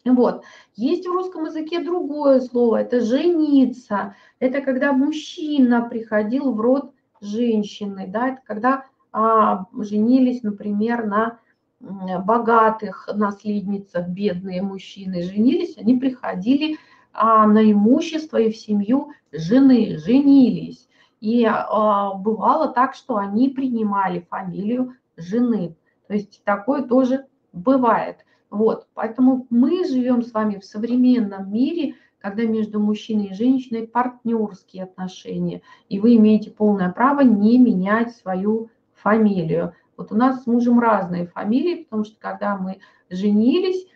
Вот. 0.05 0.43
Есть 0.75 1.07
в 1.07 1.11
русском 1.11 1.45
языке 1.45 1.83
другое 1.83 2.41
слово, 2.41 2.77
это 2.81 3.01
жениться. 3.01 4.15
Это 4.39 4.61
когда 4.61 4.93
мужчина 4.93 5.81
приходил 5.87 6.53
в 6.53 6.59
род 6.59 6.91
женщины, 7.21 8.07
да, 8.07 8.29
это 8.29 8.41
когда 8.45 8.85
а, 9.11 9.65
женились, 9.73 10.41
например, 10.41 11.05
на 11.05 11.39
богатых 11.79 13.09
наследницах, 13.13 14.07
бедные 14.07 14.61
мужчины 14.61 15.23
женились, 15.23 15.77
они 15.77 15.97
приходили 15.97 16.77
а, 17.13 17.47
на 17.47 17.71
имущество 17.71 18.37
и 18.37 18.51
в 18.51 18.57
семью 18.57 19.11
жены, 19.31 19.97
женились. 19.97 20.87
И 21.19 21.45
а, 21.45 22.13
бывало 22.13 22.69
так, 22.69 22.95
что 22.95 23.17
они 23.17 23.49
принимали 23.49 24.25
фамилию 24.29 24.95
жены. 25.17 25.75
То 26.07 26.13
есть 26.13 26.41
такое 26.43 26.83
тоже 26.83 27.25
бывает. 27.53 28.17
Вот, 28.51 28.87
поэтому 28.93 29.47
мы 29.49 29.85
живем 29.85 30.21
с 30.21 30.33
вами 30.33 30.59
в 30.59 30.65
современном 30.65 31.51
мире, 31.51 31.95
когда 32.19 32.43
между 32.43 32.81
мужчиной 32.81 33.27
и 33.27 33.33
женщиной 33.33 33.87
партнерские 33.87 34.83
отношения, 34.83 35.61
и 35.87 35.99
вы 36.01 36.17
имеете 36.17 36.51
полное 36.51 36.91
право 36.91 37.21
не 37.21 37.57
менять 37.57 38.13
свою 38.17 38.69
фамилию. 38.93 39.73
Вот 39.95 40.11
у 40.11 40.15
нас 40.15 40.43
с 40.43 40.47
мужем 40.47 40.81
разные 40.81 41.27
фамилии, 41.27 41.85
потому 41.85 42.03
что 42.03 42.19
когда 42.19 42.57
мы 42.57 42.79
женились, 43.09 43.87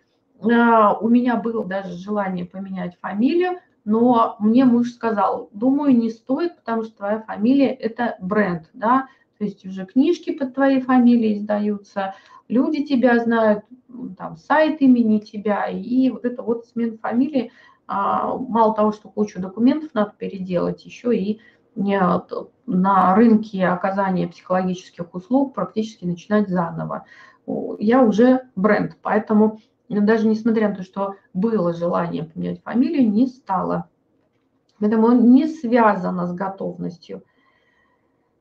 а, 0.42 0.98
у 0.98 1.10
меня 1.10 1.36
было 1.36 1.66
даже 1.66 1.92
желание 1.98 2.46
поменять 2.46 2.98
фамилию, 3.02 3.60
но 3.84 4.38
мне 4.40 4.64
муж 4.64 4.92
сказал, 4.94 5.50
думаю, 5.52 5.96
не 5.96 6.10
стоит, 6.10 6.56
потому 6.56 6.84
что 6.84 6.98
твоя 6.98 7.20
фамилия– 7.20 7.74
это 7.74 8.16
бренд, 8.22 8.70
да, 8.74 9.10
то 9.38 9.44
есть 9.44 9.66
уже 9.66 9.86
книжки 9.86 10.32
под 10.32 10.54
твоей 10.54 10.82
фамилией 10.82 11.38
издаются, 11.38 12.16
люди 12.48 12.86
тебя 12.86 13.20
знают, 13.20 13.64
там, 14.18 14.38
сайт 14.38 14.82
имени 14.82 15.20
тебя, 15.20 15.68
и 15.68 16.10
вот 16.10 16.26
это 16.26 16.42
вот 16.42 16.66
смена 16.66 16.98
фамилии, 16.98 17.52
а, 17.88 18.38
мало 18.38 18.74
того, 18.74 18.92
что 18.92 19.10
кучу 19.10 19.40
документов 19.40 19.92
надо 19.94 20.14
переделать, 20.18 20.86
еще 20.86 21.16
и 21.16 21.40
на 21.76 23.16
рынке 23.16 23.68
оказания 23.68 24.30
психологических 24.30 25.14
услуг 25.14 25.54
практически 25.54 26.06
начинать 26.06 26.48
заново. 26.48 27.06
Я 27.80 28.02
уже 28.02 28.48
бренд, 28.56 28.98
поэтому 29.02 29.60
даже 29.90 30.28
несмотря 30.28 30.70
на 30.70 30.76
то, 30.76 30.84
что 30.84 31.16
было 31.34 31.74
желание 31.74 32.24
поменять 32.24 32.64
фамилию, 32.64 33.12
не 33.12 33.28
стало. 33.28 33.90
Поэтому 34.80 35.12
не 35.12 35.48
связано 35.48 36.28
с 36.28 36.34
готовностью 36.34 37.24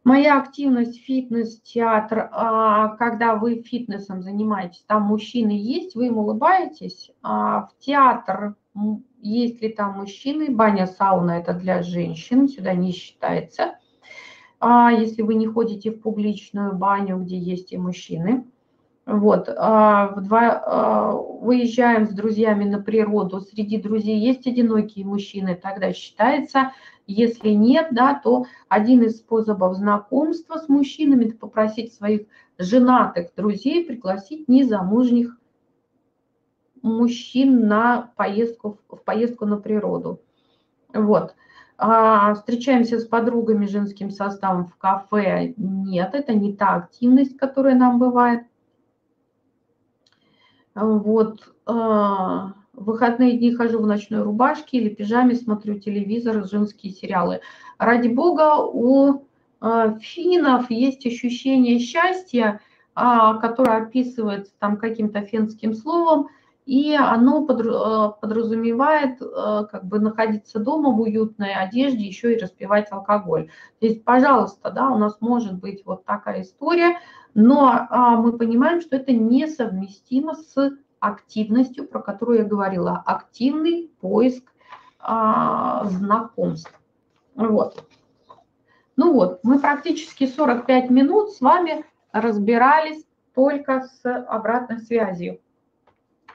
Моя 0.05 0.39
активность, 0.39 1.03
фитнес, 1.03 1.63
театр, 1.63 2.29
а, 2.31 2.89
когда 2.97 3.37
вы 3.37 3.63
фитнесом 3.63 4.23
занимаетесь, 4.23 4.85
там 4.87 5.05
мужчины 5.05 5.53
есть, 5.53 5.95
вы 5.95 6.09
им 6.09 6.19
улыбаетесь, 6.19 7.11
а 7.23 7.69
в 7.69 7.79
театр 7.79 8.55
есть 9.23 9.63
ли 9.63 9.71
там 9.71 9.99
мужчины, 9.99 10.51
баня, 10.51 10.87
сауна– 10.87 11.31
это 11.33 11.55
для 11.55 11.83
женщин, 11.83 12.49
сюда 12.49 12.75
не 12.75 12.93
считается. 12.93 13.79
А 14.61 14.93
если 14.93 15.23
вы 15.23 15.37
не 15.37 15.47
ходите 15.47 15.91
в 15.91 16.03
публичную 16.03 16.75
баню, 16.75 17.19
где 17.19 17.39
есть 17.39 17.73
и 17.73 17.79
мужчины. 17.79 18.45
Вот, 19.07 19.51
а, 19.51 20.15
а, 20.31 21.13
выезжаем 21.13 22.07
с 22.07 22.11
друзьями 22.11 22.65
на 22.65 22.81
природу, 22.81 23.41
среди 23.41 23.77
друзей 23.77 24.19
есть 24.19 24.47
одинокие 24.47 25.05
мужчины, 25.05 25.55
тогда 25.55 25.93
считается– 25.93 26.73
если 27.07 27.51
нет, 27.51 27.89
да, 27.91 28.15
то 28.15 28.47
один 28.69 29.03
из 29.03 29.19
способов 29.19 29.77
знакомства 29.77 30.57
с 30.57 30.69
мужчинами– 30.69 31.25
это 31.27 31.37
попросить 31.37 31.93
своих 31.93 32.23
женатых 32.59 33.35
друзей 33.37 33.85
пригласить 33.85 34.49
незамужних 34.49 35.37
мужчин 36.83 37.67
на 37.67 38.13
поездку, 38.17 38.79
в 38.89 38.97
поездку 38.97 39.45
на 39.45 39.57
природу. 39.59 40.21
Вот. 40.93 41.35
А, 41.77 42.35
встречаемся 42.35 42.99
с 42.99 43.05
подругами 43.05 43.67
женским 43.67 44.11
составом 44.11 44.67
в 44.67 44.77
кафе. 44.77 45.55
Нет, 45.57 46.15
это 46.15 46.33
не 46.33 46.55
та 46.55 46.77
активность, 46.77 47.37
которая 47.37 47.75
нам 47.75 47.99
бывает. 47.99 48.45
Вот. 50.75 51.55
А, 51.67 52.55
в 52.73 52.85
выходные 52.85 53.39
дни 53.39 53.55
хожу 53.55 53.81
в 53.81 53.87
ночной 53.87 54.23
рубашке 54.23 54.79
или 54.79 54.89
пижаме, 54.89 55.35
смотрю 55.35 55.79
телевизор, 55.79 56.47
женские 56.47 56.93
сериалы. 56.93 57.41
Ради 57.79 58.09
бога, 58.09 58.57
у 58.59 59.27
э, 59.61 59.99
финнов 60.01 60.71
есть 60.71 61.07
ощущение 61.07 61.79
счастья, 61.79 62.61
а, 62.95 63.35
которое 63.35 63.83
описывается 63.85 64.53
там 64.59 64.77
каким-то 64.77 65.21
финским 65.21 65.75
словом, 65.75 66.29
и 66.67 66.95
оно 66.95 67.45
подразумевает 67.45 69.19
как 69.19 69.85
бы 69.85 69.99
находиться 70.01 70.59
дома 70.59 70.91
в 70.91 71.01
уютной 71.03 71.53
одежде, 71.53 72.07
еще 72.07 72.35
и 72.35 72.41
распивать 72.41 72.91
алкоголь. 72.91 73.51
То 73.81 73.87
есть, 73.87 74.03
пожалуйста, 74.03 74.71
да, 74.71 74.89
у 74.89 74.97
нас 74.97 75.19
может 75.21 75.59
быть 75.59 75.83
вот 75.85 76.07
такая 76.07 76.41
история, 76.41 76.97
но 77.35 77.87
а, 77.91 78.17
мы 78.17 78.39
понимаем, 78.39 78.81
что 78.81 78.97
это 78.97 79.13
несовместимо 79.13 80.35
с 80.35 80.77
активностью, 81.01 81.87
про 81.87 82.01
которую 82.01 82.39
я 82.39 82.45
говорила, 82.45 83.03
активный 83.05 83.91
поиск 84.01 84.45
а, 85.01 85.85
знакомств. 85.87 86.73
Вот. 87.35 87.85
Ну 88.97 89.13
вот, 89.13 89.41
мы 89.43 89.59
практически 89.59 90.27
45 90.27 90.91
минут 90.91 91.33
с 91.33 91.41
вами 91.41 91.85
разбирались 92.13 93.05
только 93.35 93.83
с 93.83 94.05
обратной 94.05 94.79
связью. 94.79 95.41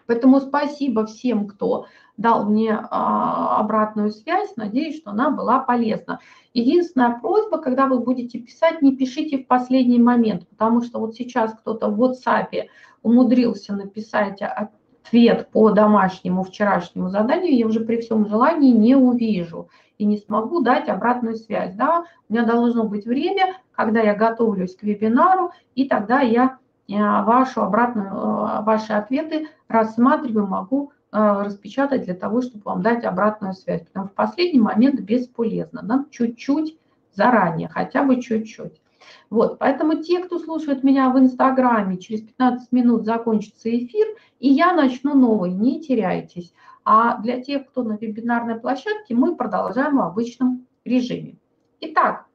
Поэтому 0.06 0.42
спасибо 0.42 1.06
всем, 1.06 1.48
кто 1.48 1.86
дал 2.20 2.44
мне 2.44 2.78
а, 2.78 3.60
обратную 3.60 4.12
связь. 4.12 4.56
Надеюсь, 4.58 4.98
что 4.98 5.12
она 5.12 5.32
была 5.32 5.60
полезна. 5.60 6.20
Единственная 6.54 7.18
просьба, 7.18 7.60
когда 7.60 7.88
вы 7.88 8.00
будете 8.00 8.40
писать, 8.40 8.82
не 8.82 8.96
пишите 8.96 9.38
в 9.38 9.48
последний 9.48 10.00
момент, 10.00 10.48
потому 10.50 10.82
что 10.82 11.00
вот 11.00 11.16
сейчас 11.16 11.54
кто-то 11.54 11.88
в 11.88 12.02
WhatsApp 12.02 12.68
умудрился 13.04 13.74
написать 13.74 14.42
ответ 14.42 15.50
по 15.52 15.72
домашнему 15.72 16.44
вчерашнему 16.44 17.10
заданию, 17.10 17.58
я 17.58 17.66
уже 17.66 17.80
при 17.80 18.02
всем 18.02 18.28
желании 18.28 18.72
не 18.72 18.96
увижу 18.96 19.70
и 19.98 20.04
не 20.04 20.18
смогу 20.18 20.60
дать 20.60 20.90
обратную 20.90 21.36
связь. 21.36 21.74
Да? 21.76 22.04
У 22.28 22.34
меня 22.34 22.46
должно 22.46 22.84
быть 22.84 23.06
время, 23.06 23.56
когда 23.72 24.02
я 24.02 24.14
готовлюсь 24.14 24.76
к 24.76 24.84
вебинару, 24.84 25.52
и 25.76 25.88
тогда 25.88 26.20
я 26.20 26.58
Э, 26.90 27.22
вашу 27.24 27.62
обратную, 27.62 28.10
э, 28.10 28.64
ваши 28.64 28.94
ответы 28.94 29.48
рассматриваю, 29.68 30.48
могу 30.48 30.92
распечатать 31.12 32.06
для 32.06 32.14
того, 32.14 32.42
чтобы 32.42 32.64
вам 32.66 32.82
дать 32.82 33.04
обратную 33.04 33.54
связь. 33.54 33.82
Потому 33.82 34.06
что 34.06 34.14
в 34.14 34.16
последний 34.16 34.60
момент 34.60 35.00
бесполезно. 35.00 35.82
Нам 35.82 36.08
чуть-чуть 36.10 36.78
заранее, 37.14 37.68
хотя 37.68 38.04
бы 38.04 38.22
чуть-чуть. 38.22 38.82
Вот, 39.30 39.60
поэтому 39.60 40.02
те, 40.02 40.20
кто 40.20 40.40
слушает 40.40 40.84
меня 40.84 41.10
в 41.10 41.20
Инстаграме, 41.20 41.98
через 41.98 42.22
15 42.22 42.72
минут 42.72 43.06
закончится 43.06 43.70
эфир, 43.70 44.08
и 44.40 44.50
я 44.50 44.74
начну 44.74 45.16
новый, 45.16 45.52
не 45.52 45.82
теряйтесь. 45.82 46.54
А 46.84 47.18
для 47.22 47.42
тех, 47.42 47.68
кто 47.68 47.84
на 47.84 47.94
вебинарной 47.94 48.56
площадке, 48.56 49.16
мы 49.16 49.36
продолжаем 49.36 49.98
в 49.98 50.02
обычном 50.02 50.66
режиме. 50.86 51.38
Итак, 51.82 52.26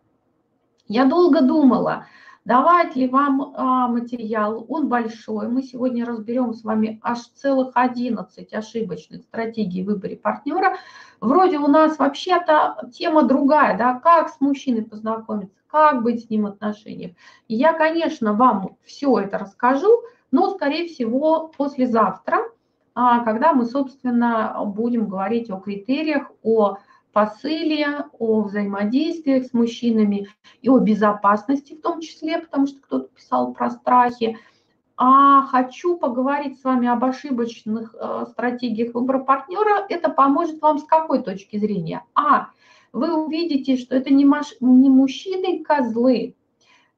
я 0.86 1.04
долго 1.06 1.40
думала, 1.40 2.06
Давать 2.44 2.94
ли 2.94 3.08
вам 3.08 3.54
а, 3.56 3.88
материал? 3.88 4.66
Он 4.68 4.88
большой. 4.88 5.48
Мы 5.48 5.62
сегодня 5.62 6.04
разберем 6.04 6.52
с 6.52 6.62
вами 6.62 7.00
аж 7.02 7.20
целых 7.34 7.70
11 7.74 8.52
ошибочных 8.52 9.22
стратегий 9.22 9.82
в 9.82 9.86
выборе 9.86 10.16
партнера. 10.16 10.76
Вроде 11.22 11.58
у 11.58 11.68
нас 11.68 11.98
вообще-то 11.98 12.90
тема 12.92 13.22
другая, 13.22 13.78
да, 13.78 13.98
как 13.98 14.28
с 14.28 14.42
мужчиной 14.42 14.84
познакомиться, 14.84 15.56
как 15.68 16.02
быть 16.02 16.26
с 16.26 16.28
ним 16.28 16.42
в 16.42 16.46
отношениях. 16.48 17.12
Я, 17.48 17.72
конечно, 17.72 18.34
вам 18.34 18.76
все 18.84 19.20
это 19.20 19.38
расскажу, 19.38 20.02
но, 20.30 20.50
скорее 20.50 20.86
всего, 20.86 21.50
послезавтра, 21.56 22.40
а, 22.94 23.24
когда 23.24 23.54
мы, 23.54 23.64
собственно, 23.64 24.54
будем 24.66 25.08
говорить 25.08 25.48
о 25.48 25.56
критериях, 25.56 26.30
о 26.42 26.76
посыле, 27.14 28.06
о 28.18 28.42
взаимодействиях 28.42 29.46
с 29.46 29.54
мужчинами 29.54 30.28
и 30.60 30.68
о 30.68 30.78
безопасности 30.78 31.74
в 31.74 31.80
том 31.80 32.00
числе, 32.00 32.40
потому 32.40 32.66
что 32.66 32.80
кто-то 32.80 33.08
писал 33.14 33.54
про 33.54 33.70
страхи. 33.70 34.36
А 34.96 35.42
хочу 35.46 35.96
поговорить 35.96 36.60
с 36.60 36.64
вами 36.64 36.86
об 36.86 37.02
ошибочных 37.04 37.94
э, 37.98 38.26
стратегиях 38.30 38.94
выбора 38.94 39.20
партнера. 39.20 39.86
Это 39.88 40.08
поможет 40.08 40.60
вам 40.60 40.78
с 40.78 40.84
какой 40.84 41.22
точки 41.22 41.56
зрения? 41.56 42.04
А, 42.14 42.50
вы 42.92 43.12
увидите, 43.12 43.76
что 43.76 43.96
это 43.96 44.12
не, 44.12 44.24
маш... 44.24 44.54
не 44.60 44.90
мужчины 44.90 45.64
козлы, 45.64 46.36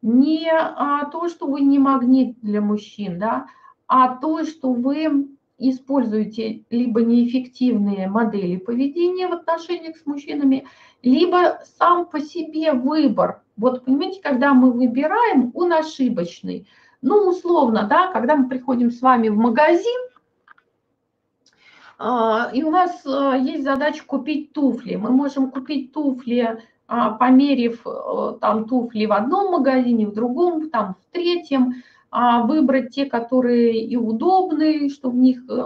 не 0.02 0.50
а, 0.50 1.06
то, 1.06 1.28
что 1.28 1.46
вы 1.46 1.62
не 1.62 1.78
магнит 1.78 2.38
для 2.40 2.60
мужчин, 2.60 3.18
да, 3.18 3.46
а 3.86 4.16
то, 4.16 4.44
что 4.44 4.72
вы 4.72 5.35
используете 5.58 6.64
либо 6.70 7.02
неэффективные 7.02 8.08
модели 8.08 8.56
поведения 8.56 9.28
в 9.28 9.32
отношениях 9.32 9.96
с 9.96 10.06
мужчинами, 10.06 10.66
либо 11.02 11.60
сам 11.78 12.06
по 12.06 12.20
себе 12.20 12.72
выбор. 12.72 13.42
Вот 13.56 13.84
понимаете, 13.84 14.20
когда 14.22 14.52
мы 14.52 14.72
выбираем, 14.72 15.50
он 15.54 15.72
ошибочный. 15.72 16.68
Ну, 17.02 17.28
условно, 17.28 17.86
да, 17.88 18.12
когда 18.12 18.36
мы 18.36 18.48
приходим 18.48 18.90
с 18.90 19.00
вами 19.00 19.28
в 19.28 19.36
магазин, 19.36 20.06
а, 21.98 22.50
и 22.52 22.62
у 22.62 22.70
нас 22.70 23.02
а, 23.06 23.36
есть 23.36 23.64
задача 23.64 24.04
купить 24.04 24.52
туфли. 24.52 24.96
Мы 24.96 25.10
можем 25.10 25.50
купить 25.50 25.92
туфли, 25.92 26.62
а, 26.86 27.12
померив 27.12 27.82
там 28.40 28.68
туфли 28.68 29.06
в 29.06 29.12
одном 29.12 29.52
магазине, 29.52 30.06
в 30.06 30.12
другом, 30.12 30.68
там 30.68 30.96
в 31.00 31.12
третьем, 31.12 31.76
а 32.18 32.44
выбрать 32.44 32.94
те, 32.94 33.04
которые 33.04 33.84
и 33.84 33.94
удобные, 33.94 34.88
что 34.88 35.10
в 35.10 35.16
них 35.16 35.42
э, 35.50 35.64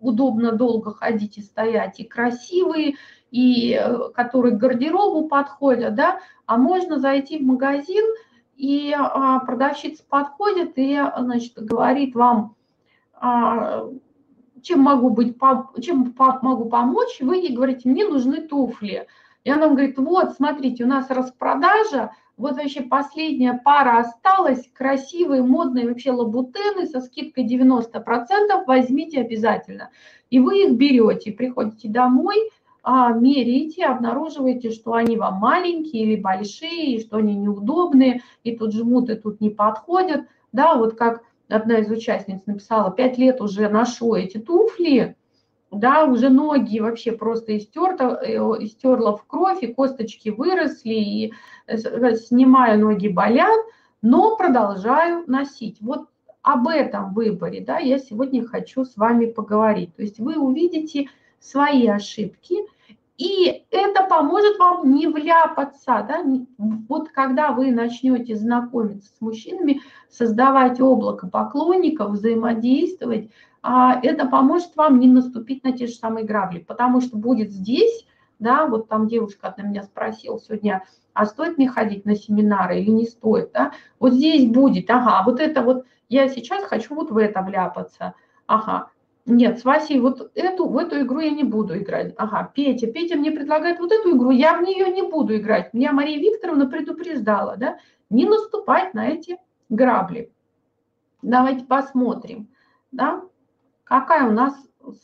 удобно 0.00 0.52
долго 0.52 0.92
ходить 0.92 1.38
и 1.38 1.40
стоять, 1.40 1.98
и 1.98 2.04
красивые, 2.04 2.96
и 3.30 3.72
э, 3.72 4.10
которые 4.12 4.54
к 4.54 4.60
гардеробу 4.60 5.28
подходят, 5.28 5.94
да, 5.94 6.20
а 6.44 6.58
можно 6.58 6.98
зайти 6.98 7.38
в 7.38 7.46
магазин, 7.46 8.04
и 8.54 8.94
а, 8.94 9.38
продавщица 9.38 10.04
подходит 10.06 10.72
и, 10.76 11.00
значит, 11.20 11.54
говорит 11.56 12.14
вам, 12.14 12.54
а, 13.14 13.86
чем 14.60 14.80
могу 14.80 15.08
быть, 15.08 15.38
чем 15.80 16.14
могу 16.42 16.66
помочь, 16.66 17.16
вы 17.20 17.36
ей 17.36 17.56
говорите, 17.56 17.88
мне 17.88 18.06
нужны 18.06 18.42
туфли. 18.42 19.06
И 19.44 19.50
она 19.50 19.68
говорит, 19.68 19.96
вот, 19.96 20.34
смотрите, 20.34 20.84
у 20.84 20.86
нас 20.86 21.08
распродажа, 21.08 22.10
вот 22.38 22.56
вообще 22.56 22.82
последняя 22.82 23.52
пара 23.52 23.98
осталась, 23.98 24.70
красивые, 24.72 25.42
модные 25.42 25.88
вообще 25.88 26.12
лабутены 26.12 26.86
со 26.86 27.00
скидкой 27.00 27.44
90%, 27.46 28.64
возьмите 28.66 29.20
обязательно. 29.20 29.90
И 30.30 30.38
вы 30.38 30.62
их 30.62 30.76
берете, 30.76 31.32
приходите 31.32 31.88
домой, 31.88 32.36
а, 32.84 33.12
меряете, 33.12 33.86
обнаруживаете, 33.86 34.70
что 34.70 34.94
они 34.94 35.16
вам 35.16 35.34
маленькие 35.34 36.04
или 36.04 36.16
большие, 36.16 36.94
и 36.94 37.00
что 37.00 37.16
они 37.16 37.34
неудобные, 37.34 38.22
и 38.44 38.56
тут 38.56 38.72
жмут, 38.72 39.10
и 39.10 39.16
тут 39.16 39.40
не 39.40 39.50
подходят. 39.50 40.22
Да, 40.52 40.76
вот 40.76 40.94
как 40.94 41.22
одна 41.48 41.78
из 41.78 41.90
участниц 41.90 42.40
написала, 42.46 42.92
пять 42.92 43.18
лет 43.18 43.40
уже 43.40 43.68
ношу 43.68 44.14
эти 44.14 44.38
туфли, 44.38 45.16
да, 45.70 46.04
уже 46.04 46.30
ноги 46.30 46.80
вообще 46.80 47.12
просто 47.12 47.56
истерто, 47.56 48.20
э, 48.22 48.36
истерла 48.64 49.16
в 49.16 49.24
кровь, 49.26 49.62
и 49.62 49.72
косточки 49.72 50.30
выросли, 50.30 50.94
и 50.94 51.32
э, 51.66 51.76
э, 51.76 52.16
снимаю 52.16 52.80
ноги 52.80 53.08
болят, 53.08 53.60
но 54.00 54.36
продолжаю 54.36 55.24
носить. 55.26 55.78
Вот 55.80 56.08
об 56.42 56.68
этом 56.68 57.12
выборе, 57.12 57.60
да, 57.60 57.78
я 57.78 57.98
сегодня 57.98 58.46
хочу 58.46 58.84
с 58.84 58.96
вами 58.96 59.26
поговорить. 59.26 59.94
То 59.96 60.02
есть 60.02 60.18
вы 60.18 60.38
увидите 60.38 61.08
свои 61.40 61.86
ошибки, 61.86 62.56
и 63.18 63.64
это 63.72 64.04
поможет 64.04 64.58
вам 64.58 64.94
не 64.94 65.08
вляпаться, 65.08 66.06
да, 66.08 66.24
вот 66.88 67.08
когда 67.08 67.50
вы 67.50 67.72
начнете 67.72 68.36
знакомиться 68.36 69.10
с 69.12 69.20
мужчинами, 69.20 69.80
создавать 70.08 70.80
облако 70.80 71.26
поклонников, 71.26 72.12
взаимодействовать, 72.12 73.30
это 73.62 74.26
поможет 74.26 74.76
вам 74.76 75.00
не 75.00 75.08
наступить 75.08 75.64
на 75.64 75.72
те 75.72 75.86
же 75.86 75.94
самые 75.94 76.24
грабли, 76.24 76.60
потому 76.60 77.00
что 77.00 77.16
будет 77.16 77.50
здесь, 77.50 78.06
да, 78.38 78.66
вот 78.66 78.88
там 78.88 79.08
девушка 79.08 79.48
одна 79.48 79.64
меня 79.64 79.82
спросила 79.82 80.38
сегодня, 80.40 80.84
а 81.12 81.26
стоит 81.26 81.58
мне 81.58 81.68
ходить 81.68 82.04
на 82.04 82.14
семинары 82.14 82.80
или 82.80 82.90
не 82.90 83.06
стоит, 83.06 83.50
да, 83.52 83.72
вот 83.98 84.12
здесь 84.12 84.48
будет, 84.48 84.88
ага, 84.90 85.22
вот 85.24 85.40
это 85.40 85.62
вот, 85.62 85.84
я 86.08 86.28
сейчас 86.28 86.64
хочу 86.64 86.94
вот 86.94 87.10
в 87.10 87.16
это 87.16 87.42
вляпаться, 87.42 88.14
ага, 88.46 88.90
нет, 89.28 89.58
с 89.58 89.64
Васей 89.64 90.00
вот 90.00 90.30
эту, 90.34 90.66
в 90.68 90.78
эту 90.78 91.02
игру 91.02 91.20
я 91.20 91.30
не 91.30 91.44
буду 91.44 91.76
играть. 91.76 92.14
Ага, 92.16 92.50
Петя, 92.54 92.86
Петя 92.86 93.16
мне 93.16 93.30
предлагает 93.30 93.78
вот 93.78 93.92
эту 93.92 94.16
игру, 94.16 94.30
я 94.30 94.56
в 94.56 94.62
нее 94.62 94.90
не 94.90 95.02
буду 95.02 95.36
играть. 95.36 95.74
Меня 95.74 95.92
Мария 95.92 96.18
Викторовна 96.18 96.66
предупреждала, 96.66 97.58
да, 97.58 97.76
не 98.08 98.24
наступать 98.24 98.94
на 98.94 99.06
эти 99.06 99.36
грабли. 99.68 100.32
Давайте 101.20 101.66
посмотрим, 101.66 102.48
да, 102.90 103.22
Какая 103.88 104.28
у 104.28 104.32
нас 104.32 104.54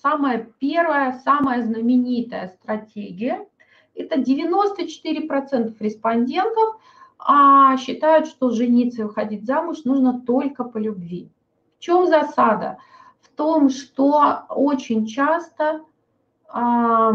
самая 0.02 0.46
первая, 0.58 1.20
самая 1.24 1.62
знаменитая 1.62 2.48
стратегия? 2.48 3.46
Это 3.94 4.20
94% 4.20 5.76
респондентов 5.80 6.76
а, 7.18 7.76
считают, 7.78 8.26
что 8.26 8.50
жениться 8.50 9.02
и 9.02 9.04
выходить 9.04 9.46
замуж 9.46 9.84
нужно 9.84 10.20
только 10.20 10.64
по 10.64 10.76
любви. 10.76 11.30
В 11.78 11.80
чем 11.80 12.06
засада? 12.06 12.76
В 13.22 13.28
том, 13.30 13.70
что 13.70 14.42
очень 14.50 15.06
часто 15.06 15.80
а, 16.48 17.12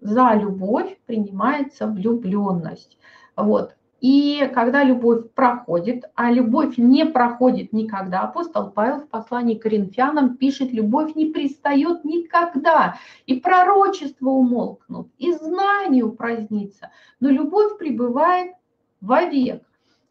за 0.00 0.34
любовь 0.34 0.96
принимается 1.06 1.88
влюбленность. 1.88 2.98
Вот. 3.36 3.74
И 4.04 4.50
когда 4.52 4.84
любовь 4.84 5.30
проходит, 5.34 6.04
а 6.14 6.30
любовь 6.30 6.76
не 6.76 7.06
проходит 7.06 7.72
никогда, 7.72 8.20
апостол 8.20 8.70
Павел 8.70 9.00
в 9.00 9.08
послании 9.08 9.54
к 9.54 9.62
Коринфянам 9.62 10.36
пишет, 10.36 10.72
любовь 10.72 11.14
не 11.14 11.30
пристает 11.30 12.04
никогда, 12.04 12.98
и 13.24 13.40
пророчество 13.40 14.28
умолкнут, 14.28 15.08
и 15.16 15.32
знание 15.32 16.04
упразднится, 16.04 16.90
но 17.18 17.30
любовь 17.30 17.78
пребывает 17.78 18.52
вовек. 19.00 19.62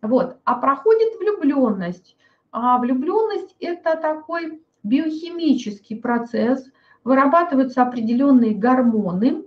Вот. 0.02 0.38
А 0.44 0.56
проходит 0.56 1.20
влюбленность. 1.20 2.18
А 2.52 2.80
влюбленность– 2.80 3.56
это 3.60 3.96
такой 3.96 4.64
биохимический 4.82 5.98
процесс, 5.98 6.68
вырабатываются 7.04 7.84
определенные 7.84 8.56
гормоны, 8.56 9.46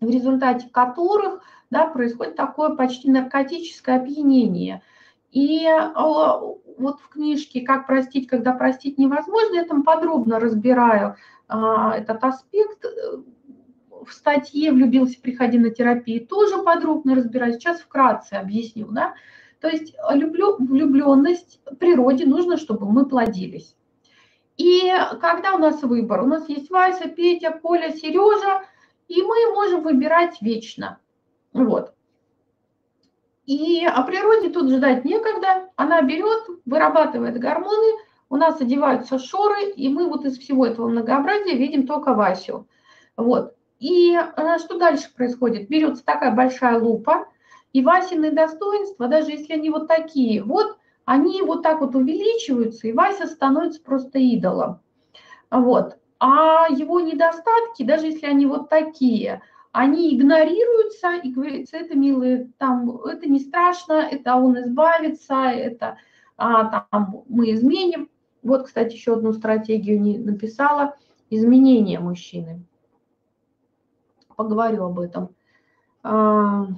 в 0.00 0.10
результате 0.10 0.68
которых– 0.70 1.40
да, 1.74 1.88
происходит 1.88 2.36
такое 2.36 2.70
почти 2.70 3.10
наркотическое 3.10 3.96
опьянение. 3.96 4.80
И 5.32 5.66
а, 5.66 6.38
вот 6.38 7.00
в 7.00 7.08
книжке 7.08 7.62
«Как 7.62 7.88
простить, 7.88 8.28
когда 8.28 8.52
простить 8.52 8.96
невозможно» 8.96 9.56
я 9.56 9.64
там 9.64 9.82
подробно 9.82 10.38
разбираю 10.38 11.16
а, 11.48 11.96
этот 11.96 12.22
аспект. 12.22 12.84
В 14.06 14.12
статье 14.12 14.70
«Влюбился, 14.70 15.20
приходи 15.20 15.58
на 15.58 15.70
терапию» 15.70 16.24
тоже 16.24 16.62
подробно 16.62 17.16
разбираю. 17.16 17.54
Сейчас 17.54 17.80
вкратце 17.80 18.34
объясню. 18.34 18.86
Да? 18.92 19.14
То 19.60 19.68
есть 19.68 19.96
люблю, 20.10 20.56
влюбленность 20.58 21.60
природе 21.80 22.24
нужно, 22.24 22.56
чтобы 22.56 22.88
мы 22.88 23.06
плодились. 23.06 23.74
И 24.56 24.92
когда 25.20 25.54
у 25.54 25.58
нас 25.58 25.82
выбор, 25.82 26.22
у 26.22 26.26
нас 26.26 26.48
есть 26.48 26.70
Вася, 26.70 27.08
Петя, 27.08 27.50
Коля, 27.50 27.90
Сережа, 27.90 28.62
и 29.08 29.20
мы 29.22 29.52
можем 29.52 29.82
выбирать 29.82 30.40
вечно– 30.40 31.00
вот. 31.54 31.94
И 33.46 33.86
о 33.86 34.02
природе 34.02 34.50
тут 34.50 34.70
ждать 34.70 35.04
некогда. 35.04 35.70
Она 35.76 36.02
берет, 36.02 36.46
вырабатывает 36.66 37.38
гормоны, 37.38 37.92
у 38.28 38.36
нас 38.36 38.60
одеваются 38.60 39.18
шоры, 39.18 39.70
и 39.70 39.88
мы 39.88 40.08
вот 40.08 40.24
из 40.24 40.38
всего 40.38 40.66
этого 40.66 40.88
многообразия 40.88 41.56
видим 41.56 41.86
только 41.86 42.14
Васю. 42.14 42.66
Вот. 43.16 43.54
И 43.78 44.14
э, 44.14 44.58
что 44.58 44.78
дальше 44.78 45.14
происходит? 45.14 45.68
Берется 45.68 46.04
такая 46.04 46.34
большая 46.34 46.80
лупа, 46.80 47.26
и 47.72 47.82
Васины 47.82 48.32
достоинства, 48.32 49.08
даже 49.08 49.30
если 49.30 49.52
они 49.52 49.70
вот 49.70 49.88
такие, 49.88 50.42
вот 50.42 50.78
они 51.04 51.42
вот 51.42 51.62
так 51.62 51.80
вот 51.80 51.94
увеличиваются, 51.94 52.88
и 52.88 52.92
Вася 52.92 53.26
становится 53.26 53.80
просто 53.82 54.18
идолом. 54.18 54.80
Вот. 55.50 55.98
А 56.18 56.66
его 56.70 57.00
недостатки, 57.00 57.82
даже 57.84 58.06
если 58.06 58.26
они 58.26 58.46
вот 58.46 58.68
такие– 58.68 59.40
они 59.74 60.14
игнорируются, 60.14 61.16
и 61.16 61.32
говорится, 61.32 61.76
это, 61.76 61.96
милые, 61.96 62.48
там, 62.58 62.96
это 63.04 63.28
не 63.28 63.40
страшно, 63.40 63.94
это 63.94 64.36
он 64.36 64.56
избавится, 64.60 65.34
это 65.46 65.98
а, 66.36 66.86
там, 66.90 67.24
мы 67.28 67.50
изменим. 67.50 68.08
Вот, 68.44 68.66
кстати, 68.66 68.94
еще 68.94 69.14
одну 69.14 69.32
стратегию 69.32 70.00
не 70.00 70.16
написала, 70.16 70.94
изменение 71.28 71.98
мужчины. 71.98 72.64
Поговорю 74.36 74.84
об 74.84 75.00
этом. 75.00 75.34
А, 76.04 76.68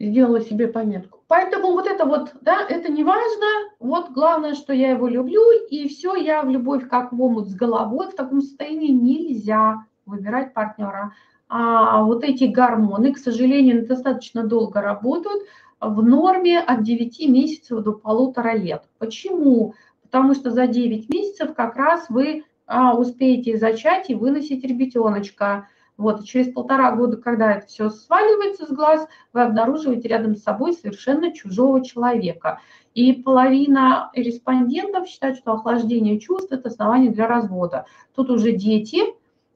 сделала 0.00 0.40
себе 0.40 0.66
пометку. 0.66 1.21
Поэтому 1.32 1.72
вот 1.72 1.86
это 1.86 2.04
вот, 2.04 2.34
да, 2.42 2.60
это 2.68 2.92
не 2.92 3.04
важно. 3.04 3.46
Вот 3.80 4.10
главное, 4.10 4.54
что 4.54 4.74
я 4.74 4.90
его 4.90 5.08
люблю, 5.08 5.40
и 5.70 5.88
все, 5.88 6.14
я 6.14 6.42
в 6.42 6.50
любовь 6.50 6.86
как 6.90 7.10
в 7.10 7.22
омут 7.22 7.48
с 7.48 7.54
головой. 7.54 8.08
В 8.08 8.14
таком 8.14 8.42
состоянии 8.42 8.90
нельзя 8.90 9.86
выбирать 10.04 10.52
партнера. 10.52 11.14
А 11.48 12.02
вот 12.04 12.22
эти 12.22 12.44
гормоны, 12.44 13.14
к 13.14 13.18
сожалению, 13.18 13.86
достаточно 13.86 14.46
долго 14.46 14.82
работают. 14.82 15.44
В 15.80 16.02
норме 16.02 16.60
от 16.60 16.82
9 16.82 17.26
месяцев 17.30 17.82
до 17.82 17.92
полутора 17.92 18.54
лет. 18.54 18.82
Почему? 18.98 19.72
Потому 20.02 20.34
что 20.34 20.50
за 20.50 20.66
9 20.66 21.08
месяцев 21.08 21.54
как 21.54 21.76
раз 21.76 22.10
вы 22.10 22.44
а, 22.66 22.94
успеете 22.94 23.56
зачать 23.56 24.10
и 24.10 24.14
выносить 24.14 24.64
ребятеночка. 24.64 25.66
Вот, 25.98 26.22
и 26.22 26.24
через 26.24 26.52
полтора 26.52 26.92
года, 26.92 27.16
когда 27.16 27.52
это 27.52 27.66
все 27.66 27.90
сваливается 27.90 28.66
с 28.66 28.70
глаз, 28.70 29.06
вы 29.32 29.42
обнаруживаете 29.42 30.08
рядом 30.08 30.34
с 30.34 30.42
собой 30.42 30.72
совершенно 30.72 31.32
чужого 31.32 31.84
человека. 31.84 32.60
И 32.94 33.12
половина 33.12 34.10
респондентов 34.14 35.06
считают, 35.06 35.38
что 35.38 35.52
охлаждение 35.52 36.18
чувств– 36.18 36.48
это 36.50 36.68
основание 36.68 37.10
для 37.10 37.26
развода. 37.26 37.86
Тут 38.14 38.30
уже 38.30 38.52
дети, 38.52 39.02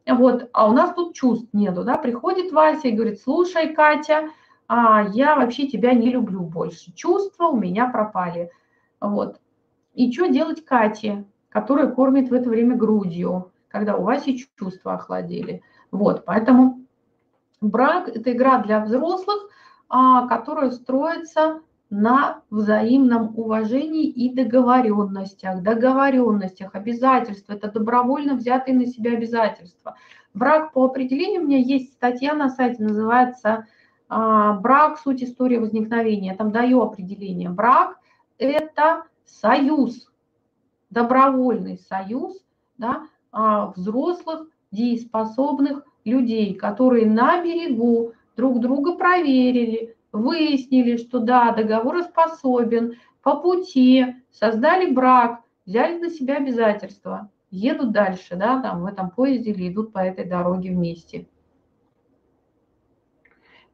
вот, 0.07 0.49
а 0.53 0.69
у 0.69 0.73
нас 0.73 0.95
тут 0.95 1.15
чувств 1.15 1.49
нету, 1.53 1.85
да, 1.85 1.97
приходит 1.97 2.53
Вася 2.53 2.89
и 2.89 2.93
говорит, 2.93 3.21
слушай, 3.21 3.75
Катя, 3.75 4.29
а 4.69 5.07
я 5.13 5.37
вообще 5.37 5.67
тебя 5.67 5.95
не 5.95 6.11
люблю 6.11 6.41
больше, 6.41 6.93
чувства 6.95 7.47
у 7.49 7.57
меня 7.57 7.89
пропали, 7.89 8.51
вот. 9.01 9.41
И 9.95 10.13
что 10.13 10.29
делать 10.29 10.65
Кате, 10.65 11.25
которая 11.49 11.89
кормит 11.89 12.29
в 12.29 12.35
это 12.35 12.51
время 12.51 12.77
грудью, 12.77 13.53
когда 13.69 13.97
у 13.97 14.03
Васи 14.03 14.47
чувства 14.57 14.95
охладели– 14.95 15.63
вот, 15.91 16.25
поэтому 16.25 16.81
брак– 17.61 18.09
это 18.15 18.33
игра 18.33 18.59
для 18.59 18.81
взрослых, 18.81 19.49
а, 19.89 20.27
которая 20.27 20.71
строится 20.71 21.61
на 21.89 22.43
взаимном 22.51 23.39
уважении 23.39 24.07
и 24.07 24.33
договоренностях. 24.35 25.63
Договоренностях, 25.63 26.75
обязательства– 26.75 27.53
это 27.55 27.71
добровольно 27.71 28.35
взятые 28.35 28.77
на 28.77 28.87
себя 28.87 29.13
обязательства. 29.13 29.97
Брак 30.35 30.73
по 30.73 30.85
определению, 30.85 31.43
у 31.43 31.47
меня 31.47 31.59
есть 31.59 31.93
статья 31.93 32.35
на 32.35 32.49
сайте, 32.49 32.83
называется 32.83 33.67
а, 34.09 34.55
«Брак. 34.55 34.99
Суть 34.99 35.23
истории 35.23 35.59
возникновения». 35.59 36.31
Я 36.31 36.37
там 36.37 36.51
даю 36.51 36.83
определение. 36.83 37.51
Брак– 37.51 37.97
это 38.39 39.05
союз, 39.25 40.11
добровольный 40.91 41.79
союз 41.79 42.39
да, 42.79 43.07
а, 43.33 43.73
взрослых 43.77 44.49
дееспособных 44.73 45.85
людей, 46.05 46.55
которые 46.55 47.07
на 47.07 47.43
берегу 47.43 48.13
друг 48.37 48.61
друга 48.61 48.95
проверили, 48.97 49.97
выяснили, 50.13 50.97
что 50.97 51.19
да, 51.19 51.53
договороспособен, 51.53 52.95
по 53.23 53.37
пути 53.37 54.07
создали 54.31 54.91
брак, 54.91 55.41
взяли 55.65 55.99
на 55.99 56.11
себя 56.11 56.37
обязательства, 56.37 57.31
едут 57.51 57.93
дальше, 57.93 58.37
да, 58.37 58.61
там 58.61 58.83
в 58.83 58.87
этом 58.87 59.11
поезде 59.11 59.51
или 59.51 59.69
идут 59.69 59.93
по 59.93 59.99
этой 59.99 60.25
дороге 60.25 60.71
вместе. 60.71 61.27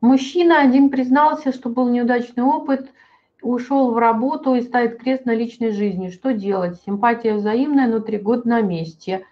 Мужчина 0.00 0.60
один 0.60 0.90
признался, 0.90 1.52
что 1.52 1.68
был 1.68 1.88
неудачный 1.88 2.42
опыт, 2.42 2.92
ушел 3.40 3.92
в 3.92 3.98
работу 3.98 4.54
и 4.54 4.62
ставит 4.62 4.98
крест 4.98 5.26
на 5.26 5.34
личной 5.34 5.70
жизни. 5.70 6.08
Что 6.08 6.32
делать? 6.32 6.80
Симпатия 6.84 7.34
взаимная, 7.34 7.88
но 7.88 8.00
три 8.00 8.18
года 8.18 8.48
на 8.48 8.62
месте. 8.62 9.24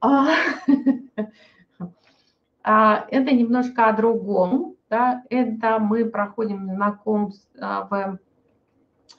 А, 0.00 0.28
а, 2.62 3.06
это 3.10 3.34
немножко 3.34 3.86
о 3.86 3.92
другом. 3.92 4.76
Да? 4.88 5.22
Это 5.30 5.78
мы 5.78 6.04
проходим 6.06 6.66
знакомство 6.66 7.88
в, 7.90 8.18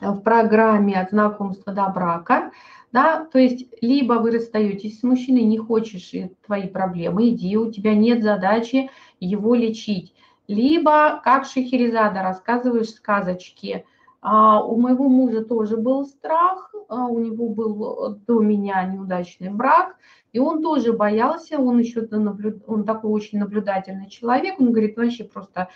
в 0.02 0.20
программе 0.22 1.00
от 1.00 1.12
знакомства 1.12 1.74
до 1.74 1.88
брака. 1.88 2.52
Да? 2.92 3.26
То 3.26 3.40
есть 3.40 3.68
либо 3.82 4.14
вы 4.14 4.32
расстаетесь 4.32 5.00
с 5.00 5.04
мужчиной, 5.04 5.44
не 5.44 5.58
хочешь 5.58 6.12
твои 6.46 6.68
проблемы, 6.68 7.30
иди, 7.30 7.56
у 7.58 7.72
тебя 7.72 7.96
нет 7.96 8.24
задачи 8.24 8.90
его 9.20 9.56
лечить. 9.56 10.14
Либо, 10.48 11.22
как 11.24 11.46
Шахерезада, 11.46 12.24
рассказываешь 12.24 12.90
сказочки. 12.90 13.86
А 14.22 14.64
у 14.64 14.80
моего 14.80 15.08
мужа 15.08 15.44
тоже 15.44 15.78
был 15.78 16.06
страх, 16.06 16.71
а 16.71 16.71
у 16.96 17.20
него 17.20 17.50
был 17.50 18.20
до 18.28 18.40
меня 18.42 18.84
неудачный 18.84 19.50
брак, 19.50 19.96
и 20.34 20.40
он 20.40 20.62
тоже 20.62 20.94
боялся, 20.94 21.60
он 21.60 21.80
еще 21.80 22.02
наблюд... 22.12 22.64
он 22.68 22.84
такой 22.84 23.12
очень 23.12 23.40
наблюдательный 23.40 24.10
человек, 24.10 24.60
он 24.60 24.72
говорит, 24.72 24.98
вообще 24.98 25.24
просто 25.24 25.70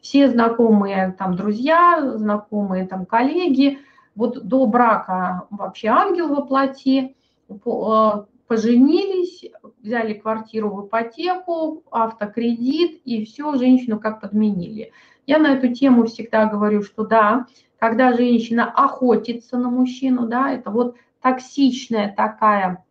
все 0.00 0.28
знакомые 0.28 1.14
там 1.18 1.36
друзья, 1.36 2.16
знакомые 2.16 2.86
там 2.86 3.06
коллеги, 3.06 3.78
вот 4.14 4.44
до 4.44 4.66
брака 4.66 5.46
вообще 5.50 5.88
ангел 5.88 6.28
воплоти, 6.28 7.16
а, 7.66 8.26
поженились, 8.46 9.44
взяли 9.80 10.14
квартиру 10.14 10.70
в 10.70 10.86
ипотеку, 10.86 11.84
автокредит, 11.90 13.00
и 13.04 13.24
все, 13.24 13.54
женщину 13.56 14.00
как 14.00 14.20
подменили. 14.20 14.92
Я 15.26 15.38
на 15.38 15.52
эту 15.54 15.72
тему 15.72 16.06
всегда 16.06 16.46
говорю, 16.46 16.82
что 16.82 17.04
да, 17.04 17.46
когда 17.80 18.12
женщина 18.12 18.70
охотится 18.70 19.58
на 19.58 19.70
мужчину, 19.70 20.26
да, 20.26 20.52
это 20.52 20.70
вот 20.70 20.96
токсичная 21.20 22.14
такая 22.16 22.84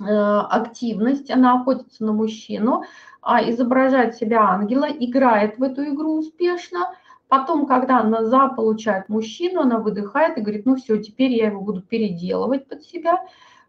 Э, 0.00 0.40
активность, 0.48 1.30
она 1.30 1.60
охотится 1.60 2.04
на 2.04 2.12
мужчину, 2.12 2.84
а 3.20 3.42
изображает 3.50 4.16
себя 4.16 4.40
ангела, 4.48 4.86
играет 4.86 5.58
в 5.58 5.62
эту 5.62 5.84
игру 5.84 6.18
успешно. 6.18 6.94
Потом, 7.28 7.66
когда 7.66 8.00
она 8.00 8.24
заполучает 8.24 9.08
мужчину, 9.10 9.60
она 9.60 9.78
выдыхает 9.78 10.38
и 10.38 10.40
говорит, 10.40 10.64
ну 10.64 10.76
все, 10.76 10.96
теперь 10.96 11.32
я 11.32 11.48
его 11.48 11.60
буду 11.60 11.82
переделывать 11.82 12.66
под 12.66 12.82
себя. 12.82 13.22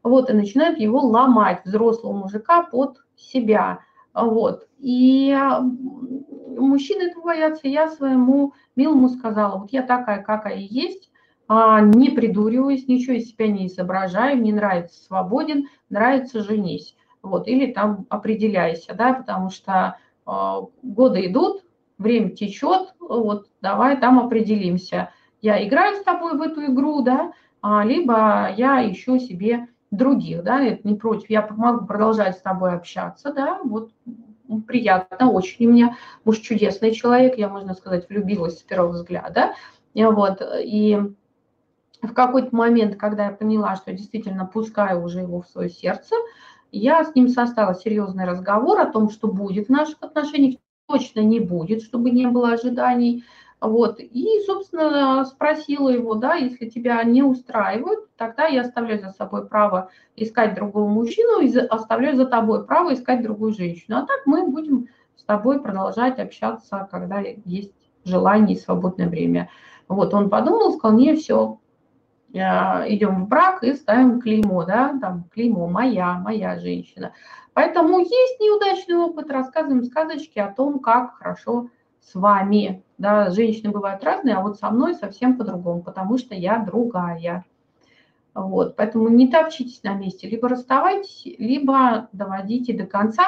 Вот, 0.03 0.29
и 0.29 0.33
начинает 0.33 0.79
его 0.79 0.99
ломать, 1.01 1.65
взрослого 1.65 2.13
мужика, 2.13 2.63
под 2.63 2.99
себя. 3.17 3.81
Вот. 4.13 4.67
И 4.79 5.37
мужчины 6.57 7.03
этого 7.03 7.23
боятся. 7.23 7.67
Я 7.67 7.89
своему 7.89 8.53
милому 8.75 9.09
сказала, 9.09 9.57
вот 9.57 9.71
я 9.71 9.81
такая, 9.81 10.21
какая 10.21 10.57
есть, 10.57 11.11
а, 11.47 11.81
не 11.81 12.09
придуриваюсь, 12.11 12.87
ничего 12.87 13.15
из 13.15 13.29
себя 13.29 13.47
не 13.47 13.67
изображаю, 13.67 14.37
мне 14.37 14.53
нравится 14.53 15.03
свободен, 15.03 15.67
нравится 15.89 16.43
женись. 16.43 16.95
Вот, 17.21 17.47
или 17.47 17.71
там 17.71 18.05
определяйся, 18.09 18.95
да, 18.95 19.13
потому 19.13 19.51
что 19.51 19.97
э, 20.25 20.31
годы 20.81 21.27
идут, 21.27 21.63
время 21.99 22.31
течет, 22.31 22.95
вот 22.99 23.47
давай 23.61 23.99
там 23.99 24.19
определимся. 24.19 25.11
Я 25.39 25.63
играю 25.67 25.97
с 25.97 26.03
тобой 26.03 26.35
в 26.35 26.41
эту 26.41 26.65
игру, 26.65 27.03
да, 27.03 27.33
а, 27.61 27.83
либо 27.85 28.51
я 28.57 28.89
ищу 28.89 29.19
себе 29.19 29.67
других, 29.91 30.43
да, 30.43 30.63
это 30.63 30.87
не 30.87 30.95
против, 30.95 31.29
я 31.29 31.47
могу 31.51 31.85
продолжать 31.85 32.37
с 32.37 32.41
тобой 32.41 32.73
общаться, 32.73 33.33
да, 33.33 33.59
вот 33.63 33.91
приятно 34.67 35.29
очень. 35.29 35.67
У 35.67 35.71
меня 35.71 35.97
муж 36.25 36.39
чудесный 36.39 36.91
человек, 36.91 37.37
я, 37.37 37.49
можно 37.49 37.73
сказать, 37.73 38.09
влюбилась 38.09 38.59
с 38.59 38.63
первого 38.63 38.93
взгляда, 38.93 39.53
вот, 39.93 40.41
и 40.63 40.99
в 42.01 42.13
какой-то 42.13 42.55
момент, 42.55 42.95
когда 42.95 43.25
я 43.25 43.31
поняла, 43.31 43.75
что 43.75 43.93
действительно 43.93 44.45
пускаю 44.45 45.03
уже 45.03 45.19
его 45.19 45.41
в 45.41 45.47
свое 45.47 45.69
сердце, 45.69 46.15
я 46.71 47.03
с 47.03 47.13
ним 47.13 47.27
составила 47.27 47.75
серьезный 47.75 48.25
разговор 48.25 48.79
о 48.79 48.89
том, 48.89 49.09
что 49.09 49.27
будет 49.27 49.67
в 49.67 49.71
наших 49.71 49.97
отношениях, 50.01 50.55
точно 50.87 51.19
не 51.19 51.39
будет, 51.39 51.83
чтобы 51.83 52.11
не 52.11 52.27
было 52.27 52.53
ожиданий. 52.53 53.23
Вот. 53.61 53.99
И, 53.99 54.27
собственно, 54.45 55.23
спросила 55.25 55.89
его, 55.89 56.15
да, 56.15 56.35
если 56.35 56.67
тебя 56.67 57.03
не 57.03 57.23
устраивают, 57.23 58.09
тогда 58.17 58.47
я 58.47 58.61
оставляю 58.61 58.99
за 58.99 59.11
собой 59.11 59.47
право 59.47 59.91
искать 60.15 60.55
другого 60.55 60.87
мужчину 60.87 61.39
и 61.39 61.55
оставляю 61.55 62.17
за 62.17 62.25
тобой 62.25 62.65
право 62.65 62.93
искать 62.93 63.21
другую 63.21 63.53
женщину. 63.53 63.97
А 63.97 64.05
так 64.05 64.21
мы 64.25 64.47
будем 64.47 64.87
с 65.15 65.23
тобой 65.23 65.61
продолжать 65.61 66.19
общаться, 66.19 66.87
когда 66.91 67.19
есть 67.45 67.73
желание 68.03 68.57
и 68.57 68.59
свободное 68.59 69.07
время. 69.07 69.49
Вот 69.87 70.13
он 70.13 70.29
подумал, 70.29 70.73
сказал, 70.73 70.97
не, 70.97 71.15
все, 71.15 71.59
Э, 72.33 72.85
идем 72.87 73.25
в 73.25 73.27
брак 73.27 73.63
и 73.63 73.73
ставим 73.73 74.21
клеймо, 74.21 74.63
да, 74.63 74.97
там 75.01 75.25
клеймо 75.33 75.67
«моя», 75.67 76.13
«моя 76.13 76.57
женщина». 76.59 77.13
Поэтому 77.53 77.99
есть 77.99 78.39
неудачный 78.39 78.95
опыт, 78.95 79.29
рассказываем 79.29 79.83
сказочки 79.83 80.39
о 80.39 80.53
том, 80.53 80.79
как 80.79 81.15
хорошо 81.15 81.67
с 82.01 82.15
вами. 82.15 82.83
Да, 82.97 83.29
женщины 83.31 83.71
бывают 83.71 84.03
разные, 84.03 84.35
а 84.35 84.41
вот 84.41 84.59
со 84.59 84.69
мной 84.69 84.95
совсем 84.95 85.37
по-другому, 85.37 85.81
потому 85.81 86.17
что 86.17 86.35
я 86.35 86.59
другая. 86.59 87.45
Вот, 88.33 88.75
поэтому 88.75 89.09
не 89.09 89.29
топчитесь 89.29 89.83
на 89.83 89.93
месте, 89.93 90.29
либо 90.29 90.47
расставайтесь, 90.47 91.23
либо 91.37 92.09
доводите 92.13 92.73
до 92.73 92.85
конца. 92.85 93.25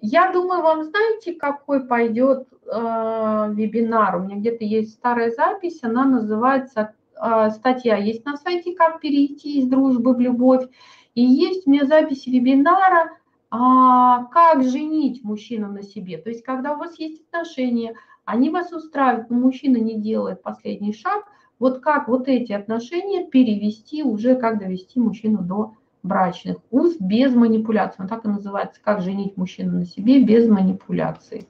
Я 0.00 0.32
думаю, 0.32 0.62
вам 0.62 0.84
знаете, 0.84 1.34
какой 1.34 1.86
пойдет 1.86 2.46
э, 2.66 3.50
вебинар? 3.52 4.16
У 4.16 4.20
меня 4.20 4.36
где-то 4.36 4.64
есть 4.64 4.92
старая 4.92 5.30
запись, 5.30 5.80
она 5.82 6.04
называется 6.04 6.92
а, 7.20 7.50
статья 7.50 7.96
есть 7.96 8.24
на 8.24 8.36
сайте 8.36 8.74
«Как 8.74 9.00
перейти 9.00 9.58
из 9.58 9.68
дружбы 9.68 10.14
в 10.14 10.20
любовь». 10.20 10.66
И 11.14 11.22
есть 11.22 11.66
у 11.66 11.70
меня 11.70 11.84
запись 11.84 12.26
вебинара 12.26 13.10
а, 13.50 14.24
«Как 14.24 14.62
женить 14.62 15.24
мужчину 15.24 15.72
на 15.72 15.82
себе». 15.82 16.18
То 16.18 16.30
есть, 16.30 16.44
когда 16.44 16.74
у 16.74 16.78
вас 16.78 16.98
есть 16.98 17.22
отношения, 17.22 17.94
они 18.24 18.50
вас 18.50 18.72
устраивают, 18.72 19.30
но 19.30 19.38
мужчина 19.38 19.78
не 19.78 19.98
делает 19.98 20.42
последний 20.42 20.92
шаг, 20.92 21.24
вот 21.58 21.80
как 21.80 22.08
вот 22.08 22.28
эти 22.28 22.52
отношения 22.52 23.26
перевести 23.26 24.02
уже, 24.02 24.36
как 24.36 24.58
довести 24.58 25.00
мужчину 25.00 25.42
до 25.42 25.74
брачных 26.02 26.58
уз 26.70 26.96
без 27.00 27.34
манипуляций. 27.34 28.02
Он 28.02 28.08
так 28.08 28.24
и 28.24 28.28
называется, 28.28 28.80
как 28.82 29.02
женить 29.02 29.36
мужчину 29.36 29.78
на 29.78 29.84
себе 29.86 30.22
без 30.22 30.48
манипуляций. 30.48 31.48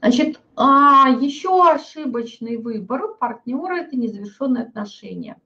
Значит, 0.00 0.40
а 0.56 1.08
еще 1.20 1.70
ошибочный 1.70 2.56
выбор 2.56 3.14
партнера– 3.18 3.74
это 3.80 3.96
незавершенные 3.96 4.64
отношения. 4.64 5.36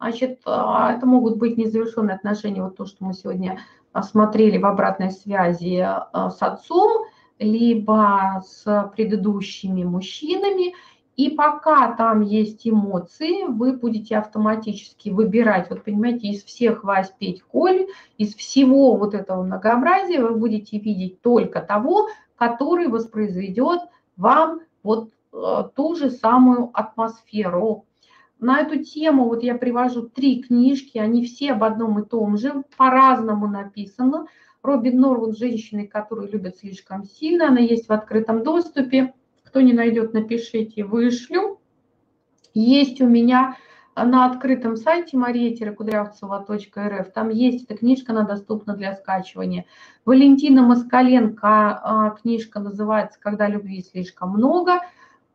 Значит, 0.00 0.40
а, 0.46 0.94
это 0.94 1.04
могут 1.04 1.36
быть 1.36 1.58
незавершенные 1.58 2.16
отношения, 2.16 2.62
вот 2.62 2.76
то, 2.76 2.86
что 2.86 3.04
мы 3.04 3.12
сегодня 3.12 3.60
смотрели 4.02 4.56
в 4.56 4.64
обратной 4.64 5.10
связи 5.10 5.78
а, 5.78 6.30
с 6.30 6.40
отцом, 6.40 7.04
либо 7.38 8.42
с 8.46 8.90
предыдущими 8.96 9.84
мужчинами. 9.84 10.74
И 11.16 11.30
пока 11.30 11.92
там 11.92 12.22
есть 12.22 12.66
эмоции, 12.66 13.44
вы 13.44 13.74
будете 13.74 14.16
автоматически 14.16 15.10
выбирать, 15.10 15.68
вот 15.68 15.84
понимаете, 15.84 16.28
из 16.28 16.44
всех 16.44 16.82
Вась, 16.82 17.12
Петь, 17.18 17.42
Коль, 17.42 17.88
из 18.16 18.34
всего 18.34 18.96
вот 18.96 19.12
этого 19.12 19.42
многообразия 19.42 20.22
вы 20.22 20.34
будете 20.34 20.78
видеть 20.78 21.20
только 21.20 21.60
того, 21.60 22.08
который 22.36 22.88
воспроизведет 22.88 23.82
вам 24.16 24.60
вот 24.82 25.10
э, 25.34 25.64
ту 25.76 25.94
же 25.94 26.10
самую 26.10 26.70
атмосферу. 26.72 27.84
На 28.40 28.60
эту 28.60 28.82
тему 28.82 29.26
вот 29.26 29.42
я 29.42 29.54
привожу 29.54 30.08
три 30.08 30.42
книжки, 30.42 30.96
они 30.96 31.24
все 31.26 31.52
об 31.52 31.62
одном 31.62 31.98
и 31.98 32.06
том 32.06 32.38
же, 32.38 32.64
по-разному 32.76 33.46
написаны. 33.46 34.26
Робин 34.62 34.98
Норвуд 34.98 35.38
«Женщины, 35.38 35.86
которые 35.86 36.30
любят 36.30 36.56
слишком 36.56 37.04
сильно», 37.04 37.48
она 37.48 37.60
есть 37.60 37.88
в 37.88 37.92
открытом 37.92 38.42
доступе. 38.42 39.12
Кто 39.44 39.60
не 39.60 39.74
найдет, 39.74 40.14
напишите, 40.14 40.84
вышлю. 40.84 41.60
Есть 42.54 43.00
у 43.00 43.06
меня 43.06 43.56
на 43.94 44.26
открытом 44.26 44.76
сайте 44.76 45.16
maria-кудрявцева.рф. 45.18 47.12
Там 47.12 47.28
есть 47.28 47.64
эта 47.64 47.76
книжка, 47.76 48.12
она 48.12 48.22
доступна 48.22 48.74
для 48.74 48.94
скачивания. 48.94 49.66
Валентина 50.04 50.62
Москаленко, 50.62 51.48
а, 51.48 52.10
книжка 52.10 52.60
называется 52.60 53.18
«Когда 53.20 53.48
любви 53.48 53.82
слишком 53.82 54.30
много». 54.30 54.80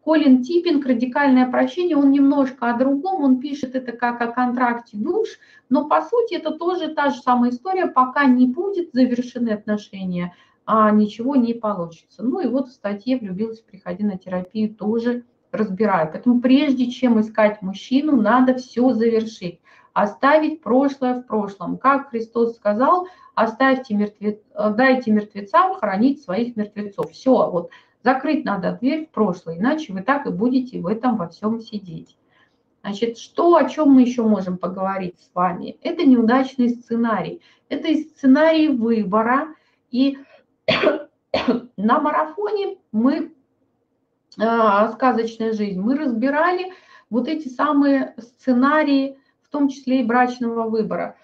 Колин 0.06 0.44
Типпинг 0.44 0.86
«Радикальное 0.86 1.50
прощение», 1.50 1.98
он 1.98 2.12
немножко 2.12 2.70
о 2.70 2.78
другом, 2.78 3.24
он 3.24 3.40
пишет 3.40 3.74
это 3.74 3.92
как 3.92 4.22
о 4.22 4.28
контракте 4.28 4.98
душ, 4.98 5.30
но 5.68 5.88
по 5.90 6.04
сути 6.04 6.36
это 6.36 6.52
тоже 6.52 6.90
та 6.90 7.10
же 7.10 7.20
самая 7.22 7.50
история, 7.50 7.88
пока 7.88 8.26
не 8.26 8.46
будет 8.46 8.92
завершены 8.94 9.50
отношения, 9.50 10.36
а 10.68 10.92
ничего 10.92 11.36
не 11.36 11.56
получится. 11.56 12.22
Ну 12.22 12.40
и 12.40 12.48
вот 12.48 12.68
в 12.68 12.74
статье 12.74 13.18
«Влюбилась, 13.18 13.62
приходи 13.62 14.04
на 14.04 14.20
терапию» 14.20 14.76
тоже 14.76 15.24
разбираю. 15.52 16.12
Поэтому 16.12 16.40
прежде 16.40 16.92
чем 16.92 17.20
искать 17.20 17.64
мужчину, 17.64 18.16
надо 18.16 18.54
все 18.54 18.94
завершить. 18.94 19.60
Оставить 19.94 20.62
прошлое 20.62 21.16
в 21.16 21.26
прошлом. 21.26 21.78
Как 21.78 22.12
Христос 22.12 22.58
сказал, 22.58 23.08
оставьте 23.34 23.96
мертвец, 23.96 24.38
дайте 24.54 25.10
мертвецам 25.10 25.74
хоронить 25.74 26.22
своих 26.22 26.56
мертвецов. 26.56 27.10
Все, 27.12 27.50
вот 27.50 27.72
закрыть 28.06 28.46
надо 28.46 28.78
дверь 28.80 29.08
в 29.08 29.10
прошлое, 29.10 29.58
иначе 29.58 29.92
вы 29.92 30.04
так 30.04 30.28
и 30.28 30.30
будете 30.30 30.80
в 30.80 30.86
этом 30.86 31.18
во 31.18 31.28
всем 31.28 31.60
сидеть. 31.60 32.16
Значит, 32.84 33.18
что, 33.18 33.56
о 33.56 33.68
чем 33.68 33.94
мы 33.94 34.04
еще 34.04 34.22
можем 34.22 34.60
поговорить 34.60 35.20
с 35.20 35.34
вами? 35.34 35.78
Это 35.82 36.06
неудачный 36.06 36.70
сценарий. 36.70 37.42
Это 37.68 37.92
сценарий 37.96 38.68
выбора. 38.68 39.56
И 39.90 40.20
на 41.78 42.00
марафоне 42.00 42.78
мы 42.92 43.34
а, 44.40 44.92
сказочная 44.92 45.54
жизнь, 45.54 45.80
мы 45.80 45.98
разбирали 45.98 46.74
вот 47.10 47.28
эти 47.28 47.48
самые 47.48 48.14
сценарии, 48.20 49.18
в 49.42 49.50
том 49.50 49.68
числе 49.68 50.02
и 50.02 50.06
брачного 50.06 50.70
выбора. 50.70 51.18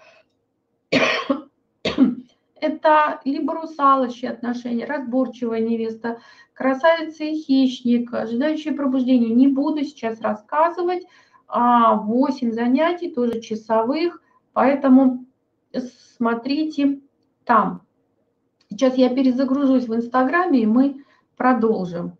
Это 2.61 3.19
либо 3.25 3.55
русалочьи 3.55 4.29
отношения, 4.29 4.85
разборчивая 4.85 5.61
невеста, 5.61 6.21
красавица 6.53 7.23
и 7.23 7.35
хищник, 7.35 8.13
ожидающие 8.13 8.73
пробуждения. 8.73 9.33
Не 9.33 9.47
буду 9.47 9.83
сейчас 9.83 10.21
рассказывать. 10.21 11.03
8 11.47 12.49
а, 12.49 12.53
занятий, 12.53 13.11
тоже 13.11 13.41
часовых, 13.41 14.21
поэтому 14.53 15.25
смотрите 16.15 17.01
там. 17.43 17.81
Сейчас 18.69 18.95
я 18.95 19.09
перезагружусь 19.09 19.87
в 19.87 19.95
Инстаграме, 19.95 20.61
и 20.61 20.65
мы 20.65 21.03
продолжим. 21.35 22.17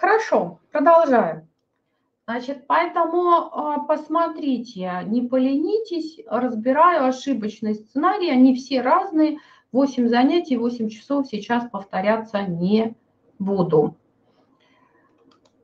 Хорошо, 0.00 0.60
продолжаем. 0.72 1.46
Значит, 2.24 2.66
поэтому 2.66 3.50
а, 3.52 3.80
посмотрите, 3.80 4.90
не 5.04 5.20
поленитесь, 5.20 6.24
разбираю 6.26 7.04
ошибочный 7.04 7.74
сценарий, 7.74 8.30
они 8.30 8.54
все 8.54 8.80
разные, 8.80 9.40
8 9.72 10.08
занятий, 10.08 10.56
8 10.56 10.88
часов 10.88 11.26
сейчас 11.26 11.68
повторяться 11.68 12.40
не 12.40 12.94
буду. 13.38 13.94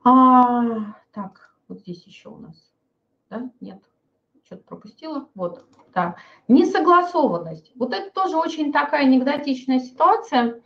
А, 0.03 0.93
так, 1.11 1.55
вот 1.67 1.79
здесь 1.79 2.05
еще 2.05 2.29
у 2.29 2.37
нас, 2.37 2.71
да, 3.31 3.49
нет, 3.59 3.81
что-то 4.43 4.61
пропустила, 4.65 5.27
вот, 5.33 5.65
да. 5.95 6.15
Несогласованность. 6.47 7.71
Вот 7.75 7.91
это 7.91 8.11
тоже 8.11 8.37
очень 8.37 8.71
такая 8.71 9.01
анекдотичная 9.01 9.79
ситуация, 9.79 10.61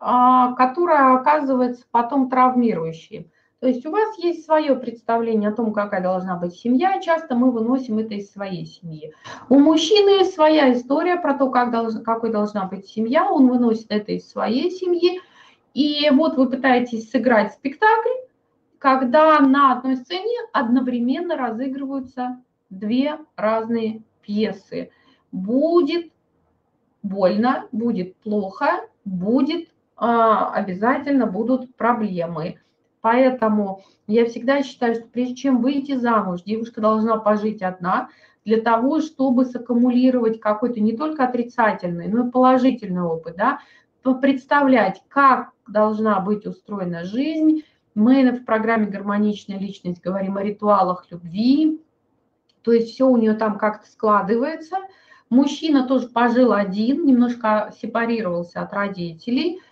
а, 0.00 0.52
которая 0.54 1.14
оказывается 1.14 1.84
потом 1.90 2.30
травмирующей. 2.30 3.30
То 3.60 3.66
есть 3.66 3.84
у 3.84 3.90
вас 3.90 4.16
есть 4.18 4.44
свое 4.44 4.76
представление 4.76 5.50
о 5.50 5.54
том, 5.54 5.72
какая 5.72 6.00
должна 6.00 6.36
быть 6.36 6.54
семья, 6.54 7.00
часто 7.00 7.34
мы 7.34 7.50
выносим 7.50 7.98
это 7.98 8.14
из 8.14 8.30
своей 8.30 8.66
семьи. 8.66 9.12
У 9.48 9.58
мужчины 9.58 10.24
своя 10.24 10.72
история 10.72 11.16
про 11.16 11.34
то, 11.34 11.50
как 11.50 11.72
должна, 11.72 12.02
какой 12.02 12.30
должна 12.30 12.66
быть 12.66 12.86
семья, 12.86 13.28
он 13.28 13.48
выносит 13.48 13.86
это 13.88 14.12
из 14.12 14.30
своей 14.30 14.70
семьи. 14.70 15.20
И 15.74 16.08
вот 16.12 16.36
вы 16.36 16.48
пытаетесь 16.48 17.10
сыграть 17.10 17.52
спектакль, 17.52 18.10
когда 18.78 19.40
на 19.40 19.72
одной 19.72 19.96
сцене 19.96 20.38
одновременно 20.52 21.36
разыгрываются 21.36 22.40
две 22.70 23.18
разные 23.34 24.02
пьесы. 24.22 24.90
Будет 25.32 26.12
больно, 27.02 27.66
будет 27.72 28.16
плохо, 28.18 28.86
будет 29.04 29.68
обязательно 29.98 31.26
будут 31.26 31.74
проблемы. 31.76 32.60
Поэтому 33.00 33.82
я 34.06 34.26
всегда 34.26 34.62
считаю, 34.62 34.94
что 34.94 35.04
прежде 35.06 35.34
чем 35.34 35.62
выйти 35.62 35.96
замуж, 35.96 36.42
девушка 36.42 36.80
должна 36.80 37.16
пожить 37.16 37.62
одна 37.62 38.08
для 38.44 38.60
того, 38.60 39.00
чтобы 39.00 39.44
саккумулировать 39.44 40.40
какой-то 40.40 40.80
не 40.80 40.96
только 40.96 41.24
отрицательный, 41.24 42.08
но 42.08 42.26
и 42.26 42.30
положительный 42.30 43.02
опыт, 43.02 43.36
да, 43.36 43.60
представлять, 44.14 45.02
как 45.08 45.50
должна 45.66 46.20
быть 46.20 46.46
устроена 46.46 47.04
жизнь. 47.04 47.62
Мы 47.94 48.30
в 48.30 48.44
программе 48.44 48.86
«Гармоничная 48.86 49.58
личность» 49.58 50.00
говорим 50.02 50.36
о 50.36 50.42
ритуалах 50.42 51.06
любви, 51.10 51.82
то 52.62 52.72
есть 52.72 52.92
все 52.92 53.06
у 53.06 53.16
нее 53.16 53.34
там 53.34 53.58
как-то 53.58 53.90
складывается. 53.90 54.76
Мужчина 55.30 55.86
тоже 55.86 56.08
пожил 56.08 56.52
один, 56.52 57.04
немножко 57.04 57.72
сепарировался 57.80 58.62
от 58.62 58.72
родителей, 58.72 59.60
а, 59.60 59.67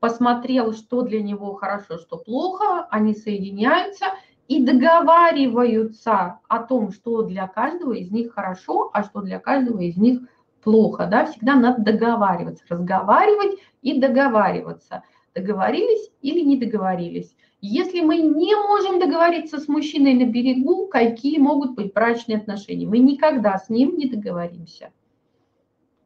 посмотрел, 0.00 0.72
что 0.72 1.02
для 1.02 1.22
него 1.22 1.54
хорошо, 1.54 1.98
что 1.98 2.16
плохо, 2.16 2.86
они 2.90 3.14
соединяются 3.14 4.06
и 4.48 4.64
договариваются 4.64 6.40
о 6.48 6.62
том, 6.62 6.92
что 6.92 7.22
для 7.22 7.46
каждого 7.46 7.92
из 7.92 8.10
них 8.10 8.34
хорошо, 8.34 8.90
а 8.92 9.04
что 9.04 9.20
для 9.20 9.38
каждого 9.38 9.80
из 9.80 9.96
них 9.96 10.22
плохо. 10.62 11.06
Да? 11.06 11.26
Всегда 11.26 11.54
надо 11.54 11.82
договариваться, 11.82 12.64
разговаривать 12.68 13.58
и 13.82 14.00
договариваться. 14.00 15.02
Договорились 15.34 16.10
или 16.22 16.40
не 16.40 16.56
договорились. 16.56 17.34
Если 17.60 18.00
мы 18.00 18.16
не 18.16 18.56
можем 18.56 18.98
договориться 18.98 19.60
с 19.60 19.68
мужчиной 19.68 20.14
на 20.14 20.24
берегу, 20.24 20.86
какие 20.86 21.38
могут 21.38 21.74
быть 21.74 21.92
брачные 21.92 22.38
отношения? 22.38 22.86
Мы 22.86 22.98
никогда 22.98 23.58
с 23.58 23.68
ним 23.68 23.98
не 23.98 24.06
договоримся. 24.06 24.90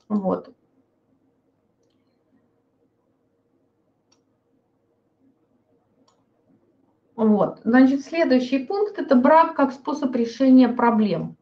Вот. 0.09 0.51
Вот. 7.17 7.61
Значит, 7.65 8.05
следующий 8.05 8.59
пункт– 8.59 8.95
это 8.99 9.15
брак 9.15 9.55
как 9.55 9.73
способ 9.73 10.15
решения 10.17 10.69
проблем. 10.69 11.37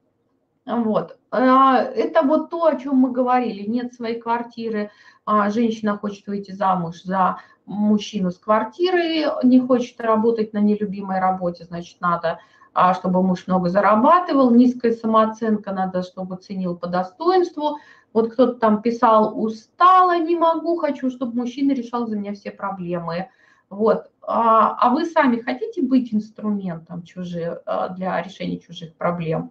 Вот. 0.67 1.19
А, 1.31 1.83
это 1.83 2.23
вот 2.23 2.51
то, 2.51 2.67
о 2.67 2.77
чем 2.77 2.97
мы 2.97 3.11
говорили. 3.11 3.69
Нет 3.69 3.95
своей 3.95 4.21
квартиры, 4.21 4.91
а 5.25 5.51
женщина 5.51 5.97
хочет 5.97 6.27
выйти 6.27 6.53
замуж 6.53 7.03
за 7.03 7.39
мужчину 7.65 8.31
с 8.31 8.39
квартирой, 8.39 9.25
не 9.45 9.61
хочет 9.61 10.01
работать 10.01 10.53
на 10.53 10.59
нелюбимой 10.59 11.21
работе, 11.21 11.65
значит, 11.65 12.01
надо, 12.01 12.41
а, 12.75 12.93
чтобы 12.95 13.23
муж 13.23 13.47
много 13.47 13.69
зарабатывал, 13.69 14.51
низкая 14.51 14.93
самооценка, 14.93 15.73
надо, 15.73 16.03
чтобы 16.03 16.37
ценил 16.37 16.77
по 16.77 16.87
достоинству. 16.87 17.79
Вот 18.13 18.33
кто-то 18.33 18.55
там 18.55 18.83
писал, 18.83 19.41
устала, 19.41 20.19
не 20.19 20.37
могу, 20.37 20.77
хочу, 20.77 21.11
чтобы 21.11 21.37
мужчина 21.37 21.73
решал 21.73 22.07
за 22.07 22.17
меня 22.17 22.35
все 22.35 22.51
проблемы. 22.51 23.31
Вот. 23.73 24.11
А, 24.21 24.77
а 24.79 24.91
вы 24.91 25.07
сами 25.07 25.41
хотите 25.41 25.81
быть 25.81 26.13
инструментом 26.13 27.03
чужих, 27.05 27.63
а, 27.65 27.89
для 27.89 28.23
решения 28.23 28.59
чужих 28.59 28.95
проблем? 28.97 29.51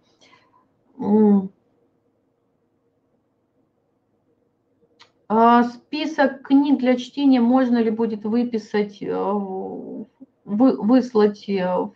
А, 5.28 5.64
список 5.64 6.44
книг 6.44 6.78
для 6.78 6.98
чтения 6.98 7.42
можно 7.42 7.80
ли 7.80 7.90
будет 7.90 8.24
выписать, 8.24 9.02
э, 9.02 9.12
вы, 9.12 10.06
выслать? 10.46 11.50
Э, 11.50 11.90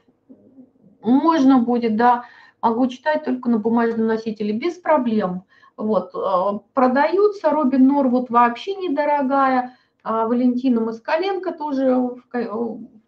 можно 1.01 1.59
будет, 1.59 1.95
да. 1.95 2.25
Могу 2.59 2.87
читать 2.87 3.23
только 3.23 3.49
на 3.49 3.59
бумажном 3.59 4.07
носителе 4.07 4.51
без 4.51 4.79
проблем. 4.79 5.43
Вот. 5.77 6.15
Э, 6.15 6.59
продаются. 6.73 7.51
Робин 7.51 7.87
Норвуд 7.87 8.31
вообще 8.31 8.73
недорогая. 8.73 9.77
А 10.05 10.27
Валентина 10.27 10.81
Москаленко 10.81 11.51
тоже 11.51 11.99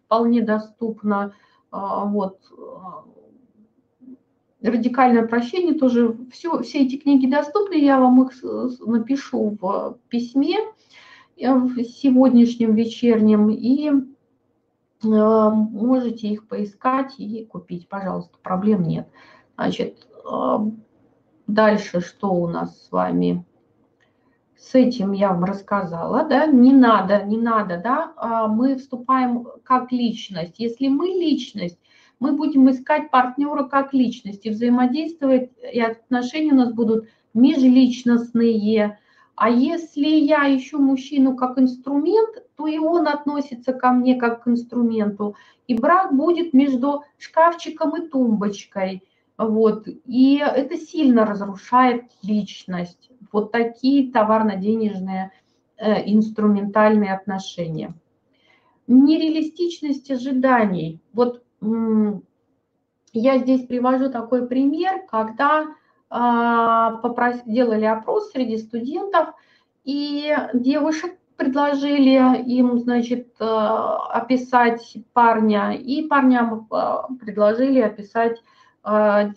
вполне 0.08 0.42
доступна. 0.42 1.36
А, 1.70 2.06
вот. 2.06 2.40
Радикальное 4.64 5.28
прощение 5.28 5.76
тоже. 5.76 6.18
Все, 6.32 6.64
все 6.64 6.84
эти 6.84 6.98
книги 6.98 7.30
доступны, 7.30 7.76
я 7.76 8.00
вам 8.00 8.24
их 8.24 8.32
напишу 8.80 9.56
в 9.62 10.00
письме 10.10 10.58
э, 11.38 11.54
в 11.54 11.84
сегодняшнем 11.84 12.74
вечернем, 12.74 13.52
и 13.52 13.90
э, 13.90 13.94
можете 15.04 16.30
их 16.30 16.48
поискать 16.48 17.14
и 17.20 17.46
купить, 17.46 17.88
пожалуйста, 17.88 18.36
проблем 18.42 18.82
нет. 18.82 19.08
Значит, 19.56 20.08
э, 20.26 20.58
дальше 21.46 22.02
что 22.02 22.32
у 22.32 22.48
нас 22.48 22.88
с 22.88 22.92
вами? 22.92 23.46
С 24.60 24.74
этим 24.76 25.12
я 25.12 25.30
вам 25.30 25.44
рассказала, 25.44 26.24
да, 26.24 26.48
не 26.48 26.74
надо, 26.74 27.24
не 27.24 27.38
надо, 27.38 27.80
да, 27.84 28.14
а 28.18 28.48
мы 28.48 28.76
вступаем 28.76 29.48
как 29.64 29.92
личность. 29.92 30.56
Если 30.58 30.88
мы 30.88 31.08
личность, 31.08 31.80
мы 32.20 32.32
будем 32.32 32.70
искать 32.70 33.12
партнера 33.12 33.64
как 33.64 33.94
личность 33.94 34.46
и 34.46 34.50
взаимодействовать, 34.50 35.52
и 35.72 35.80
отношения 35.80 36.54
у 36.54 36.58
нас 36.58 36.74
будут 36.74 37.08
межличностные. 37.34 39.00
А 39.36 39.50
если 39.50 40.08
я 40.08 40.56
ищу 40.56 40.80
мужчину 40.80 41.36
как 41.36 41.60
инструмент, 41.60 42.44
то 42.56 42.66
и 42.66 42.80
он 42.80 43.08
относится 43.08 43.74
ко 43.74 43.92
мне 43.92 44.16
как 44.16 44.44
к 44.44 44.48
инструменту. 44.48 45.36
И 45.68 45.76
брак 45.76 46.16
будет 46.16 46.54
между 46.54 47.04
шкафчиком 47.20 47.96
и 47.96 48.08
тумбочкой. 48.08 49.04
Вот. 49.38 49.88
И 50.06 50.38
это 50.38 50.78
сильно 50.78 51.26
разрушает 51.26 52.06
личность 52.24 53.12
вот 53.32 53.52
такие 53.52 54.12
товарно-денежные 54.12 55.32
э, 55.78 56.12
инструментальные 56.12 57.14
отношения. 57.14 57.94
Нереалистичность 58.88 60.10
ожиданий. 60.10 61.02
Вот 61.14 61.44
я 63.14 63.38
здесь 63.40 63.66
привожу 63.66 64.10
такой 64.10 64.48
пример, 64.48 65.02
когда 65.10 65.66
а, 66.10 66.98
попрос... 66.98 67.42
делали 67.46 67.86
опрос 67.86 68.32
среди 68.32 68.58
студентов, 68.58 69.30
и 69.84 70.36
девушек 70.54 71.18
предложили 71.36 72.42
им, 72.44 72.80
значит, 72.80 73.36
э, 73.40 73.46
описать 73.46 74.98
парня, 75.14 75.72
и 75.72 76.08
парням 76.08 76.68
э, 76.72 76.94
предложили 77.20 77.80
описать 77.80 78.42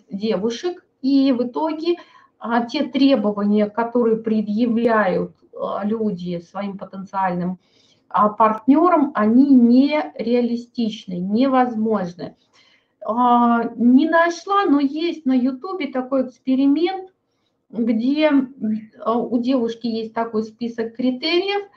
девушек, 0.09 0.85
и 1.01 1.31
в 1.31 1.43
итоге 1.43 1.95
а 2.41 2.65
те 2.65 2.83
требования, 2.85 3.69
которые 3.69 4.17
предъявляют 4.17 5.35
а, 5.53 5.85
люди 5.85 6.39
своим 6.39 6.75
потенциальным 6.75 7.59
а, 8.09 8.29
партнерам, 8.29 9.11
они 9.13 9.53
нереалистичны, 9.53 11.13
невозможны. 11.13 12.35
Не 13.07 14.07
нашла, 14.07 14.65
но 14.65 14.79
есть 14.79 15.25
на 15.25 15.33
Ютубе 15.33 15.87
такой 15.87 16.27
эксперимент, 16.27 17.09
где 17.71 18.31
у 19.03 19.39
девушки 19.39 19.87
есть 19.87 20.13
такой 20.13 20.43
список 20.43 20.95
критериев, 20.95 21.67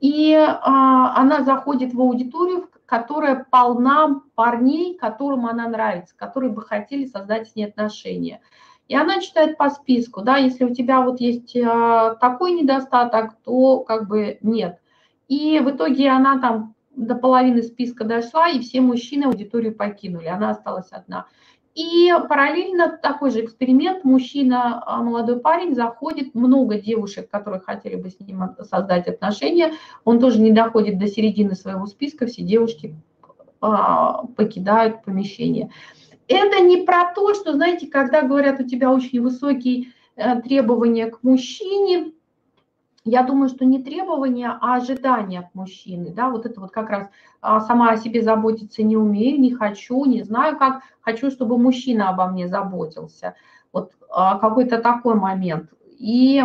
и 0.00 0.34
она 0.34 1.44
заходит 1.44 1.94
в 1.94 2.00
аудиторию, 2.00 2.68
которая 2.92 3.46
полна 3.50 4.20
парней, 4.34 4.98
которым 4.98 5.46
она 5.46 5.66
нравится, 5.66 6.14
которые 6.14 6.52
бы 6.52 6.60
хотели 6.60 7.06
создать 7.06 7.48
с 7.48 7.56
ней 7.56 7.64
отношения– 7.64 8.40
и 8.88 8.94
она 8.94 9.20
читает 9.20 9.56
по 9.56 9.70
списку, 9.70 10.20
да, 10.20 10.36
если 10.36 10.64
у 10.64 10.74
тебя 10.74 11.00
вот 11.00 11.18
есть 11.18 11.56
э, 11.56 12.16
такой 12.20 12.52
недостаток, 12.52 13.36
то 13.42 13.80
как 13.80 14.06
бы 14.06 14.36
нет. 14.42 14.80
И 15.28 15.60
в 15.60 15.70
итоге 15.70 16.10
она 16.10 16.38
там 16.38 16.74
до 16.94 17.14
половины 17.14 17.62
списка 17.62 18.04
дошла, 18.04 18.48
и 18.48 18.60
все 18.60 18.82
мужчины 18.82 19.24
аудиторию 19.24 19.74
покинули, 19.74 20.26
она 20.26 20.50
осталась 20.50 20.90
одна. 20.90 21.24
И 21.74 22.12
параллельно 22.28 22.98
такой 23.02 23.30
же 23.30 23.44
эксперимент, 23.44 24.04
мужчина, 24.04 24.82
а, 24.84 25.02
молодой 25.02 25.40
парень, 25.40 25.74
заходит, 25.74 26.34
много 26.34 26.78
девушек, 26.78 27.30
которые 27.30 27.60
хотели 27.60 27.96
бы 27.96 28.10
с 28.10 28.20
ним 28.20 28.42
создать 28.60 29.08
отношения, 29.08 29.72
он 30.04 30.20
тоже 30.20 30.38
не 30.38 30.50
доходит 30.50 30.98
до 30.98 31.06
середины 31.06 31.54
своего 31.54 31.86
списка, 31.86 32.26
все 32.26 32.42
девушки 32.42 32.94
а, 33.62 34.26
покидают 34.36 35.02
помещение. 35.02 35.70
Это 36.28 36.60
не 36.60 36.78
про 36.84 37.12
то, 37.14 37.32
что, 37.34 37.54
знаете, 37.54 37.86
когда 37.86 38.22
говорят, 38.22 38.60
у 38.60 38.64
тебя 38.64 38.92
очень 38.92 39.22
высокие 39.22 39.92
э, 40.16 40.40
требования 40.40 41.06
к 41.06 41.22
мужчине, 41.22 42.12
я 43.04 43.22
думаю, 43.24 43.48
что 43.48 43.64
не 43.64 43.82
требования, 43.82 44.56
а 44.60 44.76
ожидания 44.76 45.40
от 45.40 45.54
мужчины, 45.54 46.12
да, 46.14 46.30
вот 46.30 46.46
это 46.46 46.60
вот 46.60 46.70
как 46.70 46.88
раз 46.88 47.08
а, 47.40 47.60
сама 47.60 47.90
о 47.90 47.96
себе 47.96 48.22
заботиться 48.22 48.82
не 48.82 48.96
умею, 48.96 49.40
не 49.40 49.52
хочу, 49.52 50.04
не 50.04 50.22
знаю 50.22 50.56
как, 50.56 50.82
хочу, 51.00 51.30
чтобы 51.30 51.58
мужчина 51.58 52.10
обо 52.10 52.26
мне 52.26 52.46
заботился, 52.46 53.34
вот 53.72 53.92
а, 54.08 54.38
какой-то 54.38 54.78
такой 54.78 55.14
момент. 55.14 55.70
И 55.98 56.42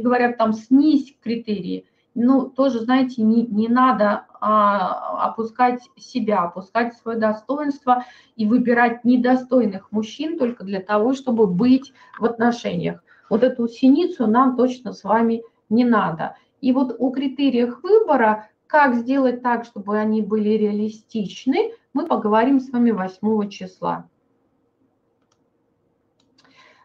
говорят 0.00 0.38
там 0.38 0.52
снизь 0.52 1.14
критерии, 1.22 1.86
ну, 2.14 2.48
тоже, 2.48 2.80
знаете, 2.80 3.22
не, 3.22 3.46
не 3.46 3.68
надо 3.68 4.26
а, 4.40 5.26
опускать 5.28 5.82
себя, 5.96 6.42
опускать 6.42 6.94
свое 6.96 7.18
достоинство 7.18 8.04
и 8.36 8.46
выбирать 8.46 9.04
недостойных 9.04 9.90
мужчин 9.92 10.38
только 10.38 10.62
для 10.64 10.80
того, 10.80 11.14
чтобы 11.14 11.46
быть 11.46 11.92
в 12.18 12.24
отношениях. 12.24 13.02
Вот 13.30 13.42
эту 13.42 13.66
синицу 13.66 14.26
нам 14.26 14.56
точно 14.56 14.92
с 14.92 15.04
вами 15.04 15.42
не 15.72 15.84
надо. 15.84 16.36
И 16.60 16.72
вот 16.72 16.94
о 16.98 17.10
критериях 17.10 17.82
выбора, 17.82 18.48
как 18.66 18.94
сделать 18.94 19.42
так, 19.42 19.64
чтобы 19.64 19.98
они 19.98 20.22
были 20.22 20.50
реалистичны, 20.50 21.72
мы 21.92 22.06
поговорим 22.06 22.60
с 22.60 22.70
вами 22.70 22.92
8 22.92 23.48
числа. 23.50 24.08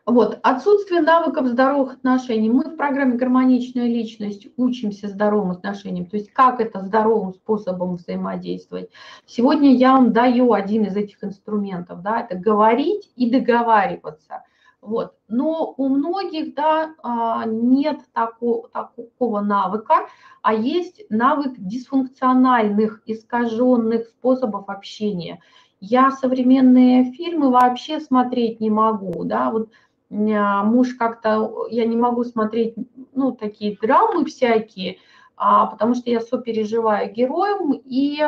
Вот, 0.06 0.40
отсутствие 0.42 1.02
навыков 1.02 1.48
здоровых 1.48 1.96
отношений. 1.96 2.50
Мы 2.50 2.64
в 2.64 2.78
программе 2.78 3.18
«Гармоничная 3.18 3.88
личность» 3.88 4.48
учимся 4.56 5.10
здоровым 5.10 5.52
отношениям, 5.52 6.06
то 6.06 6.16
есть 6.16 6.32
как 6.32 6.62
это 6.62 6.80
здоровым 6.80 7.34
способом 7.34 7.98
взаимодействовать. 7.98 8.90
Сегодня 9.26 9.76
я 9.76 9.92
вам 9.92 10.14
даю 10.14 10.54
один 10.54 10.86
из 10.86 10.96
этих 10.96 11.22
инструментов, 11.26 12.02
да, 12.04 12.22
это 12.22 12.40
говорить 12.40 13.12
и 13.18 13.30
договариваться– 13.30 14.44
вот. 14.82 15.14
Но 15.28 15.74
у 15.78 15.90
многих 15.90 16.54
да, 16.54 16.94
а, 17.04 17.46
нет 17.46 18.00
такого, 18.14 18.70
такого 18.70 19.42
навыка, 19.42 20.08
а 20.42 20.54
есть 20.54 21.04
навык 21.10 21.54
дисфункциональных, 21.58 23.02
искаженных 23.06 24.08
способов 24.08 24.70
общения. 24.70 25.42
Я 25.80 26.12
современные 26.12 27.12
фильмы 27.12 27.50
вообще 27.52 28.00
смотреть 28.00 28.60
не 28.60 28.70
могу. 28.70 29.24
Да? 29.26 29.52
Вот 29.52 29.70
муж 30.10 30.94
как-то, 30.94 31.68
я 31.70 31.86
не 31.86 31.98
могу 31.98 32.24
смотреть 32.24 32.76
ну, 33.14 33.34
такие 33.34 33.78
драмы 33.82 34.26
всякие, 34.26 35.00
а, 35.36 35.66
потому 35.66 35.96
что 35.96 36.10
я 36.10 36.22
сопереживаю 36.22 37.12
героям 37.12 37.74
и 37.74 38.26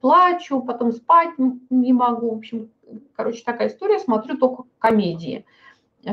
плачу, 0.00 0.60
потом 0.60 0.92
спать 0.92 1.30
не 1.70 1.92
могу. 1.92 2.30
В 2.30 2.38
общем, 2.38 2.70
короче, 3.16 3.42
такая 3.44 3.68
история, 3.68 3.98
смотрю 3.98 4.36
только 4.38 4.64
комедии 4.78 5.44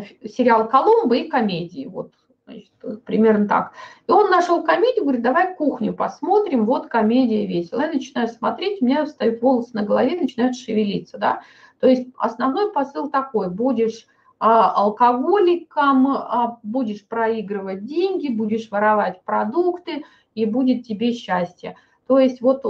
сериал 0.02 0.68
«Коломбо» 0.68 1.16
и 1.16 1.30
комедии. 1.30 1.86
Вот, 1.86 2.12
значит, 2.46 2.72
примерно 3.06 3.48
так. 3.48 3.74
И 4.08 4.12
он 4.12 4.30
нашел 4.30 4.64
комедию, 4.64 5.04
говорит, 5.04 5.22
давай 5.22 5.56
кухню 5.56 5.94
посмотрим, 5.94 6.66
вот 6.66 6.88
комедия 6.88 7.46
весело. 7.46 7.82
Я 7.82 7.92
начинаю 7.92 8.28
смотреть, 8.28 8.82
у 8.82 8.86
меня 8.86 9.06
встают 9.06 9.42
волосы 9.42 9.72
на 9.74 9.84
голове, 9.84 10.20
начинают 10.20 10.56
шевелиться, 10.56 11.18
да. 11.18 11.42
То 11.80 11.88
есть 11.88 12.08
основной 12.18 12.72
посыл 12.72 13.10
такой, 13.10 13.50
будешь 13.50 14.08
а, 14.40 14.72
алкоголиком, 14.72 16.08
а, 16.08 16.60
будешь 16.64 17.06
проигрывать 17.06 17.86
деньги, 17.86 18.30
будешь 18.30 18.70
воровать 18.72 19.22
продукты, 19.24 20.06
и 20.34 20.46
будет 20.46 20.86
тебе 20.86 21.14
счастье. 21.14 21.76
То 22.08 22.18
есть 22.20 22.42
вот, 22.42 22.64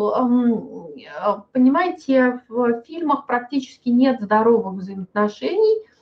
понимаете, 1.54 2.42
в 2.50 2.82
фильмах 2.82 3.26
практически 3.26 3.90
нет 3.90 4.22
здоровых 4.22 4.74
взаимоотношений– 4.76 5.88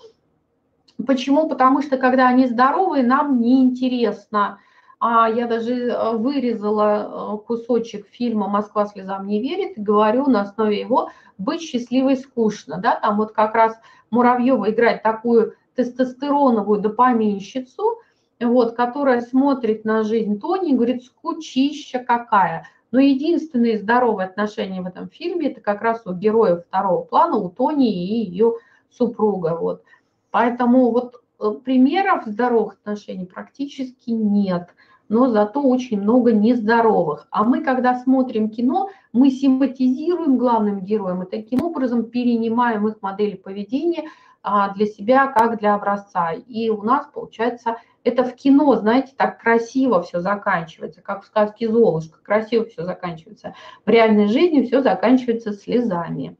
Почему? 1.06 1.48
Потому 1.48 1.82
что 1.82 1.98
когда 1.98 2.28
они 2.28 2.48
здоровые, 2.48 3.04
нам 3.04 3.40
неинтересно. 3.40 4.60
А 5.00 5.28
я 5.30 5.48
даже 5.48 5.74
э, 5.74 6.12
вырезала 6.16 7.36
э, 7.36 7.46
кусочек 7.46 8.08
фильма 8.12 8.48
«Москва 8.48 8.86
слезам 8.86 9.26
не 9.26 9.42
верит» 9.42 9.78
и 9.78 9.82
говорю 9.82 10.28
на 10.28 10.42
основе 10.42 10.80
его 10.80 11.10
«Быть 11.40 11.62
счастливой 11.62 12.18
скучно». 12.18 12.78
Да? 12.78 13.00
Там 13.00 13.18
вот 13.18 13.32
как 13.32 13.56
раз 13.56 13.76
Муравьева 14.12 14.70
играет 14.70 15.02
такую 15.02 15.56
тестостероновую 15.76 16.82
допаминщицу, 16.82 18.00
вот, 18.40 18.76
которая 18.76 19.22
смотрит 19.22 19.86
на 19.86 20.04
жизнь 20.04 20.40
Тони 20.40 20.72
и 20.72 20.76
говорит 20.76 21.04
«скучища 21.04 22.00
какая». 22.00 22.68
Но 22.92 23.00
единственные 23.00 23.80
здоровые 23.80 24.28
отношения 24.28 24.82
в 24.82 24.86
этом 24.86 25.10
фильме– 25.10 25.48
это 25.52 25.62
как 25.62 25.82
раз 25.82 26.02
у 26.06 26.14
героев 26.14 26.66
второго 26.68 27.04
плана, 27.04 27.38
у 27.38 27.50
Тони 27.50 27.90
и 27.90 28.30
ее 28.30 28.56
супруга. 28.92 29.58
Вот. 29.60 29.84
Поэтому 30.32 30.92
вот 30.92 31.22
э, 31.40 31.52
примеров 31.64 32.26
здоровых 32.26 32.74
отношений 32.74 33.26
практически 33.26 34.10
нет, 34.10 34.70
но 35.10 35.28
зато 35.30 35.62
очень 35.62 36.02
много 36.02 36.32
нездоровых. 36.32 37.28
А 37.32 37.44
мы, 37.44 37.62
когда 37.62 38.00
смотрим 38.00 38.50
кино, 38.50 38.90
мы 39.12 39.30
симпатизируем 39.30 40.38
главным 40.38 40.82
героям 40.82 41.24
и 41.24 41.30
таким 41.30 41.62
образом 41.64 42.06
перенимаем 42.06 42.88
их 42.88 43.02
модели 43.02 43.36
поведения 43.36 44.06
а, 44.42 44.74
для 44.74 44.86
себя 44.86 45.28
как 45.28 45.60
для 45.60 45.76
образца. 45.76 46.32
И 46.32 46.70
у 46.70 46.82
нас 46.82 47.08
получается 47.14 47.78
это 48.04 48.24
в 48.24 48.36
кино, 48.36 48.76
знаете, 48.76 49.14
так 49.16 49.40
красиво 49.40 50.02
все 50.02 50.22
заканчивается, 50.22 51.02
как 51.02 51.24
в 51.24 51.28
сказке 51.28 51.70
«Золушка», 51.70 52.20
красиво 52.24 52.66
все 52.66 52.84
заканчивается. 52.84 53.54
В 53.86 53.90
реальной 53.90 54.28
жизни 54.28 54.64
все 54.64 54.82
заканчивается 54.82 55.54
слезами. 55.54 56.36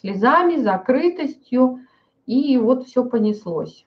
Слезами, 0.00 0.56
закрытостью, 0.56 1.80
и 2.28 2.58
вот 2.58 2.86
все 2.86 3.04
понеслось. 3.04 3.86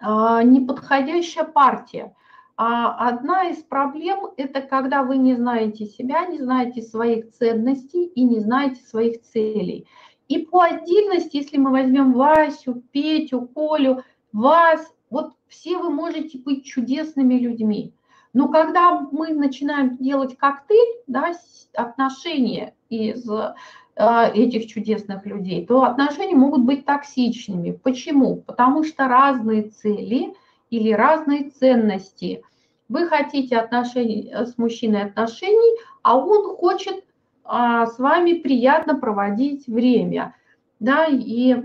А, 0.00 0.44
неподходящая 0.44 1.44
партия. 1.44 2.14
А 2.56 3.08
одна 3.08 3.48
из 3.50 3.58
проблем– 3.64 4.28
это 4.36 4.62
когда 4.62 5.02
вы 5.02 5.16
не 5.16 5.34
знаете 5.34 5.86
себя, 5.86 6.24
не 6.26 6.38
знаете 6.38 6.82
своих 6.82 7.32
ценностей 7.32 8.04
и 8.06 8.22
не 8.22 8.38
знаете 8.38 8.80
своих 8.82 9.22
целей. 9.22 9.88
И 10.28 10.38
по 10.38 10.62
отдельности, 10.62 11.36
если 11.36 11.58
мы 11.58 11.72
возьмем 11.72 12.12
Васю, 12.12 12.82
Петю, 12.92 13.48
Колю, 13.52 14.02
вас, 14.32 14.94
вот 15.10 15.32
все 15.48 15.76
вы 15.76 15.90
можете 15.90 16.38
быть 16.38 16.64
чудесными 16.64 17.34
людьми. 17.34 17.92
Но 18.32 18.48
когда 18.48 19.00
мы 19.00 19.34
начинаем 19.34 19.96
делать 19.96 20.36
коктейль, 20.36 21.02
да, 21.08 21.32
отношения 21.74 22.74
из 22.88 23.28
этих 23.96 24.66
чудесных 24.66 25.24
людей, 25.24 25.64
то 25.66 25.84
отношения 25.84 26.34
могут 26.34 26.62
быть 26.62 26.84
токсичными. 26.84 27.72
Почему? 27.72 28.36
Потому 28.36 28.84
что 28.84 29.08
разные 29.08 29.70
цели 29.70 30.34
или 30.68 30.92
разные 30.92 31.50
ценности. 31.50 32.42
Вы 32.88 33.08
хотите 33.08 33.56
отношений 33.56 34.30
э, 34.30 34.44
с 34.46 34.58
мужчиной 34.58 35.04
отношений, 35.04 35.78
а 36.02 36.16
он 36.18 36.56
хочет 36.56 37.04
а, 37.44 37.86
с 37.86 37.98
вами 37.98 38.34
приятно 38.34 38.96
проводить 38.96 39.66
время. 39.66 40.34
Да, 40.78 41.06
и 41.06 41.56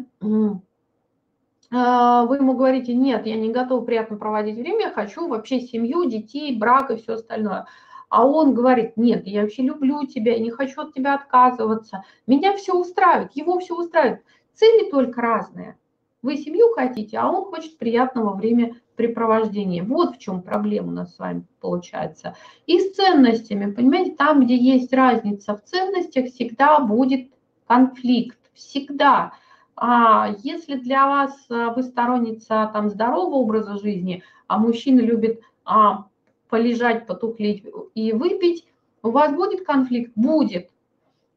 а, 1.72 2.26
вы 2.26 2.38
ему 2.38 2.54
говорите, 2.54 2.94
нет, 2.94 3.26
я 3.26 3.36
не 3.36 3.52
готов 3.52 3.86
приятно 3.86 4.18
проводить 4.18 4.58
время, 4.58 4.86
я 4.86 4.92
хочу 4.92 5.28
вообще 5.28 5.60
семью, 5.60 6.06
детей, 6.06 6.58
брак 6.58 6.92
и 6.92 6.96
все 6.96 7.14
остальное 7.14 7.68
а 8.12 8.28
он 8.28 8.54
говорит, 8.54 8.98
нет, 8.98 9.26
я 9.26 9.42
вообще 9.42 9.64
люблю 9.64 10.06
тебя, 10.06 10.38
не 10.38 10.52
хочу 10.52 10.82
от 10.82 10.94
тебя 10.94 11.16
отказываться, 11.16 12.04
меня 12.28 12.58
все 12.58 12.78
устраивает, 12.78 13.32
его 13.36 13.58
все 13.60 13.74
устраивает. 13.74 14.22
Цели 14.54 14.92
только 14.92 15.22
разные. 15.22 15.78
Вы 16.22 16.36
семью 16.36 16.74
хотите, 16.76 17.18
а 17.18 17.30
он 17.30 17.46
хочет 17.46 17.78
приятного 17.78 18.36
времяпрепровождения. 18.36 19.82
Вот 19.84 20.18
в 20.18 20.20
чем 20.20 20.42
проблема 20.42 20.90
у 20.90 20.92
нас 20.92 21.16
с 21.16 21.20
вами 21.20 21.46
получается. 21.62 22.36
И 22.68 22.82
с 22.82 22.94
ценностями, 22.96 23.72
понимаете, 23.72 24.12
там, 24.18 24.44
где 24.44 24.58
есть 24.58 24.92
разница 24.92 25.56
в 25.56 25.64
ценностях, 25.64 26.26
всегда 26.26 26.82
будет 26.82 27.32
конфликт, 27.66 28.38
всегда. 28.54 29.32
А 29.78 30.36
если 30.44 30.76
для 30.76 31.08
вас 31.08 31.46
а, 31.50 31.74
вы 31.74 31.82
сторонница 31.84 32.70
там 32.74 32.90
здорового 32.90 33.36
образа 33.36 33.78
жизни, 33.78 34.22
а 34.48 34.60
мужчина 34.60 35.00
любит 35.00 35.40
а, 35.64 36.08
полежать, 36.52 37.08
потухлить 37.08 37.66
и 37.96 38.12
выпить, 38.14 38.68
у 39.02 39.10
вас 39.10 39.34
будет 39.34 39.66
конфликт? 39.66 40.12
Будет. 40.16 40.70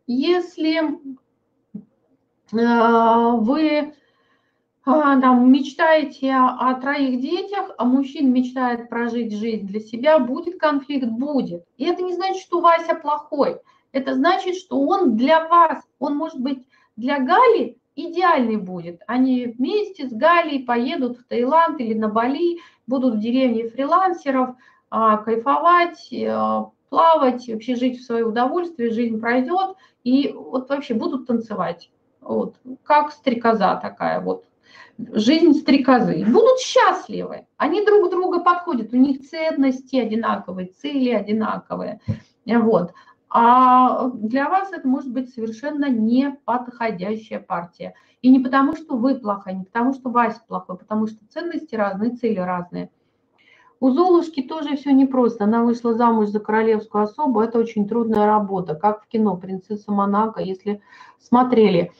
Если 0.06 0.82
э, 0.82 0.90
вы 2.52 3.94
а, 4.84 5.18
там, 5.18 5.50
мечтаете 5.50 6.34
о 6.34 6.74
троих 6.74 7.22
детях, 7.22 7.70
а 7.78 7.86
мужчина 7.86 8.28
мечтает 8.28 8.90
прожить 8.90 9.34
жизнь 9.34 9.66
для 9.66 9.80
себя, 9.80 10.18
будет 10.18 10.58
конфликт? 10.58 11.06
Будет. 11.06 11.64
И 11.78 11.86
это 11.86 12.02
не 12.02 12.12
значит, 12.12 12.42
что 12.42 12.60
Вася 12.60 12.94
плохой. 12.94 13.60
Это 13.92 14.14
значит, 14.14 14.56
что 14.56 14.78
он 14.80 15.16
для 15.16 15.48
вас, 15.48 15.82
он 15.98 16.16
может 16.16 16.38
быть 16.38 16.66
для 16.96 17.20
Гали 17.20 17.78
идеальный 17.96 18.56
будет. 18.56 19.02
Они 19.06 19.46
вместе 19.46 20.08
с 20.08 20.12
Галей 20.12 20.64
поедут 20.64 21.18
в 21.18 21.24
Таиланд 21.24 21.80
или 21.80 21.94
на 21.94 22.08
Бали, 22.08 22.58
будут 22.86 23.14
в 23.14 23.20
деревне 23.20 23.68
фрилансеров, 23.68 24.56
кайфовать, 24.90 26.12
э, 26.12 26.64
плавать, 26.88 27.48
вообще 27.48 27.76
жить 27.76 27.98
в 28.00 28.04
свое 28.04 28.24
удовольствие, 28.24 28.90
жизнь 28.90 29.20
пройдет, 29.20 29.76
и 30.04 30.32
вот 30.32 30.68
вообще 30.68 30.94
будут 30.94 31.26
танцевать. 31.26 31.90
Вот, 32.20 32.56
как 32.84 33.12
стрекоза 33.12 33.76
такая 33.76 34.20
вот, 34.20 34.44
жизнь 34.98 35.54
стрекозы. 35.54 36.24
Будут 36.24 36.58
счастливы, 36.60 37.46
они 37.56 37.84
друг 37.84 38.10
друга 38.10 38.40
подходят, 38.40 38.92
у 38.92 38.96
них 38.96 39.28
ценности 39.28 39.96
одинаковые, 39.96 40.68
цели 40.68 41.10
одинаковые. 41.10 42.00
Вот. 42.46 42.92
А 43.28 44.10
для 44.10 44.48
вас 44.48 44.72
это 44.72 44.86
может 44.86 45.12
быть 45.12 45.34
совершенно 45.34 45.88
неподходящая 45.88 47.40
партия. 47.40 47.94
И 48.22 48.30
не 48.30 48.38
потому, 48.38 48.76
что 48.76 48.96
вы 48.96 49.16
плохая, 49.16 49.54
не 49.54 49.64
потому, 49.64 49.92
что 49.92 50.10
Вася 50.10 50.40
плохой, 50.46 50.78
потому 50.78 51.08
что 51.08 51.18
ценности 51.28 51.74
разные, 51.74 52.12
цели 52.12 52.38
разные. 52.38 52.90
У 53.80 53.90
Золушки 53.90 54.42
тоже 54.42 54.76
все 54.76 54.92
непросто. 54.92 55.44
Она 55.44 55.62
вышла 55.62 55.94
замуж 55.94 56.28
за 56.28 56.40
королевскую 56.40 57.04
особу. 57.04 57.40
Это 57.40 57.58
очень 57.58 57.88
трудная 57.88 58.26
работа, 58.26 58.74
как 58.74 59.04
в 59.04 59.08
кино 59.08 59.36
«Принцесса 59.36 59.92
Монако», 59.92 60.40
если 60.40 60.80
смотрели. 61.18 61.92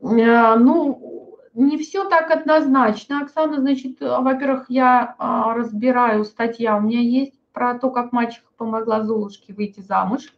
Э, 0.00 0.54
ну, 0.56 1.36
не 1.54 1.78
все 1.78 2.08
так 2.08 2.30
однозначно. 2.30 3.20
Оксана, 3.20 3.60
значит, 3.60 4.00
во-первых, 4.00 4.66
я 4.68 5.14
а, 5.18 5.54
разбираю, 5.54 6.24
статья 6.24 6.76
у 6.76 6.80
меня 6.80 7.00
есть 7.00 7.34
про 7.52 7.78
то, 7.78 7.90
как 7.90 8.12
мачеха 8.12 8.46
помогла 8.56 9.02
Золушке 9.02 9.54
выйти 9.54 9.80
замуж. 9.80 10.34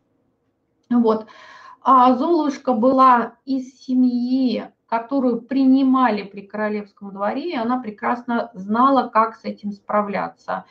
Вот. 0.88 1.26
А 1.82 2.14
Золушка 2.14 2.72
была 2.72 3.34
из 3.44 3.80
семьи, 3.80 4.68
которую 4.88 5.42
принимали 5.42 6.22
при 6.22 6.40
королевском 6.40 7.12
дворе, 7.12 7.52
и 7.52 7.56
она 7.56 7.78
прекрасно 7.78 8.50
знала, 8.54 9.08
как 9.08 9.36
с 9.36 9.44
этим 9.44 9.72
справляться. 9.72 10.64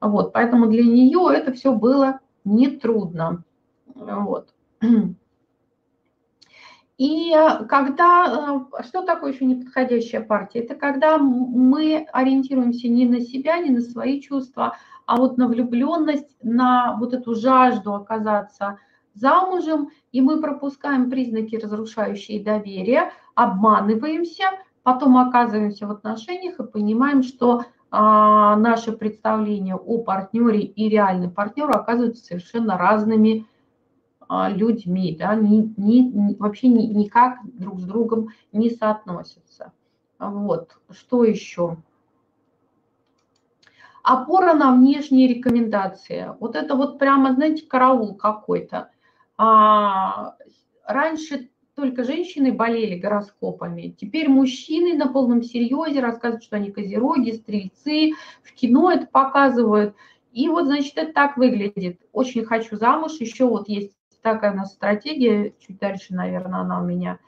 Вот, 0.00 0.32
поэтому 0.32 0.66
для 0.66 0.84
нее 0.84 1.30
это 1.34 1.52
все 1.52 1.72
было 1.72 2.20
нетрудно. 2.44 3.44
Вот. 3.94 4.52
И 6.98 7.32
когда, 7.68 8.66
э, 8.78 8.82
что 8.84 9.02
такое 9.02 9.32
еще 9.32 9.44
неподходящая 9.44 10.20
партия? 10.20 10.60
Это 10.60 10.74
когда 10.74 11.18
мы 11.18 12.06
ориентируемся 12.12 12.88
не 12.88 13.06
на 13.06 13.20
себя, 13.20 13.58
не 13.58 13.70
на 13.70 13.80
свои 13.80 14.20
чувства, 14.20 14.76
а 15.06 15.16
вот 15.16 15.36
на 15.36 15.48
влюбленность, 15.48 16.36
на 16.42 16.96
вот 16.96 17.12
эту 17.12 17.34
жажду 17.34 17.94
оказаться 17.94 18.78
замужем, 19.14 19.90
и 20.12 20.20
мы 20.20 20.40
пропускаем 20.40 21.10
признаки, 21.10 21.56
разрушающие 21.56 22.42
доверие, 22.42 23.12
обманываемся, 23.34 24.44
потом 24.82 25.16
оказываемся 25.16 25.86
в 25.86 25.90
отношениях 25.90 26.58
и 26.60 26.66
понимаем, 26.66 27.22
что 27.22 27.64
а, 27.90 28.56
наше 28.56 28.92
представление 28.92 29.76
о 29.76 29.98
партнере 29.98 30.62
и 30.62 30.88
реальный 30.88 31.28
партнер 31.28 31.70
оказываются 31.70 32.24
совершенно 32.24 32.78
разными 32.78 33.46
а, 34.28 34.48
людьми, 34.48 35.14
да, 35.18 35.34
ни, 35.34 35.74
ни, 35.76 36.34
вообще 36.38 36.68
ни, 36.68 36.86
никак 36.86 37.38
друг 37.44 37.80
с 37.80 37.84
другом 37.84 38.28
не 38.50 38.70
соотносятся. 38.70 39.72
Вот, 40.18 40.78
что 40.90 41.24
еще? 41.24 41.76
Опора 44.02 44.54
на 44.54 44.74
внешние 44.74 45.28
рекомендации. 45.28 46.34
Вот 46.40 46.56
это 46.56 46.74
вот 46.74 46.98
прямо, 46.98 47.34
знаете, 47.34 47.66
караул 47.66 48.16
какой-то. 48.16 48.90
А, 49.36 50.34
раньше 50.86 51.50
только 51.82 52.04
женщины 52.04 52.52
болели 52.52 52.96
гороскопами. 52.96 53.92
Теперь 54.00 54.28
мужчины 54.28 54.96
на 54.96 55.08
полном 55.08 55.42
серьезе 55.42 55.98
рассказывают, 55.98 56.44
что 56.44 56.54
они 56.54 56.70
козероги, 56.70 57.32
стрельцы, 57.32 58.12
в 58.44 58.54
кино 58.54 58.92
это 58.92 59.08
показывают. 59.08 59.96
И 60.32 60.48
вот, 60.48 60.66
значит, 60.66 60.92
это 60.94 61.12
так 61.12 61.36
выглядит. 61.36 62.00
Очень 62.12 62.44
хочу 62.44 62.76
замуж. 62.76 63.14
Еще 63.18 63.46
вот 63.46 63.68
есть 63.68 63.90
такая 64.22 64.52
у 64.52 64.56
нас 64.58 64.74
стратегия, 64.74 65.54
чуть 65.58 65.80
дальше, 65.80 66.14
наверное, 66.14 66.60
она 66.60 66.80
у 66.80 66.84
меня. 66.84 67.18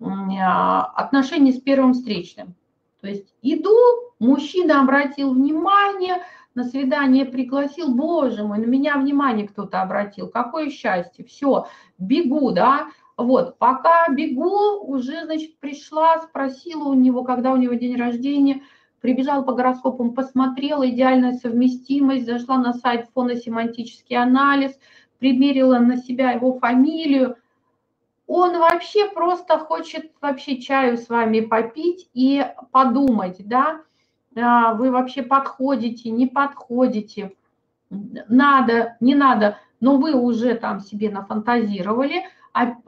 А, 0.00 0.84
отношения 0.84 1.50
с 1.50 1.60
первым 1.60 1.92
встречным. 1.92 2.54
То 3.00 3.08
есть 3.08 3.34
иду, 3.42 3.74
мужчина 4.20 4.82
обратил 4.82 5.34
внимание, 5.34 6.22
на 6.54 6.62
свидание 6.62 7.24
пригласил, 7.24 7.92
боже 7.92 8.44
мой, 8.44 8.58
на 8.58 8.66
меня 8.66 8.98
внимание 8.98 9.48
кто-то 9.48 9.82
обратил, 9.82 10.28
какое 10.28 10.70
счастье, 10.70 11.24
все, 11.24 11.66
бегу, 11.98 12.52
да, 12.52 12.86
вот, 13.16 13.58
пока 13.58 14.08
бегу, 14.08 14.80
уже, 14.80 15.24
значит, 15.24 15.58
пришла, 15.58 16.20
спросила 16.20 16.84
у 16.84 16.94
него, 16.94 17.24
когда 17.24 17.52
у 17.52 17.56
него 17.56 17.74
день 17.74 17.96
рождения, 17.96 18.62
прибежала 19.00 19.42
по 19.42 19.52
гороскопам, 19.52 20.12
посмотрела 20.14 20.88
идеальная 20.88 21.34
совместимость, 21.34 22.26
зашла 22.26 22.58
на 22.58 22.74
сайт 22.74 23.08
фоносемантический 23.14 24.16
анализ, 24.16 24.78
примерила 25.18 25.78
на 25.78 25.96
себя 25.96 26.32
его 26.32 26.58
фамилию, 26.58 27.36
он 28.26 28.58
вообще 28.58 29.08
просто 29.08 29.58
хочет 29.58 30.12
вообще 30.20 30.60
чаю 30.60 30.98
с 30.98 31.08
вами 31.08 31.40
попить 31.40 32.10
и 32.12 32.44
подумать, 32.72 33.36
да, 33.46 33.82
а, 34.36 34.74
вы 34.74 34.90
вообще 34.90 35.22
подходите, 35.22 36.10
не 36.10 36.26
подходите, 36.26 37.32
надо, 37.88 38.96
не 39.00 39.14
надо, 39.14 39.58
но 39.80 39.96
вы 39.98 40.14
уже 40.14 40.54
там 40.54 40.80
себе 40.80 41.10
нафантазировали, 41.10 42.24
а 42.56 42.78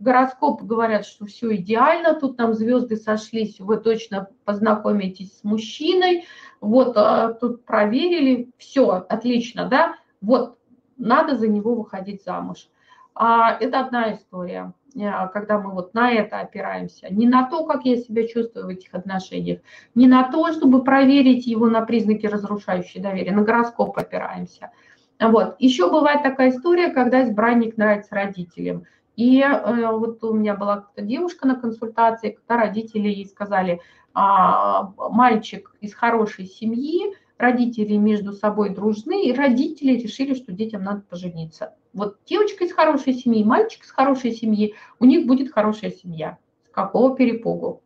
гороскоп 0.00 0.64
говорят, 0.64 1.06
что 1.06 1.24
все 1.26 1.54
идеально, 1.54 2.14
тут 2.14 2.36
нам 2.36 2.52
звезды 2.52 2.96
сошлись, 2.96 3.60
вы 3.60 3.76
точно 3.76 4.28
познакомитесь 4.44 5.38
с 5.38 5.44
мужчиной, 5.44 6.24
вот 6.60 6.96
а, 6.96 7.32
тут 7.34 7.64
проверили, 7.64 8.50
все, 8.58 9.06
отлично, 9.08 9.68
да, 9.68 9.94
вот 10.20 10.58
надо 10.96 11.36
за 11.36 11.46
него 11.46 11.76
выходить 11.76 12.24
замуж. 12.24 12.68
А, 13.14 13.56
это 13.60 13.78
одна 13.78 14.14
история. 14.14 14.72
А, 15.00 15.28
когда 15.28 15.60
мы 15.60 15.70
вот 15.70 15.94
на 15.94 16.10
это 16.10 16.40
опираемся, 16.40 17.06
не 17.08 17.28
на 17.28 17.48
то, 17.48 17.66
как 17.66 17.84
я 17.84 17.96
себя 17.98 18.26
чувствую 18.26 18.66
в 18.66 18.70
этих 18.70 18.92
отношениях, 18.94 19.60
не 19.94 20.08
на 20.08 20.28
то, 20.28 20.52
чтобы 20.52 20.82
проверить 20.82 21.46
его 21.46 21.68
на 21.68 21.82
признаки 21.82 22.26
разрушающей 22.26 23.00
доверия, 23.00 23.30
на 23.30 23.42
гороскоп 23.42 23.96
опираемся. 23.96 24.72
Вот. 25.20 25.54
Еще 25.60 25.88
бывает 25.88 26.24
такая 26.24 26.50
история, 26.50 26.88
когда 26.88 27.22
избранник 27.22 27.76
нравится 27.76 28.16
родителям. 28.16 28.86
И 29.16 29.40
э, 29.40 29.90
вот 29.92 30.22
у 30.24 30.32
меня 30.32 30.54
была 30.54 30.88
девушка 30.96 31.46
на 31.46 31.54
консультации, 31.54 32.30
когда 32.30 32.62
родители 32.62 33.08
ей 33.08 33.26
сказали, 33.26 33.80
а, 34.12 34.92
мальчик 34.96 35.74
из 35.80 35.94
хорошей 35.94 36.46
семьи, 36.46 37.14
родители 37.36 37.96
между 37.96 38.32
собой 38.32 38.70
дружны, 38.70 39.26
и 39.26 39.32
родители 39.32 39.98
решили, 39.98 40.34
что 40.34 40.52
детям 40.52 40.84
надо 40.84 41.02
пожениться. 41.02 41.74
Вот 41.92 42.18
девочка 42.26 42.64
из 42.64 42.72
хорошей 42.72 43.14
семьи, 43.14 43.44
мальчик 43.44 43.84
из 43.84 43.90
хорошей 43.90 44.32
семьи, 44.32 44.74
у 45.00 45.04
них 45.04 45.26
будет 45.26 45.52
хорошая 45.52 45.90
семья. 45.90 46.38
С 46.68 46.70
какого 46.70 47.16
перепугу? 47.16 47.82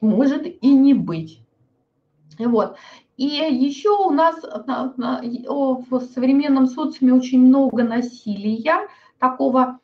Может 0.00 0.46
и 0.46 0.72
не 0.72 0.94
быть. 0.94 1.42
Вот. 2.38 2.76
И 3.18 3.26
еще 3.26 3.90
у 3.90 4.10
нас 4.10 4.42
в 4.42 6.00
современном 6.14 6.66
социуме 6.66 7.12
очень 7.12 7.40
много 7.40 7.82
насилия, 7.82 8.88
такого 9.18 9.78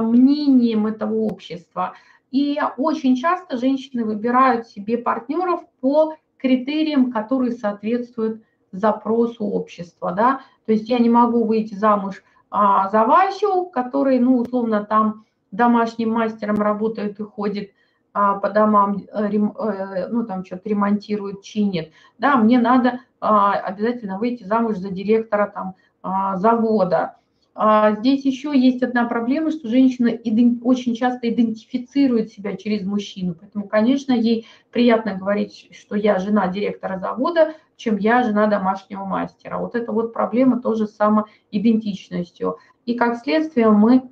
мнением 0.00 0.86
этого 0.86 1.14
общества. 1.14 1.94
И 2.30 2.58
очень 2.76 3.16
часто 3.16 3.56
женщины 3.56 4.04
выбирают 4.04 4.66
себе 4.66 4.98
партнеров 4.98 5.60
по 5.80 6.16
критериям, 6.38 7.12
которые 7.12 7.52
соответствуют 7.52 8.42
запросу 8.72 9.44
общества. 9.44 10.12
Да? 10.12 10.40
То 10.66 10.72
есть 10.72 10.88
я 10.88 10.98
не 10.98 11.08
могу 11.08 11.44
выйти 11.44 11.74
замуж 11.74 12.22
а, 12.50 12.88
за 12.90 13.04
Васю, 13.04 13.66
который, 13.66 14.18
ну, 14.18 14.38
условно, 14.38 14.84
там 14.84 15.24
домашним 15.52 16.10
мастером 16.10 16.56
работает 16.56 17.20
и 17.20 17.22
ходит 17.22 17.70
а, 18.12 18.38
по 18.38 18.50
домам, 18.50 19.02
э, 19.12 19.26
э, 19.26 20.08
ну, 20.08 20.24
там 20.24 20.44
что-то 20.44 20.68
ремонтирует, 20.68 21.42
чинит. 21.42 21.92
Да, 22.18 22.36
мне 22.36 22.58
надо 22.58 23.00
а, 23.20 23.54
обязательно 23.54 24.18
выйти 24.18 24.44
замуж 24.44 24.76
за 24.76 24.90
директора 24.90 25.46
там 25.46 25.74
а, 26.02 26.36
завода. 26.36 27.16
А 27.56 27.92
здесь 27.92 28.24
еще 28.24 28.52
есть 28.58 28.82
одна 28.82 29.04
проблема, 29.04 29.52
что 29.52 29.68
женщина 29.68 30.18
очень 30.62 30.94
часто 30.96 31.30
идентифицирует 31.30 32.30
себя 32.30 32.56
через 32.56 32.84
мужчину. 32.84 33.36
Поэтому, 33.38 33.68
конечно, 33.68 34.12
ей 34.12 34.46
приятно 34.72 35.14
говорить, 35.14 35.68
что 35.70 35.94
я 35.94 36.18
жена 36.18 36.48
директора 36.48 36.98
завода, 36.98 37.54
чем 37.76 37.96
я 37.98 38.24
жена 38.24 38.48
домашнего 38.48 39.04
мастера. 39.04 39.58
Вот 39.58 39.76
это 39.76 39.92
вот 39.92 40.12
проблема 40.12 40.60
тоже 40.60 40.88
с 40.88 40.96
самоидентичностью. 40.96 42.58
И 42.86 42.94
как 42.94 43.18
следствие 43.18 43.70
мы 43.70 44.10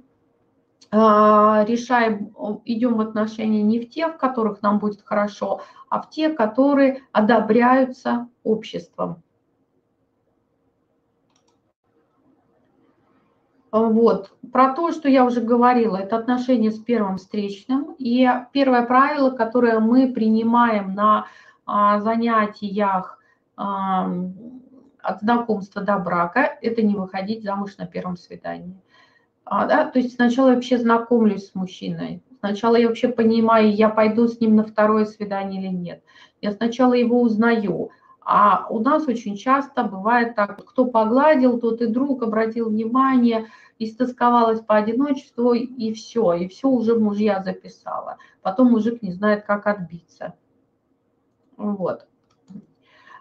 а, 0.92 1.64
решаем, 1.66 2.32
идем 2.64 2.94
в 2.94 3.00
отношения 3.00 3.62
не 3.62 3.80
в 3.80 3.90
те, 3.90 4.06
в 4.06 4.18
которых 4.18 4.62
нам 4.62 4.78
будет 4.78 5.02
хорошо, 5.02 5.62
а 5.88 6.00
в 6.00 6.10
те, 6.10 6.28
которые 6.28 7.02
одобряются 7.10 8.28
обществом. 8.44 9.22
Вот. 13.72 14.30
Про 14.52 14.74
то, 14.74 14.92
что 14.92 15.08
я 15.08 15.24
уже 15.24 15.40
говорила, 15.40 15.96
это 15.96 16.16
отношения 16.16 16.70
с 16.70 16.78
первым 16.78 17.16
встречным. 17.16 17.94
И 17.98 18.28
первое 18.52 18.84
правило, 18.84 19.30
которое 19.30 19.80
мы 19.80 20.12
принимаем 20.12 20.94
на 20.94 21.26
а, 21.64 21.98
занятиях 22.00 23.18
от 23.56 25.20
знакомства 25.20 25.82
до 25.82 25.98
брака, 25.98 26.58
это 26.60 26.82
не 26.82 26.94
выходить 26.94 27.44
замуж 27.44 27.76
на 27.78 27.86
первом 27.86 28.16
свидании. 28.16 28.76
А, 29.44 29.66
да? 29.66 29.84
То 29.84 29.98
есть 29.98 30.14
сначала 30.14 30.48
я 30.48 30.54
вообще 30.54 30.78
знакомлюсь 30.78 31.48
с 31.48 31.54
мужчиной, 31.54 32.22
сначала 32.40 32.76
я 32.76 32.88
вообще 32.88 33.08
понимаю, 33.08 33.74
я 33.74 33.88
пойду 33.88 34.28
с 34.28 34.40
ним 34.40 34.56
на 34.56 34.64
второе 34.64 35.04
свидание 35.04 35.62
или 35.62 35.72
нет. 35.72 36.02
Я 36.40 36.52
сначала 36.52 36.94
его 36.94 37.20
узнаю. 37.20 37.90
А 38.24 38.66
у 38.70 38.78
нас 38.78 39.08
очень 39.08 39.36
часто 39.36 39.82
бывает 39.82 40.36
так, 40.36 40.64
кто 40.64 40.84
погладил, 40.84 41.58
тот 41.58 41.82
и 41.82 41.86
друг 41.86 42.22
обратил 42.22 42.68
внимание, 42.70 43.46
истосковалась 43.78 44.60
по 44.60 44.76
одиночеству, 44.76 45.54
и 45.54 45.92
все, 45.92 46.34
и 46.34 46.48
все 46.48 46.68
уже 46.68 46.98
мужья 46.98 47.42
записала. 47.42 48.18
Потом 48.42 48.70
мужик 48.70 49.02
не 49.02 49.12
знает, 49.12 49.44
как 49.44 49.66
отбиться. 49.66 50.34
Вот. 51.56 52.06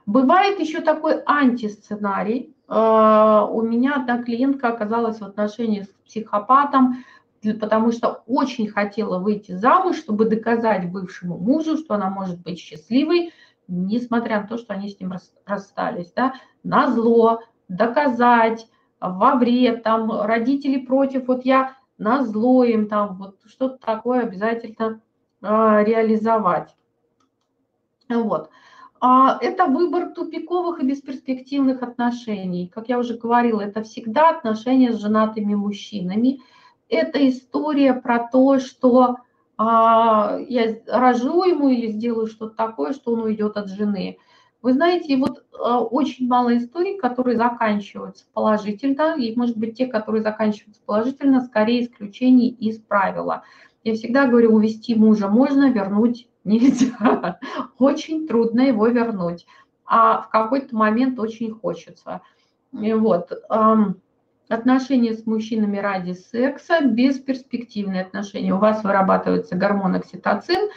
Бывает 0.06 0.60
еще 0.60 0.82
такой 0.82 1.22
антисценарий. 1.26 2.56
А, 2.68 3.45
у 3.45 3.61
меня 3.61 3.95
одна 3.95 4.23
клиентка 4.23 4.69
оказалась 4.69 5.19
в 5.19 5.23
отношениях 5.23 5.86
с 5.86 5.94
психопатом, 6.06 7.03
потому 7.60 7.91
что 7.91 8.23
очень 8.28 8.68
хотела 8.68 9.19
выйти 9.19 9.53
замуж, 9.53 9.98
чтобы 9.98 10.26
доказать 10.26 10.91
бывшему 10.91 11.38
мужу, 11.38 11.78
что 11.78 11.95
она 11.95 12.10
может 12.10 12.40
быть 12.41 12.60
счастливой, 12.60 13.34
несмотря 13.68 14.41
на 14.41 14.48
то, 14.48 14.57
что 14.57 14.73
они 14.73 14.90
с 14.90 14.99
ним 14.99 15.14
расстались. 15.45 16.11
Да? 16.15 16.34
На 16.64 16.91
зло, 16.91 17.41
доказать, 17.68 18.68
во 19.02 19.36
вред, 19.36 19.84
там 19.84 20.22
родители 20.22 20.78
против, 20.78 21.28
вот 21.28 21.44
я 21.44 21.76
на 21.98 22.23
зло 22.23 22.64
им 22.64 22.88
там, 22.88 23.18
вот 23.18 23.36
что-то 23.45 23.78
такое 23.78 24.22
обязательно 24.22 25.02
э, 25.41 25.48
реализовать. 25.84 26.76
Вот. 28.10 28.49
А, 28.99 29.40
это 29.41 29.65
выбор 29.65 30.10
тупиковых 30.10 30.80
и 30.80 30.86
бесперспективных 30.86 31.82
отношений. 31.82 32.72
Как 32.73 32.88
я 32.90 32.99
уже 32.99 33.18
говорила, 33.18 33.61
это 33.61 33.84
всегда 33.84 34.30
отношения 34.30 34.94
с 34.94 35.02
женатыми 35.02 35.56
мужчинами. 35.56 36.41
Это 36.88 37.28
история 37.28 37.94
про 37.94 38.19
то, 38.19 38.60
что 38.60 39.18
а, 39.57 40.38
я 40.48 40.78
рожу 40.88 41.44
ему 41.44 41.69
или 41.69 41.88
сделаю 41.88 42.28
что-то 42.28 42.56
такое, 42.56 42.94
что 42.94 43.14
он 43.14 43.22
уйдет 43.22 43.57
от 43.57 43.69
жены. 43.69 44.18
Вы 44.61 44.73
знаете, 44.73 45.18
вот 45.18 45.40
а, 45.40 45.41
очень 45.53 46.28
мало 46.28 46.57
историй, 46.57 46.98
которые 46.98 47.38
заканчиваются 47.38 48.26
положительно, 48.34 49.15
и, 49.18 49.36
может 49.36 49.57
быть, 49.57 49.78
те, 49.78 49.88
которые 49.88 50.23
заканчиваются 50.23 50.82
положительно, 50.86 51.41
скорее 51.41 51.84
исключение 51.84 52.49
из 52.49 52.80
правила. 52.80 53.44
Я 53.84 53.95
всегда 53.95 54.28
говорю, 54.28 54.53
увести 54.53 54.95
мужа 54.95 55.28
можно, 55.28 55.72
вернуть 55.72 56.28
нельзя. 56.44 57.40
Очень 57.78 58.28
трудно 58.28 58.61
его 58.61 58.88
вернуть. 58.88 59.45
А 59.86 60.22
в 60.22 60.30
какой-то 60.30 60.76
момент 60.76 61.19
очень 61.19 61.52
хочется. 61.52 62.22
И 62.72 62.94
вот. 62.94 63.32
Отношения 64.48 65.14
с 65.14 65.26
мужчинами 65.26 65.78
ради 65.78 66.11
секса, 66.11 66.82
бесперспективные 66.82 68.02
отношения. 68.02 68.53
У 68.53 68.57
вас 68.57 68.84
вырабатывается 68.84 69.56
гормон 69.56 69.95
окситоцин, 69.95 70.69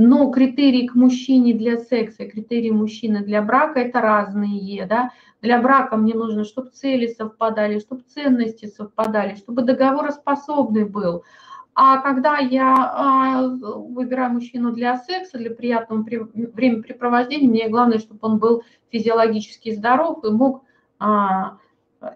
но 0.00 0.30
критерии 0.30 0.86
к 0.86 0.94
мужчине 0.94 1.52
для 1.52 1.78
секса 1.78 2.24
и 2.24 2.28
критерии 2.28 2.70
мужчины 2.70 3.22
для 3.22 3.42
брака– 3.42 3.80
это 3.80 4.00
разные. 4.00 4.86
Да? 4.86 5.10
Для 5.42 5.60
брака 5.60 5.96
мне 5.96 6.14
нужно, 6.14 6.44
чтобы 6.44 6.70
цели 6.70 7.06
совпадали, 7.06 7.78
чтобы 7.78 8.02
ценности 8.02 8.66
совпадали, 8.66 9.34
чтобы 9.34 9.62
договороспособный 9.62 10.84
был– 10.84 11.24
а 11.82 11.98
когда 11.98 12.36
я 12.38 12.74
а, 12.76 13.42
выбираю 13.46 14.32
мужчину 14.34 14.72
для 14.72 14.98
секса, 14.98 15.38
для 15.38 15.50
приятного 15.50 16.02
времяпрепровождения, 16.02 17.48
мне 17.48 17.68
главное, 17.68 17.98
чтобы 17.98 18.18
он 18.22 18.38
был 18.38 18.64
физиологически 18.90 19.74
здоров 19.74 20.24
и 20.24 20.30
мог 20.30 20.64
а, 20.98 21.58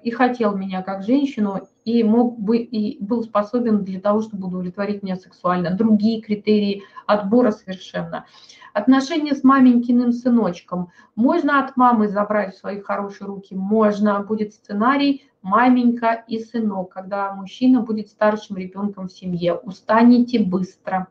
и 0.02 0.11
хотел 0.11 0.56
меня 0.56 0.82
как 0.82 1.02
женщину, 1.02 1.69
и 1.85 2.02
мог 2.02 2.39
бы 2.39 2.59
и 2.59 3.02
был 3.02 3.23
способен 3.23 3.85
для 3.85 4.01
того, 4.01 4.23
чтобы 4.23 4.48
удовлетворить 4.48 5.02
меня 5.02 5.16
сексуально. 5.16 5.70
Другие 5.70 6.23
критерии 6.23 6.82
отбора 7.06 7.51
совершенно. 7.51 8.24
Отношения 8.73 9.35
с 9.35 9.44
маменькиным 9.44 10.12
сыночком. 10.12 10.90
Можно 11.15 11.62
от 11.65 11.77
мамы 11.77 12.09
забрать 12.09 12.55
в 12.55 12.59
свои 12.59 12.81
хорошие 12.81 13.28
руки, 13.28 13.55
можно. 13.55 14.20
Будет 14.20 14.55
сценарий 14.55 15.28
маменька 15.43 16.24
и 16.27 16.39
сынок, 16.39 16.93
когда 16.93 17.35
мужчина 17.35 17.81
будет 17.81 18.09
старшим 18.09 18.56
ребенком 18.56 19.09
в 19.09 19.12
семье. 19.12 19.55
Устанете 19.55 20.39
быстро. 20.40 21.09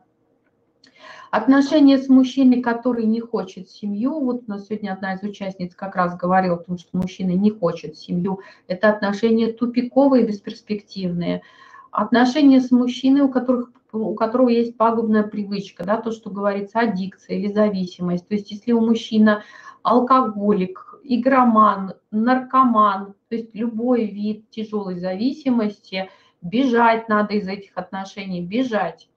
Отношения 1.36 1.98
с 1.98 2.08
мужчиной, 2.08 2.62
который 2.62 3.06
не 3.06 3.18
хочет 3.18 3.68
семью, 3.68 4.20
вот 4.20 4.44
у 4.46 4.50
нас 4.52 4.68
сегодня 4.68 4.92
одна 4.92 5.14
из 5.14 5.22
участниц 5.24 5.74
как 5.74 5.96
раз 5.96 6.16
говорила 6.16 6.54
о 6.54 6.62
том, 6.62 6.78
что 6.78 6.96
мужчина 6.96 7.32
не 7.32 7.50
хочет 7.50 7.96
семью, 7.96 8.38
это 8.68 8.88
отношения 8.88 9.52
тупиковые, 9.52 10.24
бесперспективные. 10.24 11.42
Отношения 11.90 12.60
с 12.60 12.70
мужчиной, 12.70 13.22
у, 13.22 13.28
которых, 13.28 13.72
у 13.90 14.14
которого 14.14 14.48
есть 14.48 14.76
пагубная 14.76 15.24
привычка, 15.24 15.82
да, 15.82 15.96
то, 15.96 16.12
что 16.12 16.30
говорится, 16.30 16.78
аддикция 16.78 17.38
или 17.38 17.52
зависимость. 17.52 18.28
То 18.28 18.34
есть 18.34 18.52
если 18.52 18.70
у 18.70 18.80
мужчины 18.80 19.42
алкоголик, 19.82 21.00
игроман, 21.02 21.94
наркоман, 22.12 23.14
то 23.28 23.34
есть 23.34 23.52
любой 23.56 24.04
вид 24.04 24.50
тяжелой 24.50 25.00
зависимости, 25.00 26.08
бежать 26.42 27.08
надо 27.08 27.34
из 27.34 27.48
этих 27.48 27.72
отношений, 27.74 28.40
бежать. 28.40 29.08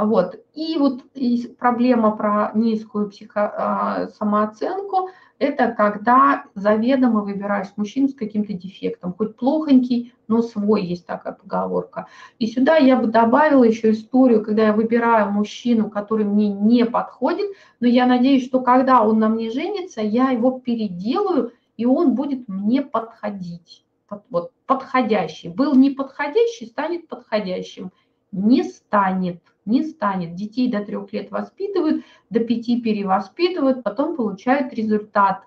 Вот. 0.00 0.36
И 0.54 0.76
вот 0.78 1.02
и 1.14 1.54
проблема 1.58 2.16
про 2.16 2.52
низкую 2.54 3.10
психо, 3.10 3.52
а, 3.54 4.08
самооценку– 4.08 5.10
это 5.38 5.72
когда 5.72 6.44
заведомо 6.54 7.20
выбираешь 7.20 7.68
мужчину 7.76 8.08
с 8.08 8.14
каким-то 8.14 8.54
дефектом, 8.54 9.12
хоть 9.12 9.36
плохонький, 9.36 10.14
но 10.26 10.40
свой, 10.42 10.84
есть 10.84 11.06
такая 11.06 11.34
поговорка. 11.34 12.06
И 12.38 12.46
сюда 12.46 12.76
я 12.76 12.96
бы 12.96 13.08
добавила 13.08 13.64
еще 13.64 13.90
историю, 13.90 14.42
когда 14.42 14.64
я 14.64 14.72
выбираю 14.72 15.30
мужчину, 15.30 15.90
который 15.90 16.24
мне 16.24 16.48
не 16.48 16.86
подходит, 16.86 17.50
но 17.80 17.86
я 17.86 18.06
надеюсь, 18.06 18.46
что 18.46 18.60
когда 18.60 19.02
он 19.02 19.18
на 19.18 19.28
мне 19.28 19.50
женится, 19.50 20.00
я 20.00 20.30
его 20.30 20.60
переделаю, 20.60 21.52
и 21.76 21.84
он 21.84 22.14
будет 22.14 22.48
мне 22.48 22.80
подходить. 22.82 23.84
Вот, 24.30 24.52
подходящий. 24.66 25.48
Был 25.48 25.74
не 25.74 25.90
подходящий, 25.90 26.66
станет 26.66 27.06
подходящим. 27.08 27.92
Не 28.32 28.62
станет 28.62 29.40
не 29.64 29.84
станет. 29.84 30.34
Детей 30.34 30.70
до 30.70 30.84
трех 30.84 31.12
лет 31.12 31.30
воспитывают, 31.30 32.04
до 32.30 32.40
пяти 32.40 32.80
перевоспитывают, 32.80 33.82
потом 33.82 34.16
получают 34.16 34.72
результат. 34.72 35.42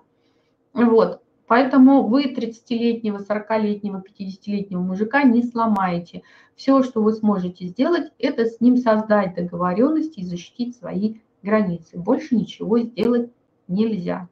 Вот. 0.72 1.20
Поэтому 1.46 2.06
вы 2.06 2.32
30-летнего, 2.32 3.18
40-летнего, 3.18 4.02
50-летнего 4.02 4.80
мужика 4.80 5.22
не 5.24 5.42
сломаете. 5.42 6.22
Все, 6.56 6.82
что 6.82 7.02
вы 7.02 7.12
сможете 7.12 7.66
сделать, 7.66 8.12
это 8.18 8.46
с 8.46 8.60
ним 8.60 8.76
создать 8.76 9.34
договоренности 9.34 10.20
и 10.20 10.24
защитить 10.24 10.76
свои 10.76 11.16
границы. 11.42 11.98
Больше 11.98 12.34
ничего 12.34 12.78
сделать 12.78 13.30
нельзя. 13.68 14.28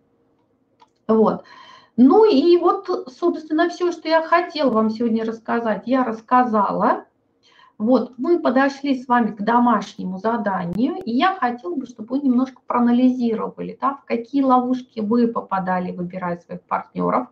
Вот. 1.06 1.44
Ну 1.96 2.24
и 2.24 2.56
вот, 2.56 2.88
собственно, 3.09 3.68
все, 3.68 3.92
что 3.92 4.09
я 4.09 4.22
хотела 4.22 4.70
вам 4.70 4.88
сегодня 4.88 5.24
рассказать, 5.24 5.82
я 5.86 6.04
рассказала. 6.04 7.04
Вот, 7.78 8.12
мы 8.16 8.38
подошли 8.38 9.02
с 9.02 9.08
вами 9.08 9.32
к 9.32 9.42
домашнему 9.42 10.18
заданию, 10.18 10.96
и 11.04 11.10
я 11.10 11.34
хотела 11.34 11.74
бы, 11.74 11.86
чтобы 11.86 12.16
вы 12.16 12.20
немножко 12.20 12.60
проанализировали, 12.66 13.76
да, 13.80 13.94
в 13.94 14.04
какие 14.04 14.42
ловушки 14.42 15.00
вы 15.00 15.26
попадали, 15.26 15.90
выбирая 15.90 16.38
своих 16.38 16.62
партнеров, 16.62 17.28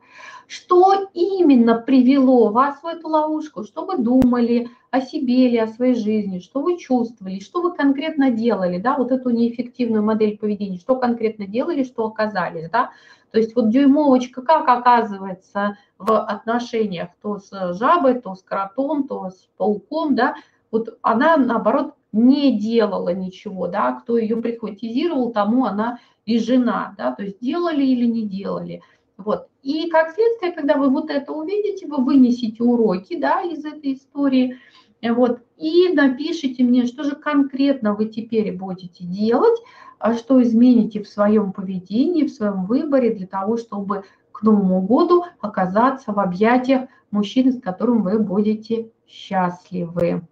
что 0.49 1.09
именно 1.15 1.75
привело 1.77 2.51
вас 2.51 2.83
в 2.83 2.87
эту 2.87 3.09
ловушку, 3.09 3.63
что 3.65 3.85
вы 3.85 3.99
думали 3.99 4.69
о 4.91 5.01
себе 5.01 5.49
или 5.49 5.57
о 5.57 5.69
своей 5.69 5.95
жизни, 5.95 6.41
что 6.41 6.61
вы 6.61 6.77
чувствовали, 6.77 7.39
что 7.39 7.63
вы 7.63 7.75
конкретно 7.75 8.31
делали, 8.31 8.79
да, 8.79 8.97
вот 8.97 9.13
эту 9.13 9.31
неэффективную 9.31 10.03
модель 10.03 10.37
поведения, 10.37 10.79
что 10.79 10.97
конкретно 10.97 11.47
делали, 11.47 11.85
что 11.85 12.07
оказались, 12.07 12.69
да, 12.71 12.91
то 13.31 13.39
есть 13.39 13.55
вот 13.55 13.71
дюймовочка 13.71 14.43
как 14.43 14.69
оказывается 14.69 15.79
в 15.99 16.19
отношениях 16.19 17.11
то 17.23 17.39
с 17.39 17.75
жабой, 17.75 18.21
то 18.21 18.35
с 18.35 18.43
кротом, 18.43 19.07
то 19.07 19.31
с 19.31 19.49
пауком, 19.57 20.17
да, 20.17 20.35
вот 20.73 20.99
она 21.03 21.37
наоборот 21.37 21.95
не 22.13 22.59
делала 22.59 23.15
ничего, 23.15 23.69
да, 23.69 23.93
кто 23.93 24.19
ее 24.19 24.37
прихватизировал, 24.37 25.33
тому 25.33 25.67
она 25.67 25.99
и 26.27 26.39
жена, 26.39 26.95
да, 26.99 27.13
то 27.13 27.23
есть 27.23 27.39
делали 27.41 27.85
или 27.85 28.07
не 28.07 28.27
делали. 28.27 28.83
Вот. 29.17 29.49
И 29.63 29.91
как 29.91 30.13
следствие, 30.13 30.53
когда 30.53 30.77
вы 30.77 30.89
вот 30.89 31.11
это 31.11 31.33
увидите, 31.33 31.87
вы 31.87 32.03
вынесете 32.03 32.63
уроки 32.63 33.17
да, 33.17 33.43
из 33.43 33.65
этой 33.65 33.95
истории, 33.95 34.59
Вот, 35.03 35.41
и 35.57 35.89
напишите 35.89 36.63
мне, 36.63 36.87
что 36.87 37.05
же 37.05 37.17
конкретно 37.17 37.95
вы 37.95 38.07
теперь 38.07 38.53
будете 38.53 39.05
делать, 39.05 39.59
а 39.99 40.15
что 40.15 40.43
измените 40.43 41.03
в 41.03 41.09
своем 41.09 41.53
поведении, 41.53 42.27
в 42.27 42.33
своем 42.33 42.67
выборе 42.67 43.15
для 43.15 43.27
того, 43.27 43.57
чтобы 43.57 44.05
к 44.33 44.43
Новому 44.43 44.83
году 44.83 45.25
оказаться 45.41 46.13
в 46.13 46.19
объятиях 46.19 46.89
мужчины, 47.11 47.53
с 47.53 47.61
которым 47.61 48.03
вы 48.03 48.19
будете 48.19 48.91
счастливы. 49.07 50.23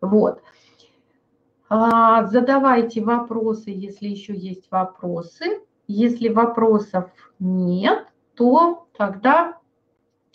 Вот. 0.00 0.42
А, 1.68 2.26
задавайте 2.26 3.02
вопросы, 3.02 3.70
если 3.70 4.08
еще 4.08 4.34
есть 4.34 4.70
вопросы. 4.70 5.60
Если 5.86 6.28
вопросов 6.28 7.10
нет, 7.38 8.06
то 8.34 8.86
тогда 8.96 9.58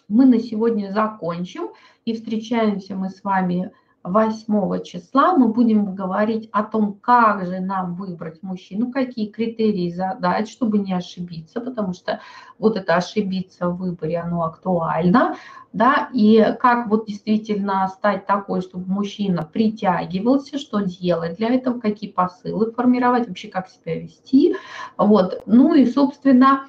мы 0.10 0.26
на 0.26 0.40
сегодня 0.40 0.92
закончим 0.92 1.70
и 2.04 2.14
встречаемся 2.14 2.96
мы 2.96 3.10
с 3.10 3.24
вами 3.24 3.72
8 4.04 4.84
числа. 4.84 5.36
Мы 5.36 5.50
будем 5.50 5.94
говорить 5.94 6.50
о 6.52 6.64
том, 6.64 6.94
как 6.94 7.46
же 7.46 7.60
нам 7.60 7.96
выбрать 7.96 8.42
мужчину, 8.42 8.92
какие 8.92 9.28
критерии 9.28 9.92
задать, 9.92 10.50
чтобы 10.50 10.80
не 10.80 10.94
ошибиться, 10.94 11.60
потому 11.62 11.94
что 11.94 12.22
вот 12.58 12.78
это 12.78 12.96
ошибиться 12.96 13.70
в 13.70 13.78
выборе, 13.78 14.20
оно 14.20 14.44
актуально, 14.44 15.36
да, 15.74 16.10
и 16.14 16.56
как 16.60 16.88
вот 16.88 17.08
действительно 17.08 17.88
стать 17.90 18.26
такой, 18.26 18.62
чтобы 18.62 18.92
мужчина 18.92 19.44
притягивался, 19.44 20.58
что 20.58 20.80
делать 20.80 21.38
для 21.38 21.50
этого, 21.54 21.80
какие 21.80 22.12
посылы 22.12 22.72
формировать, 22.72 23.28
вообще 23.28 23.50
как 23.50 23.68
себя 23.70 24.00
вести, 24.00 24.56
вот, 24.98 25.44
ну 25.46 25.74
и, 25.76 25.86
собственно, 25.86 26.68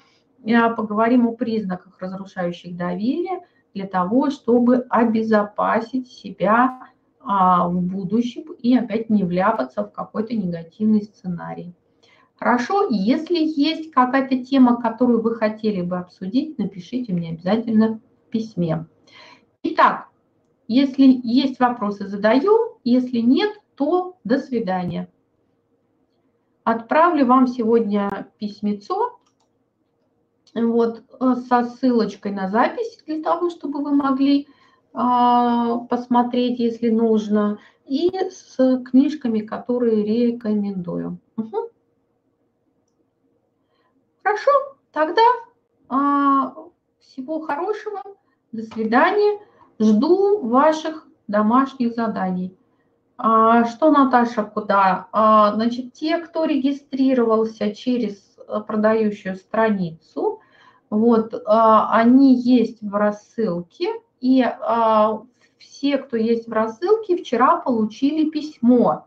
поговорим 0.77 1.29
о 1.29 1.33
признаках 1.33 1.99
разрушающих 2.01 2.77
доверие 2.77 3.41
для 3.75 3.87
того, 3.87 4.31
чтобы 4.31 4.87
обезопасить 4.89 6.11
себя 6.11 6.81
а, 7.21 7.69
в 7.69 7.81
будущем 7.83 8.53
и 8.53 8.77
опять 8.77 9.11
не 9.11 9.25
вляпаться 9.25 9.85
в 9.85 9.93
какой-то 9.93 10.35
негативный 10.35 11.03
сценарий. 11.03 11.75
Хорошо, 12.37 12.89
если 12.89 13.37
есть 13.37 13.93
какая-то 13.93 14.43
тема, 14.43 14.81
которую 14.81 15.21
вы 15.21 15.35
хотели 15.35 15.83
бы 15.83 15.99
обсудить, 15.99 16.59
напишите 16.59 17.13
мне 17.13 17.31
обязательно 17.31 18.01
в 18.27 18.31
письме. 18.31 18.87
Итак, 19.63 20.09
если 20.67 21.21
есть 21.23 21.61
вопросы, 21.61 22.07
задаю. 22.07 22.79
Если 22.83 23.19
нет, 23.19 23.51
то 23.75 24.17
до 24.25 24.39
свидания. 24.39 25.11
Отправлю 26.65 27.27
вам 27.27 27.47
сегодня 27.47 28.29
письмецо 28.39 29.20
вот, 30.55 31.03
э, 31.21 31.35
со 31.49 31.65
ссылочкой 31.65 32.33
на 32.33 32.49
запись 32.49 33.03
для 33.07 33.23
того, 33.23 33.51
чтобы 33.51 33.83
вы 33.83 33.95
могли 33.95 34.49
а, 34.93 35.79
посмотреть, 35.79 36.59
если 36.59 36.91
нужно, 36.91 37.59
и 37.87 38.11
с 38.31 38.57
книжками, 38.91 39.41
которые 39.41 40.05
рекомендую. 40.05 41.19
Угу. 41.37 41.71
Хорошо, 44.23 44.51
тогда 44.93 45.23
а, 45.89 46.55
всего 46.99 47.41
хорошего, 47.41 48.03
до 48.53 48.63
свидания. 48.63 49.41
Жду 49.79 50.41
ваших 50.41 51.07
домашних 51.27 51.95
заданий. 51.95 52.57
А, 53.17 53.65
что, 53.65 53.91
Наташа, 53.91 54.43
куда? 54.43 55.09
А, 55.13 55.55
значит, 55.55 55.93
те, 55.93 56.19
кто 56.19 56.45
регистрировался 56.45 57.75
через 57.75 58.17
продающую 58.67 59.37
страницу, 59.37 60.40
вот, 60.91 61.41
а, 61.47 61.93
они 61.93 62.35
есть 62.35 62.83
в 62.83 62.93
рассылке, 62.95 63.89
и 64.21 64.43
а, 64.43 65.23
все, 65.59 65.99
кто 65.99 66.17
есть 66.17 66.49
в 66.49 66.53
рассылке, 66.53 67.17
вчера 67.17 67.57
получили 67.57 68.29
письмо. 68.29 69.07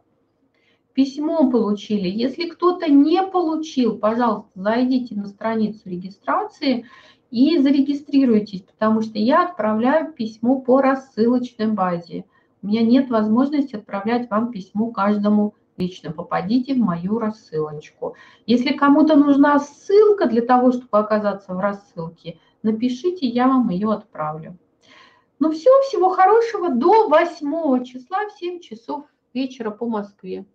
Письмо 0.94 1.50
получили. 1.50 2.08
Если 2.08 2.48
кто-то 2.48 2.90
не 2.90 3.22
получил, 3.24 3.98
пожалуйста, 3.98 4.50
зайдите 4.56 5.16
на 5.16 5.28
страницу 5.28 5.82
регистрации 5.86 6.86
и 7.32 7.58
зарегистрируйтесь, 7.58 8.62
потому 8.62 9.02
что 9.02 9.18
я 9.18 9.44
отправляю 9.44 10.14
письмо 10.14 10.60
по 10.60 10.82
рассылочной 10.82 11.68
базе. 11.68 12.26
У 12.62 12.68
меня 12.68 12.84
нет 12.84 13.10
возможности 13.10 13.76
отправлять 13.76 14.30
вам 14.30 14.52
письмо 14.52 14.92
каждому 14.92 15.56
лично. 15.78 16.12
Попадите 16.12 16.74
в 16.74 16.78
мою 16.78 17.20
рассылочку. 17.20 18.16
Если 18.46 18.74
кому-то 18.74 19.16
нужна 19.16 19.60
ссылка 19.60 20.28
для 20.28 20.42
того, 20.42 20.72
чтобы 20.72 20.98
оказаться 21.00 21.54
в 21.54 21.60
рассылке, 21.60 22.40
напишите, 22.62 23.26
я 23.26 23.48
вам 23.48 23.70
ее 23.70 23.92
отправлю. 23.92 24.58
Ну 25.40 25.52
все, 25.52 25.70
всего 25.88 26.10
хорошего. 26.10 26.70
До 26.70 27.10
8 27.10 27.84
числа 27.84 28.28
в 28.28 28.40
7 28.40 28.60
часов 28.60 29.06
вечера 29.34 29.72
по 29.72 29.88
Москве. 29.88 30.46